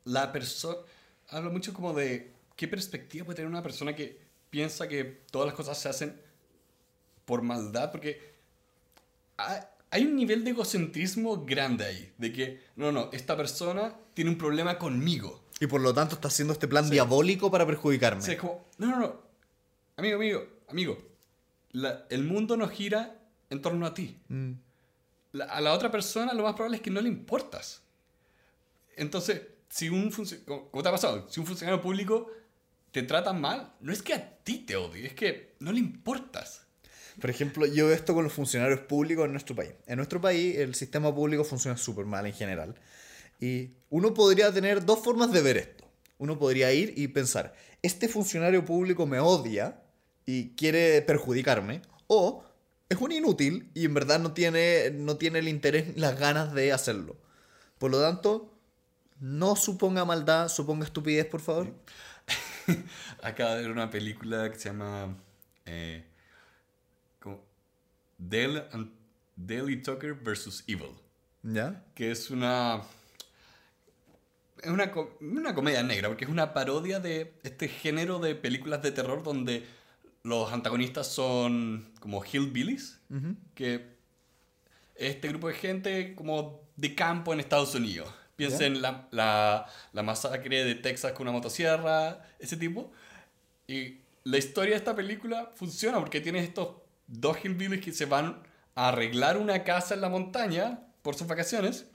la 0.02 0.32
persona, 0.32 0.78
habla 1.28 1.50
mucho 1.50 1.72
como 1.72 1.92
de 1.92 2.32
qué 2.56 2.68
perspectiva 2.68 3.24
puede 3.24 3.36
tener 3.36 3.50
una 3.50 3.62
persona 3.62 3.94
que 3.94 4.20
piensa 4.50 4.88
que 4.88 5.04
todas 5.30 5.46
las 5.46 5.54
cosas 5.54 5.78
se 5.78 5.88
hacen 5.88 6.20
por 7.24 7.42
maldad, 7.42 7.90
porque 7.90 8.34
hay, 9.90 10.04
un 10.04 10.16
nivel 10.16 10.44
de 10.44 10.50
egocentrismo 10.50 11.44
grande 11.44 11.84
ahí, 11.84 12.12
de 12.18 12.32
que, 12.32 12.62
no, 12.76 12.92
no, 12.92 13.10
esta 13.12 13.36
persona 13.36 13.94
tiene 14.14 14.30
un 14.30 14.38
problema 14.38 14.78
conmigo. 14.78 15.44
Y 15.60 15.66
por 15.66 15.80
lo 15.80 15.92
tanto 15.94 16.14
está 16.14 16.28
haciendo 16.28 16.52
este 16.52 16.68
plan 16.68 16.84
Sí. 16.84 16.90
diabólico 16.92 17.50
para 17.50 17.66
perjudicarme. 17.66 18.22
Sea, 18.22 18.34
es 18.34 18.40
como, 18.40 18.66
no, 18.78 18.86
no, 18.88 18.98
no, 18.98 19.22
amigo, 19.96 20.16
amigo, 20.16 20.46
amigo, 20.68 20.98
la- 21.72 22.06
el 22.10 22.24
mundo 22.24 22.56
no 22.56 22.68
gira 22.68 23.18
en 23.50 23.60
torno 23.62 23.86
a 23.86 23.94
ti. 23.94 24.18
Mm. 24.28 24.52
La- 25.32 25.46
a 25.46 25.60
la 25.60 25.72
otra 25.72 25.90
persona 25.90 26.32
lo 26.34 26.42
más 26.44 26.54
probable 26.54 26.76
es 26.76 26.82
que 26.82 26.90
no 26.90 27.00
le 27.00 27.08
importas. 27.08 27.82
Entonces, 28.96 29.42
si 29.76 29.90
un 29.90 30.10
funcionario, 30.10 30.70
como 30.70 30.82
te 30.82 30.88
ha 30.88 30.92
pasado, 30.92 31.26
si 31.28 31.38
un 31.38 31.44
funcionario 31.44 31.82
público 31.82 32.30
te 32.92 33.02
trata 33.02 33.34
mal, 33.34 33.74
no 33.80 33.92
es 33.92 34.00
que 34.00 34.14
a 34.14 34.38
ti 34.38 34.60
te 34.60 34.74
odie, 34.74 35.06
es 35.06 35.12
que 35.12 35.54
no 35.60 35.70
le 35.70 35.80
importas. 35.80 36.62
Por 37.20 37.28
ejemplo, 37.28 37.66
yo 37.66 37.86
veo 37.86 37.94
esto 37.94 38.14
con 38.14 38.24
los 38.24 38.32
funcionarios 38.32 38.80
públicos 38.80 39.26
en 39.26 39.32
nuestro 39.32 39.54
país. 39.54 39.72
En 39.86 39.96
nuestro 39.96 40.18
país 40.18 40.56
el 40.56 40.74
sistema 40.74 41.14
público 41.14 41.44
funciona 41.44 41.76
súper 41.76 42.06
mal 42.06 42.24
en 42.24 42.32
general. 42.32 42.74
Y 43.38 43.72
uno 43.90 44.14
podría 44.14 44.50
tener 44.50 44.82
dos 44.82 45.00
formas 45.04 45.30
de 45.30 45.42
ver 45.42 45.58
esto. 45.58 45.84
Uno 46.16 46.38
podría 46.38 46.72
ir 46.72 46.94
y 46.96 47.08
pensar, 47.08 47.54
este 47.82 48.08
funcionario 48.08 48.64
público 48.64 49.04
me 49.04 49.20
odia 49.20 49.82
y 50.24 50.54
quiere 50.54 51.02
perjudicarme. 51.02 51.82
O 52.06 52.44
es 52.88 52.96
un 52.98 53.12
inútil 53.12 53.70
y 53.74 53.84
en 53.84 53.92
verdad 53.92 54.20
no 54.20 54.32
tiene, 54.32 54.90
no 54.92 55.18
tiene 55.18 55.40
el 55.40 55.48
interés 55.48 55.98
las 55.98 56.18
ganas 56.18 56.54
de 56.54 56.72
hacerlo. 56.72 57.18
Por 57.78 57.90
lo 57.90 58.00
tanto, 58.00 58.55
no 59.20 59.56
suponga 59.56 60.04
maldad, 60.04 60.48
suponga 60.48 60.84
estupidez, 60.84 61.26
por 61.26 61.40
favor. 61.40 61.72
Acaba 63.22 63.54
de 63.54 63.62
ver 63.62 63.70
una 63.70 63.90
película 63.90 64.50
que 64.50 64.58
se 64.58 64.68
llama 64.68 65.16
eh, 65.64 66.04
como 67.20 67.42
Dale, 68.18 68.64
and, 68.72 68.90
Dale 69.36 69.72
y 69.72 69.82
Tucker 69.82 70.14
versus 70.14 70.64
Evil, 70.66 70.90
¿Ya? 71.42 71.84
que 71.94 72.10
es 72.10 72.30
una 72.30 72.82
es 74.62 74.70
una, 74.70 74.90
una 75.20 75.54
comedia 75.54 75.82
negra, 75.82 76.08
porque 76.08 76.24
es 76.24 76.30
una 76.30 76.52
parodia 76.54 76.98
de 76.98 77.34
este 77.44 77.68
género 77.68 78.18
de 78.18 78.34
películas 78.34 78.82
de 78.82 78.90
terror 78.90 79.22
donde 79.22 79.64
los 80.22 80.52
antagonistas 80.52 81.06
son 81.06 81.92
como 82.00 82.24
hillbillies, 82.24 82.98
Ujú. 83.10 83.36
que 83.54 83.94
este 84.96 85.28
grupo 85.28 85.48
de 85.48 85.54
gente 85.54 86.14
como 86.16 86.62
de 86.76 86.94
campo 86.94 87.32
en 87.32 87.40
Estados 87.40 87.74
Unidos. 87.74 88.08
Piensa 88.36 88.60
¿Ya? 88.60 88.66
en 88.66 88.82
la, 88.82 89.08
la, 89.10 89.66
la 89.92 90.02
masacre 90.02 90.64
de 90.64 90.74
Texas 90.74 91.12
con 91.12 91.26
una 91.26 91.32
motosierra, 91.32 92.22
ese 92.38 92.56
tipo. 92.56 92.92
Y 93.66 93.98
la 94.24 94.38
historia 94.38 94.72
de 94.72 94.78
esta 94.78 94.94
película 94.94 95.50
funciona 95.54 95.98
porque 95.98 96.20
tienes 96.20 96.44
estos 96.44 96.76
dos 97.06 97.38
hillbillies 97.42 97.80
que 97.80 97.92
se 97.92 98.04
van 98.04 98.42
a 98.74 98.88
arreglar 98.88 99.38
una 99.38 99.64
casa 99.64 99.94
en 99.94 100.00
la 100.00 100.08
montaña 100.08 100.80
por 101.02 101.14
sus 101.14 101.26
vacaciones. 101.26 101.86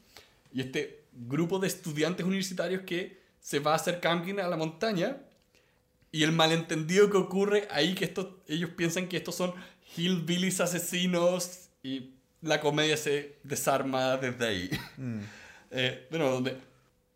Y 0.53 0.61
este 0.61 1.03
grupo 1.13 1.59
de 1.59 1.67
estudiantes 1.67 2.25
universitarios 2.25 2.83
que 2.83 3.21
se 3.39 3.59
va 3.59 3.73
a 3.73 3.75
hacer 3.75 3.99
camping 3.99 4.39
a 4.39 4.47
la 4.47 4.57
montaña. 4.57 5.17
Y 6.11 6.23
el 6.23 6.31
malentendido 6.31 7.09
que 7.09 7.17
ocurre 7.17 7.67
ahí, 7.71 7.95
que 7.95 8.05
estos, 8.05 8.27
ellos 8.47 8.71
piensan 8.71 9.07
que 9.07 9.17
estos 9.17 9.35
son 9.35 9.53
hillbillies 9.95 10.59
asesinos 10.59 11.69
y 11.83 12.11
la 12.41 12.59
comedia 12.59 12.97
se 12.97 13.37
desarma 13.43 14.17
desde 14.17 14.47
ahí. 14.47 14.69
Mm. 14.97 15.19
Eh, 15.71 16.07
bueno, 16.09 16.29
donde, 16.29 16.57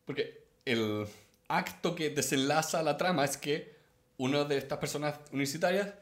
porque 0.06 0.46
el 0.64 1.06
acto 1.48 1.94
que 1.94 2.10
desenlaza 2.10 2.82
la 2.82 2.98
trama 2.98 3.26
es 3.26 3.38
que 3.38 3.76
una 4.18 4.46
de 4.46 4.58
estas 4.58 4.80
personas 4.80 5.20
universitarias 5.32 5.94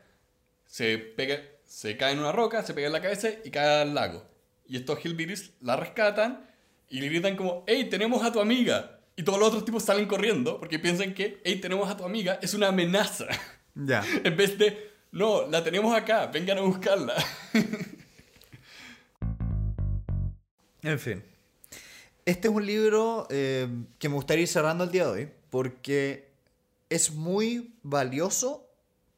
se, 0.66 0.98
pega, 0.98 1.42
se 1.66 1.98
cae 1.98 2.14
en 2.14 2.20
una 2.20 2.32
roca, 2.32 2.64
se 2.64 2.74
pega 2.74 2.88
en 2.88 2.94
la 2.94 3.02
cabeza 3.02 3.30
y 3.44 3.50
cae 3.50 3.82
al 3.82 3.94
lago. 3.94 4.24
Y 4.68 4.78
estos 4.78 5.04
hillbillies 5.04 5.52
la 5.62 5.76
rescatan 5.76 6.48
y 6.90 7.02
le 7.02 7.08
gritan 7.08 7.36
como, 7.36 7.64
hey, 7.68 7.88
tenemos 7.90 8.24
a 8.24 8.32
tu 8.32 8.40
amiga. 8.40 9.00
Y 9.16 9.24
todos 9.24 9.40
los 9.40 9.50
otros 9.50 9.66
tipos 9.66 9.84
salen 9.84 10.08
corriendo 10.08 10.60
porque 10.60 10.80
piensan 10.80 11.14
que, 11.14 11.42
hey, 11.44 11.60
tenemos 11.60 11.90
a 11.90 11.98
tu 11.98 12.04
amiga, 12.04 12.40
es 12.42 12.54
una 12.54 12.70
amenaza. 12.70 13.26
Ya. 13.76 14.06
en 14.24 14.38
vez 14.38 14.56
de, 14.60 14.92
no, 15.12 15.48
la 15.48 15.64
tenemos 15.64 15.96
acá, 15.96 16.28
vengan 16.28 16.60
a 16.60 16.62
buscarla. 16.62 17.16
En 20.84 21.00
fin. 21.00 21.24
Este 22.26 22.48
es 22.48 22.54
un 22.54 22.66
libro 22.66 23.28
eh, 23.30 23.68
que 24.00 24.08
me 24.08 24.16
gustaría 24.16 24.44
ir 24.44 24.48
cerrando 24.48 24.86
el 24.86 24.92
día 24.92 25.06
de 25.06 25.12
hoy 25.12 25.32
porque 25.50 26.32
es 26.90 27.12
muy 27.12 27.76
valioso, 27.84 28.70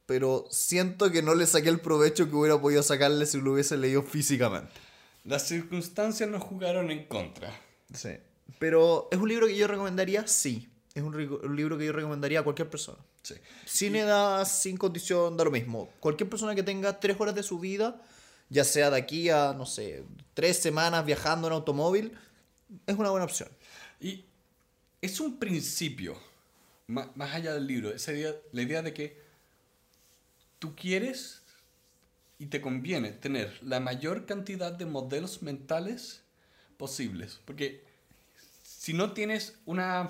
pero 0.06 0.45
siento 0.49 1.12
que 1.12 1.22
no 1.22 1.36
le 1.36 1.45
saqué 1.45 1.70
el 1.70 1.80
provecho 1.80 2.30
que 2.30 2.36
hubiera 2.36 2.60
podido 2.60 2.82
sacarle 2.82 3.26
si 3.26 3.39
lo 3.39 3.53
hubiese 3.53 3.78
leído 3.78 4.01
físicamente. 4.01 4.72
Las 5.24 5.47
circunstancias 5.47 6.30
nos 6.30 6.43
jugaron 6.43 6.89
en 6.89 7.06
contra. 7.06 7.51
Sí. 7.93 8.12
Pero 8.60 9.08
es 9.12 9.20
un 9.20 9.30
libro 9.30 9.47
que 9.47 9.56
yo 9.56 9.68
recomendaría, 9.68 10.26
sí. 10.28 10.70
Es 10.93 11.03
un, 11.03 11.16
un 11.16 11.56
libro 11.56 11.78
que 11.78 11.86
yo 11.86 11.91
recomendaría 11.91 12.39
a 12.39 12.43
cualquier 12.43 12.70
persona. 12.70 12.99
Sí. 13.22 13.36
Sin 13.66 13.95
edad, 13.95 14.45
sin 14.45 14.78
condición, 14.78 15.36
da 15.38 15.43
lo 15.43 15.51
mismo. 15.51 15.89
Cualquier 15.99 16.30
persona 16.30 16.56
que 16.56 16.64
tenga 16.64 16.99
tres 16.99 17.18
horas 17.20 17.36
de 17.36 17.43
su 17.43 17.60
vida, 17.60 18.01
ya 18.49 18.64
sea 18.64 18.89
de 18.89 18.97
aquí 18.97 19.30
a, 19.30 19.53
no 19.53 19.66
sé, 19.66 20.03
tres 20.34 20.58
semanas 20.58 21.06
viajando 21.06 21.47
en 21.47 21.53
automóvil, 21.53 22.18
es 22.86 22.95
una 22.95 23.09
buena 23.09 23.26
opción. 23.26 23.49
Y 23.99 24.26
es 25.01 25.19
un 25.19 25.38
principio, 25.38 26.17
más, 26.88 27.09
allá 27.34 27.53
del 27.53 27.67
libro, 27.67 27.91
esa 27.93 28.13
idea, 28.13 28.36
la 28.51 28.61
idea 28.61 28.82
de 28.82 28.93
que 28.93 29.21
tú 30.59 30.76
quieres 30.76 31.41
y 32.39 32.47
te 32.47 32.61
conviene 32.61 33.11
tener 33.11 33.57
la 33.63 33.80
mayor 33.80 34.26
cantidad 34.26 34.71
de 34.71 34.86
modelos 34.86 35.41
mentales 35.41 36.21
posibles. 36.78 37.39
Porque 37.45 37.84
si 38.63 38.93
no 38.93 39.13
tienes 39.13 39.57
una. 39.65 40.09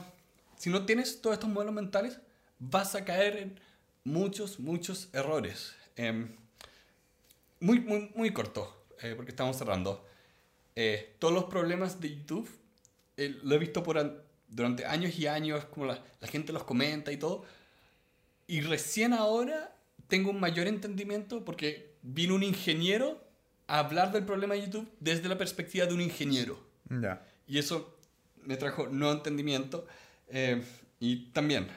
Si 0.58 0.70
no 0.70 0.86
tienes 0.86 1.22
todos 1.22 1.36
estos 1.36 1.50
modelos 1.50 1.74
mentales, 1.74 2.20
vas 2.60 2.96
a 2.96 3.04
caer 3.04 3.38
en 3.38 3.60
muchos, 4.04 4.60
muchos 4.60 5.10
errores. 5.14 5.76
Em, 5.96 6.36
muy, 7.60 7.80
muy, 7.80 8.12
muy 8.16 8.34
corto, 8.34 8.86
eh, 9.02 9.14
porque 9.16 9.32
estamos 9.32 9.58
cerrando. 9.58 10.06
Eh, 10.76 11.16
todos 11.20 11.34
los 11.34 11.46
problemas 11.46 12.00
de 12.02 12.16
YouTube 12.18 12.50
eh, 13.18 13.40
lo 13.44 13.56
he 13.56 13.58
visto 13.58 13.82
por 13.84 13.98
an- 13.98 14.18
durante 14.50 14.86
años 14.86 15.18
y 15.18 15.28
años, 15.28 15.66
como 15.66 15.86
la, 15.86 16.04
la 16.20 16.28
gente 16.28 16.52
los 16.54 16.64
comenta 16.64 17.12
y 17.12 17.18
todo. 17.18 17.44
Y 18.48 18.62
recién 18.62 19.14
ahora 19.14 19.76
tengo 20.08 20.30
un 20.32 20.40
mayor 20.40 20.68
entendimiento 20.68 21.44
porque 21.46 21.96
vino 22.04 22.36
un 22.36 22.44
ingeniero 22.44 23.24
a 23.68 23.80
hablar 23.80 24.12
del 24.12 24.26
problema 24.26 24.54
de 24.54 24.62
YouTube 24.62 24.88
desde 25.00 25.28
la 25.30 25.38
perspectiva 25.38 25.86
de 25.88 25.94
un 25.94 26.02
ingeniero. 26.02 26.60
Ya. 26.90 27.26
Y 27.48 27.58
eso 27.58 27.98
me 28.44 28.58
trajo 28.58 28.88
nuevo 28.88 29.14
entendimiento. 29.14 29.88
Eh, 30.28 30.62
y 31.00 31.28
también, 31.32 31.68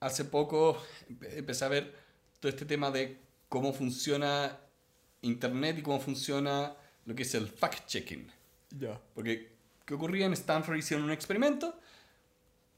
hace 0.00 0.24
poco 0.24 0.80
empe- 1.10 1.36
empecé 1.36 1.64
a 1.64 1.68
ver 1.68 1.94
todo 2.40 2.48
este 2.50 2.64
tema 2.64 2.90
de 2.90 3.18
cómo 3.48 3.72
funciona 3.72 4.58
Internet 5.20 5.78
y 5.78 5.82
cómo 5.82 6.00
funciona 6.00 6.74
lo 7.06 7.14
que 7.14 7.22
es 7.22 7.34
el 7.34 7.48
fact-checking. 7.48 8.30
Ya. 8.78 9.00
Porque, 9.14 9.52
¿qué 9.84 9.94
ocurría? 9.94 10.26
En 10.26 10.32
Stanford 10.32 10.76
hicieron 10.76 11.04
un 11.04 11.12
experimento 11.12 11.78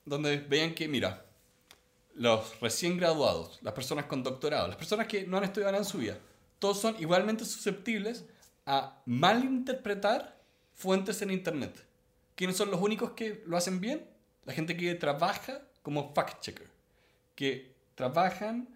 donde 0.04 0.38
veían 0.38 0.74
que, 0.74 0.88
mira, 0.88 1.24
los 2.14 2.60
recién 2.60 2.96
graduados, 2.96 3.58
las 3.62 3.74
personas 3.74 4.06
con 4.06 4.22
doctorado, 4.22 4.68
las 4.68 4.76
personas 4.76 5.06
que 5.06 5.26
no 5.26 5.38
han 5.38 5.44
estudiado 5.44 5.72
nada 5.72 5.84
en 5.84 5.90
su 5.90 5.98
vida, 5.98 6.18
todos 6.58 6.80
son 6.80 6.96
igualmente 7.00 7.44
susceptibles 7.44 8.24
a 8.66 9.02
malinterpretar 9.06 10.40
fuentes 10.74 11.20
en 11.22 11.30
Internet. 11.30 11.84
¿Quiénes 12.34 12.56
son 12.56 12.70
los 12.70 12.80
únicos 12.80 13.12
que 13.12 13.42
lo 13.46 13.56
hacen 13.56 13.80
bien? 13.80 14.06
La 14.44 14.52
gente 14.52 14.76
que 14.76 14.94
trabaja 14.94 15.62
como 15.82 16.14
fact-checker, 16.14 16.68
que 17.34 17.74
trabajan 17.94 18.68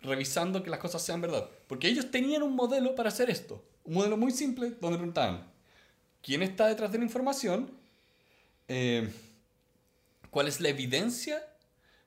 revisando 0.00 0.62
que 0.62 0.70
las 0.70 0.80
cosas 0.80 1.02
sean 1.02 1.20
verdad. 1.20 1.48
Porque 1.66 1.88
ellos 1.88 2.10
tenían 2.10 2.42
un 2.42 2.54
modelo 2.54 2.94
para 2.94 3.08
hacer 3.08 3.30
esto. 3.30 3.62
Un 3.86 3.94
modelo 3.94 4.16
muy 4.16 4.32
simple 4.32 4.70
donde 4.80 4.98
preguntaban, 4.98 5.46
¿quién 6.20 6.42
está 6.42 6.66
detrás 6.66 6.90
de 6.90 6.98
la 6.98 7.04
información? 7.04 7.70
Eh, 8.66 9.08
¿Cuál 10.30 10.48
es 10.48 10.60
la 10.60 10.68
evidencia 10.68 11.40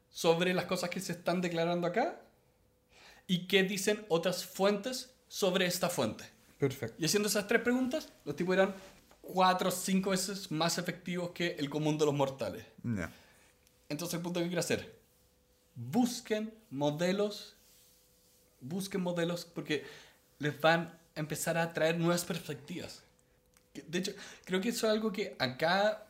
sobre 0.09 0.53
las 0.53 0.65
cosas 0.65 0.89
que 0.89 0.99
se 0.99 1.13
están 1.13 1.39
declarando 1.39 1.87
acá? 1.87 2.21
¿Y 3.27 3.47
qué 3.47 3.63
dicen 3.63 4.05
otras 4.09 4.45
fuentes 4.45 5.13
sobre 5.29 5.65
esta 5.65 5.89
fuente? 5.89 6.25
Perfecto. 6.57 6.97
Y 6.99 7.05
haciendo 7.05 7.29
esas 7.29 7.47
tres 7.47 7.61
preguntas, 7.61 8.09
los 8.25 8.35
tipos 8.35 8.55
eran 8.55 8.75
cuatro 9.21 9.69
o 9.69 9.71
cinco 9.71 10.09
veces 10.09 10.51
más 10.51 10.77
efectivos 10.77 11.31
que 11.31 11.55
el 11.57 11.69
común 11.69 11.97
de 11.97 12.05
los 12.05 12.13
mortales. 12.13 12.65
Entonces 13.87 14.15
el 14.15 14.21
punto 14.21 14.41
que 14.41 14.47
quiero 14.47 14.59
hacer, 14.59 14.99
busquen 15.75 16.53
modelos, 16.69 17.55
busquen 18.59 19.01
modelos 19.01 19.45
porque 19.45 19.85
les 20.39 20.59
van 20.59 20.98
empezar 21.19 21.57
a 21.57 21.73
traer 21.73 21.97
nuevas 21.97 22.25
perspectivas. 22.25 23.03
De 23.87 23.99
hecho, 23.99 24.11
creo 24.45 24.59
que 24.61 24.69
eso 24.69 24.87
es 24.87 24.93
algo 24.93 25.11
que 25.11 25.35
acá... 25.39 26.05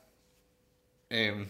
eh, 1.10 1.48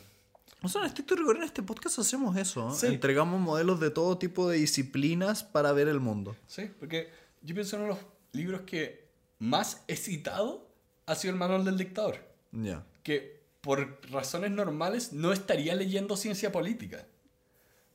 Nosotros 0.62 0.84
en 0.86 0.88
estricto 0.90 1.16
rigor 1.16 1.38
en 1.38 1.44
este 1.44 1.62
podcast 1.64 2.00
hacemos 2.00 2.36
eso. 2.38 2.72
Sí. 2.72 2.88
Entregamos 2.88 3.40
modelos 3.40 3.80
de 3.80 3.92
todo 3.92 4.18
tipo 4.18 4.50
de 4.50 4.58
disciplinas 4.58 5.44
para 5.44 5.72
ver 5.72 5.88
el 5.88 6.00
mundo. 6.00 6.36
sí, 6.48 6.70
porque 6.80 7.10
yo 7.42 7.56
pienso 7.56 7.78
en 7.78 7.84
uno 7.84 7.94
de 7.96 8.02
los 8.02 8.10
libros 8.34 8.62
que 8.62 9.08
más 9.40 9.84
he 9.88 9.96
citado 9.96 10.68
ha 11.06 11.16
sido 11.16 11.34
el 11.34 11.40
manual 11.40 11.64
del 11.64 11.78
dictador. 11.78 12.18
Ya. 12.52 12.84
que 13.04 13.40
por 13.62 14.00
razones 14.12 14.52
normales 14.52 15.14
no 15.14 15.32
estaría 15.34 15.76
leyendo 15.76 16.16
ciencia 16.18 16.52
política. 16.52 17.06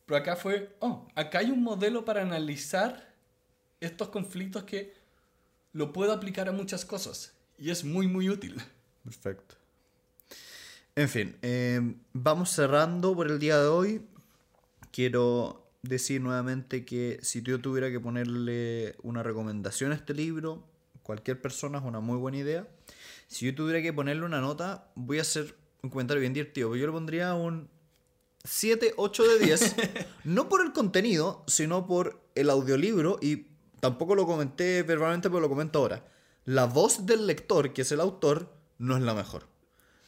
Pero 0.06 0.18
acá 0.18 0.36
fue, 0.36 0.74
oh, 0.80 1.08
acá 1.14 1.38
hay 1.40 1.50
un 1.50 1.62
modelo 1.62 2.04
para 2.04 2.22
analizar 2.22 3.12
estos 3.80 4.08
conflictos 4.10 4.64
que 4.64 4.92
lo 5.74 5.92
puedo 5.92 6.12
aplicar 6.12 6.48
a 6.48 6.52
muchas 6.52 6.86
cosas. 6.86 7.34
Y 7.58 7.70
es 7.70 7.84
muy, 7.84 8.08
muy 8.08 8.30
útil. 8.30 8.56
Perfecto. 9.04 9.56
En 10.96 11.08
fin, 11.08 11.36
eh, 11.42 11.96
vamos 12.12 12.50
cerrando 12.50 13.14
por 13.14 13.30
el 13.30 13.38
día 13.38 13.60
de 13.60 13.66
hoy. 13.66 14.02
Quiero 14.92 15.68
decir 15.82 16.20
nuevamente 16.20 16.84
que 16.84 17.18
si 17.22 17.42
yo 17.42 17.60
tuviera 17.60 17.90
que 17.90 18.00
ponerle 18.00 18.94
una 19.02 19.22
recomendación 19.22 19.90
a 19.90 19.96
este 19.96 20.14
libro, 20.14 20.64
cualquier 21.02 21.42
persona 21.42 21.78
es 21.78 21.84
una 21.84 22.00
muy 22.00 22.16
buena 22.16 22.38
idea. 22.38 22.68
Si 23.26 23.46
yo 23.46 23.54
tuviera 23.54 23.82
que 23.82 23.92
ponerle 23.92 24.24
una 24.24 24.40
nota, 24.40 24.88
voy 24.94 25.18
a 25.18 25.22
hacer 25.22 25.56
un 25.82 25.90
comentario 25.90 26.20
bien 26.20 26.32
divertido. 26.32 26.70
pero 26.70 26.80
Yo 26.80 26.86
le 26.86 26.92
pondría 26.92 27.34
un 27.34 27.68
7, 28.44 28.94
8 28.96 29.22
de 29.24 29.38
10. 29.46 29.76
no 30.24 30.48
por 30.48 30.64
el 30.64 30.72
contenido, 30.72 31.42
sino 31.48 31.86
por 31.88 32.22
el 32.36 32.48
audiolibro. 32.48 33.18
Y 33.20 33.48
tampoco 33.84 34.14
lo 34.14 34.26
comenté 34.26 34.82
verbalmente, 34.82 35.28
pero 35.28 35.40
lo 35.40 35.48
comento 35.50 35.78
ahora. 35.78 36.02
La 36.46 36.64
voz 36.64 37.04
del 37.04 37.26
lector, 37.26 37.74
que 37.74 37.82
es 37.82 37.92
el 37.92 38.00
autor, 38.00 38.50
no 38.78 38.96
es 38.96 39.02
la 39.02 39.12
mejor. 39.12 39.46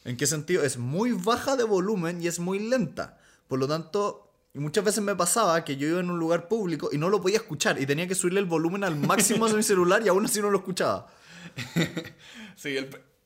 ¿En 0.03 0.17
qué 0.17 0.25
sentido? 0.25 0.63
Es 0.63 0.79
muy 0.79 1.11
baja 1.11 1.55
de 1.55 1.63
volumen 1.63 2.19
y 2.19 2.25
es 2.25 2.39
muy 2.39 2.57
lenta. 2.57 3.19
Por 3.47 3.59
lo 3.59 3.67
tanto, 3.67 4.33
muchas 4.55 4.83
veces 4.83 5.03
me 5.03 5.15
pasaba 5.15 5.63
que 5.63 5.77
yo 5.77 5.87
iba 5.87 5.99
en 5.99 6.09
un 6.09 6.17
lugar 6.17 6.47
público 6.47 6.89
y 6.91 6.97
no 6.97 7.09
lo 7.09 7.21
podía 7.21 7.37
escuchar 7.37 7.79
y 7.79 7.85
tenía 7.85 8.07
que 8.07 8.15
subirle 8.15 8.39
el 8.39 8.47
volumen 8.47 8.83
al 8.83 8.95
máximo 8.95 9.47
de 9.47 9.53
mi 9.53 9.61
celular 9.61 10.01
y 10.03 10.07
aún 10.07 10.25
así 10.25 10.41
no 10.41 10.49
lo 10.49 10.57
escuchaba. 10.57 11.07
Sí, 12.55 12.75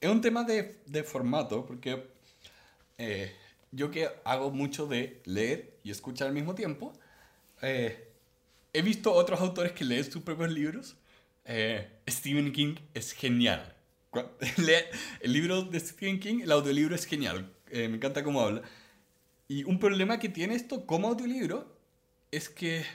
es 0.02 0.10
un 0.10 0.20
tema 0.20 0.44
de, 0.44 0.82
de 0.86 1.04
formato, 1.06 1.66
porque 1.66 2.12
eh, 2.98 3.34
yo 3.72 3.90
que 3.90 4.10
hago 4.26 4.52
mucho 4.52 4.86
de 4.86 5.22
leer 5.24 5.78
y 5.84 5.92
escuchar 5.92 6.28
al 6.28 6.34
mismo 6.34 6.54
tiempo, 6.54 6.92
eh, 7.62 8.11
he 8.74 8.82
visto 8.82 9.14
otros 9.14 9.40
autores 9.40 9.72
que 9.74 9.86
leen 9.86 10.10
sus 10.10 10.24
propios 10.24 10.52
libros. 10.52 10.96
Eh, 11.46 11.90
Stephen 12.10 12.52
King 12.52 12.76
es 12.94 13.12
genial. 13.14 13.76
El 15.22 15.34
libro 15.34 15.64
de 15.64 15.80
Stephen 15.80 16.20
King, 16.20 16.42
el 16.44 16.52
audiolibro 16.52 16.96
es 16.96 17.06
genial. 17.06 17.50
Eh, 17.70 17.88
me 17.88 17.96
encanta 17.96 18.24
cómo 18.24 18.42
habla. 18.42 18.62
Y 19.48 19.64
un 19.64 19.80
problema 19.80 20.20
que 20.20 20.30
tiene 20.30 20.56
esto 20.56 20.86
como 20.86 21.08
audiolibro 21.08 21.78
es 22.32 22.50
que 22.50 22.86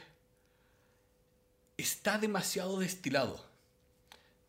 está 1.77 2.18
demasiado 2.18 2.79
destilado. 2.79 3.45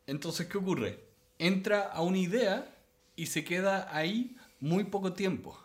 Entonces, 0.05 0.47
¿qué 0.47 0.57
ocurre? 0.57 1.03
Entra 1.39 1.81
a 1.81 2.01
una 2.01 2.17
idea 2.17 2.73
y 3.15 3.27
se 3.27 3.43
queda 3.43 3.93
ahí 3.95 4.37
muy 4.59 4.85
poco 4.85 5.13
tiempo. 5.13 5.57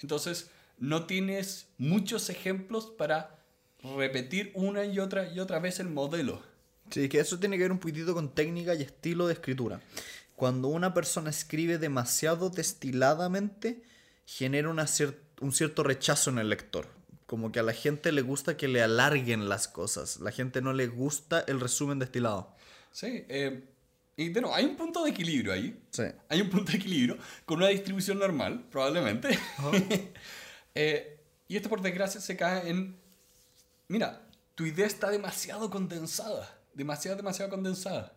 Entonces, 0.00 0.50
no 0.78 1.06
tienes 1.06 1.68
muchos 1.78 2.28
ejemplos 2.28 2.86
para 2.86 3.38
repetir 3.82 4.50
una 4.54 4.84
y 4.84 4.98
otra 4.98 5.32
y 5.32 5.40
otra 5.40 5.58
vez 5.58 5.80
el 5.80 5.88
modelo. 5.88 6.42
Sí, 6.90 7.08
que 7.08 7.18
eso 7.20 7.38
tiene 7.38 7.56
que 7.56 7.62
ver 7.64 7.72
un 7.72 7.78
poquitito 7.78 8.14
con 8.14 8.34
técnica 8.34 8.74
y 8.74 8.82
estilo 8.82 9.26
de 9.26 9.32
escritura. 9.34 9.80
Cuando 10.36 10.68
una 10.68 10.94
persona 10.94 11.30
escribe 11.30 11.78
demasiado 11.78 12.50
destiladamente, 12.50 13.82
genera 14.24 14.68
una 14.68 14.84
cier- 14.84 15.16
un 15.40 15.52
cierto 15.52 15.82
rechazo 15.82 16.30
en 16.30 16.38
el 16.38 16.48
lector. 16.48 16.86
Como 17.26 17.50
que 17.50 17.58
a 17.58 17.62
la 17.64 17.72
gente 17.72 18.12
le 18.12 18.22
gusta 18.22 18.56
que 18.56 18.68
le 18.68 18.82
alarguen 18.82 19.48
las 19.48 19.66
cosas. 19.66 20.20
La 20.20 20.30
gente 20.30 20.60
no 20.62 20.72
le 20.72 20.86
gusta 20.86 21.44
el 21.48 21.58
resumen 21.58 21.98
destilado. 21.98 22.54
Sí, 22.92 23.24
eh, 23.28 23.64
y 24.16 24.28
bueno, 24.30 24.54
hay 24.54 24.64
un 24.64 24.76
punto 24.76 25.02
de 25.04 25.10
equilibrio 25.10 25.52
ahí. 25.52 25.76
Sí. 25.90 26.04
Hay 26.28 26.40
un 26.40 26.50
punto 26.50 26.70
de 26.70 26.78
equilibrio 26.78 27.18
con 27.44 27.58
una 27.58 27.68
distribución 27.68 28.18
normal, 28.18 28.64
probablemente. 28.70 29.36
Eh, 30.78 31.18
y 31.48 31.56
esto 31.56 31.70
por 31.70 31.80
desgracia 31.80 32.20
se 32.20 32.36
cae 32.36 32.68
en, 32.68 32.96
mira, 33.88 34.22
tu 34.54 34.64
idea 34.66 34.86
está 34.86 35.10
demasiado 35.10 35.70
condensada, 35.70 36.58
demasiado, 36.74 37.16
demasiado 37.16 37.50
condensada. 37.50 38.12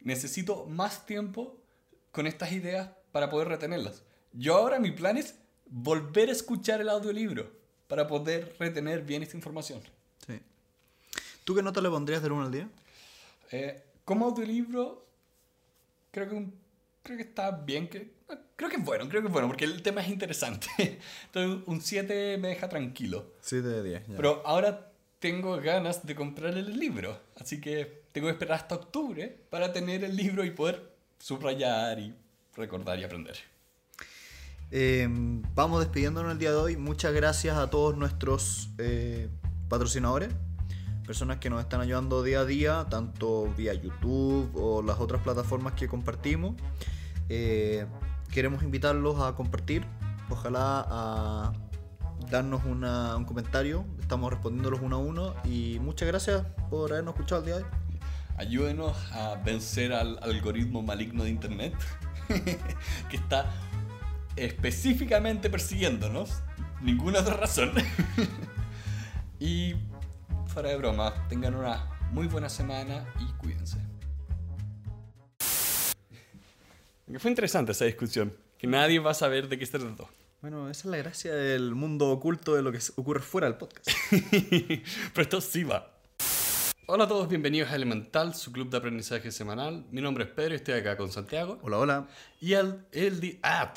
Necesito 0.00 0.66
más 0.66 1.06
tiempo 1.06 1.60
con 2.10 2.26
estas 2.26 2.52
ideas 2.52 2.90
para 3.12 3.30
poder 3.30 3.48
retenerlas. 3.48 4.02
Yo 4.32 4.56
ahora 4.56 4.78
mi 4.78 4.90
plan 4.90 5.16
es 5.16 5.34
volver 5.66 6.28
a 6.28 6.32
escuchar 6.32 6.80
el 6.80 6.88
audiolibro 6.88 7.50
para 7.88 8.06
poder 8.06 8.56
retener 8.58 9.02
bien 9.02 9.22
esta 9.22 9.36
información. 9.36 9.80
Sí. 10.26 10.40
¿Tú 11.44 11.54
qué 11.54 11.62
nota 11.62 11.80
le 11.80 11.88
pondrías 11.90 12.22
del 12.22 12.32
1 12.32 12.42
al 12.46 12.50
10? 12.52 12.66
Eh, 13.52 13.82
como 14.04 14.26
audiolibro, 14.26 15.06
creo 16.10 16.28
que, 16.28 16.34
un- 16.34 16.54
creo 17.02 17.16
que 17.18 17.22
está 17.24 17.50
bien. 17.50 17.88
Que, 17.88 18.12
creo 18.56 18.70
que 18.70 18.76
es 18.76 18.84
bueno, 18.84 19.08
creo 19.08 19.20
que 19.22 19.28
es 19.28 19.32
bueno, 19.32 19.46
porque 19.48 19.64
el 19.66 19.82
tema 19.82 20.00
es 20.02 20.08
interesante. 20.08 20.68
Entonces, 21.26 21.62
un 21.66 21.80
7 21.80 22.38
me 22.38 22.48
deja 22.48 22.68
tranquilo. 22.68 23.32
7 23.40 23.66
de 23.68 23.82
10. 23.82 24.06
ya. 24.08 24.16
Pero 24.16 24.42
ahora 24.46 24.91
tengo 25.22 25.56
ganas 25.58 26.04
de 26.04 26.16
comprar 26.16 26.58
el 26.58 26.76
libro. 26.78 27.16
Así 27.40 27.60
que 27.60 28.02
tengo 28.10 28.26
que 28.26 28.32
esperar 28.32 28.58
hasta 28.58 28.74
octubre 28.74 29.46
para 29.50 29.72
tener 29.72 30.02
el 30.02 30.16
libro 30.16 30.44
y 30.44 30.50
poder 30.50 30.92
subrayar 31.20 32.00
y 32.00 32.12
recordar 32.56 32.98
y 32.98 33.04
aprender. 33.04 33.36
Eh, 34.72 35.08
vamos 35.54 35.78
despidiéndonos 35.78 36.32
el 36.32 36.38
día 36.38 36.50
de 36.50 36.56
hoy. 36.56 36.76
Muchas 36.76 37.14
gracias 37.14 37.56
a 37.56 37.70
todos 37.70 37.96
nuestros 37.96 38.70
eh, 38.78 39.28
patrocinadores, 39.68 40.30
personas 41.06 41.38
que 41.38 41.48
nos 41.50 41.60
están 41.60 41.80
ayudando 41.80 42.24
día 42.24 42.40
a 42.40 42.44
día, 42.44 42.86
tanto 42.90 43.48
vía 43.56 43.74
YouTube 43.74 44.50
o 44.56 44.82
las 44.82 44.98
otras 44.98 45.22
plataformas 45.22 45.74
que 45.74 45.86
compartimos. 45.86 46.56
Eh, 47.28 47.86
queremos 48.32 48.64
invitarlos 48.64 49.20
a 49.20 49.36
compartir, 49.36 49.84
ojalá 50.28 51.52
darnos 52.32 52.64
una- 52.64 53.14
un 53.16 53.24
comentario. 53.26 53.84
Estamos 54.00 54.32
respondiéndolos 54.32 54.80
uno 54.82 54.96
a 54.96 54.98
uno 54.98 55.34
y 55.44 55.78
muchas 55.80 56.08
gracias 56.08 56.42
por 56.70 56.90
habernos 56.90 57.14
escuchado 57.14 57.42
el 57.42 57.46
día 57.46 57.56
de 57.58 57.62
hoy. 57.62 57.70
Ayúdenos 58.38 58.96
a 59.12 59.34
vencer 59.44 59.92
al 59.92 60.18
algoritmo 60.22 60.82
maligno 60.82 61.24
de 61.24 61.30
Internet 61.30 61.74
que 63.10 63.16
está 63.16 63.50
específicamente 64.34 65.50
persiguiéndonos. 65.50 66.42
Ninguna 66.80 67.20
otra 67.20 67.36
razón. 67.36 67.72
y 69.38 69.74
fuera 70.46 70.70
de 70.70 70.76
broma, 70.78 71.12
tengan 71.28 71.54
una 71.54 71.86
muy 72.10 72.26
buena 72.26 72.48
semana 72.48 73.04
y 73.20 73.26
cuídense. 73.34 73.78
Fue 77.18 77.30
interesante 77.30 77.72
esa 77.72 77.84
discusión, 77.84 78.32
que 78.56 78.66
nadie 78.66 78.98
va 78.98 79.10
a 79.10 79.14
saber 79.14 79.46
de 79.48 79.58
qué 79.58 79.66
se 79.66 79.78
trató. 79.78 80.08
Bueno, 80.42 80.68
esa 80.70 80.80
es 80.80 80.90
la 80.90 80.96
gracia 80.96 81.32
del 81.34 81.74
mundo 81.74 82.10
oculto 82.10 82.54
de 82.56 82.62
lo 82.62 82.72
que 82.72 82.80
ocurre 82.96 83.20
fuera 83.20 83.46
del 83.46 83.56
podcast. 83.56 83.88
Pero 85.14 85.22
esto 85.22 85.40
sí 85.40 85.62
va. 85.62 85.88
Hola 86.86 87.04
a 87.04 87.08
todos, 87.08 87.28
bienvenidos 87.28 87.70
a 87.70 87.76
Elemental, 87.76 88.34
su 88.34 88.50
club 88.50 88.68
de 88.68 88.76
aprendizaje 88.76 89.30
semanal. 89.30 89.86
Mi 89.92 90.00
nombre 90.00 90.24
es 90.24 90.30
Pedro 90.30 90.54
y 90.54 90.56
estoy 90.56 90.74
acá 90.74 90.96
con 90.96 91.12
Santiago. 91.12 91.60
Hola, 91.62 91.78
hola. 91.78 92.08
Y 92.40 92.54
el, 92.54 92.84
el 92.90 93.20
di- 93.20 93.38
ah, 93.44 93.72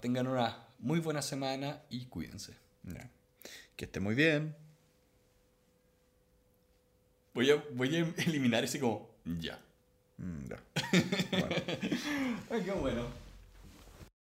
tengan 0.00 0.28
una 0.28 0.56
muy 0.78 1.00
buena 1.00 1.20
semana 1.20 1.82
y 1.90 2.06
cuídense. 2.06 2.54
Ya. 2.84 3.10
Que 3.74 3.86
esté 3.86 3.98
muy 3.98 4.14
bien. 4.14 4.54
Voy 7.34 7.50
a, 7.50 7.56
voy 7.72 7.96
a 7.96 8.22
eliminar 8.22 8.62
ese 8.62 8.78
como 8.78 9.10
ya. 9.24 9.58
Mm, 10.18 10.44
ya. 10.48 10.62
Ay, 12.50 12.62
qué 12.64 12.70
bueno. 12.70 13.21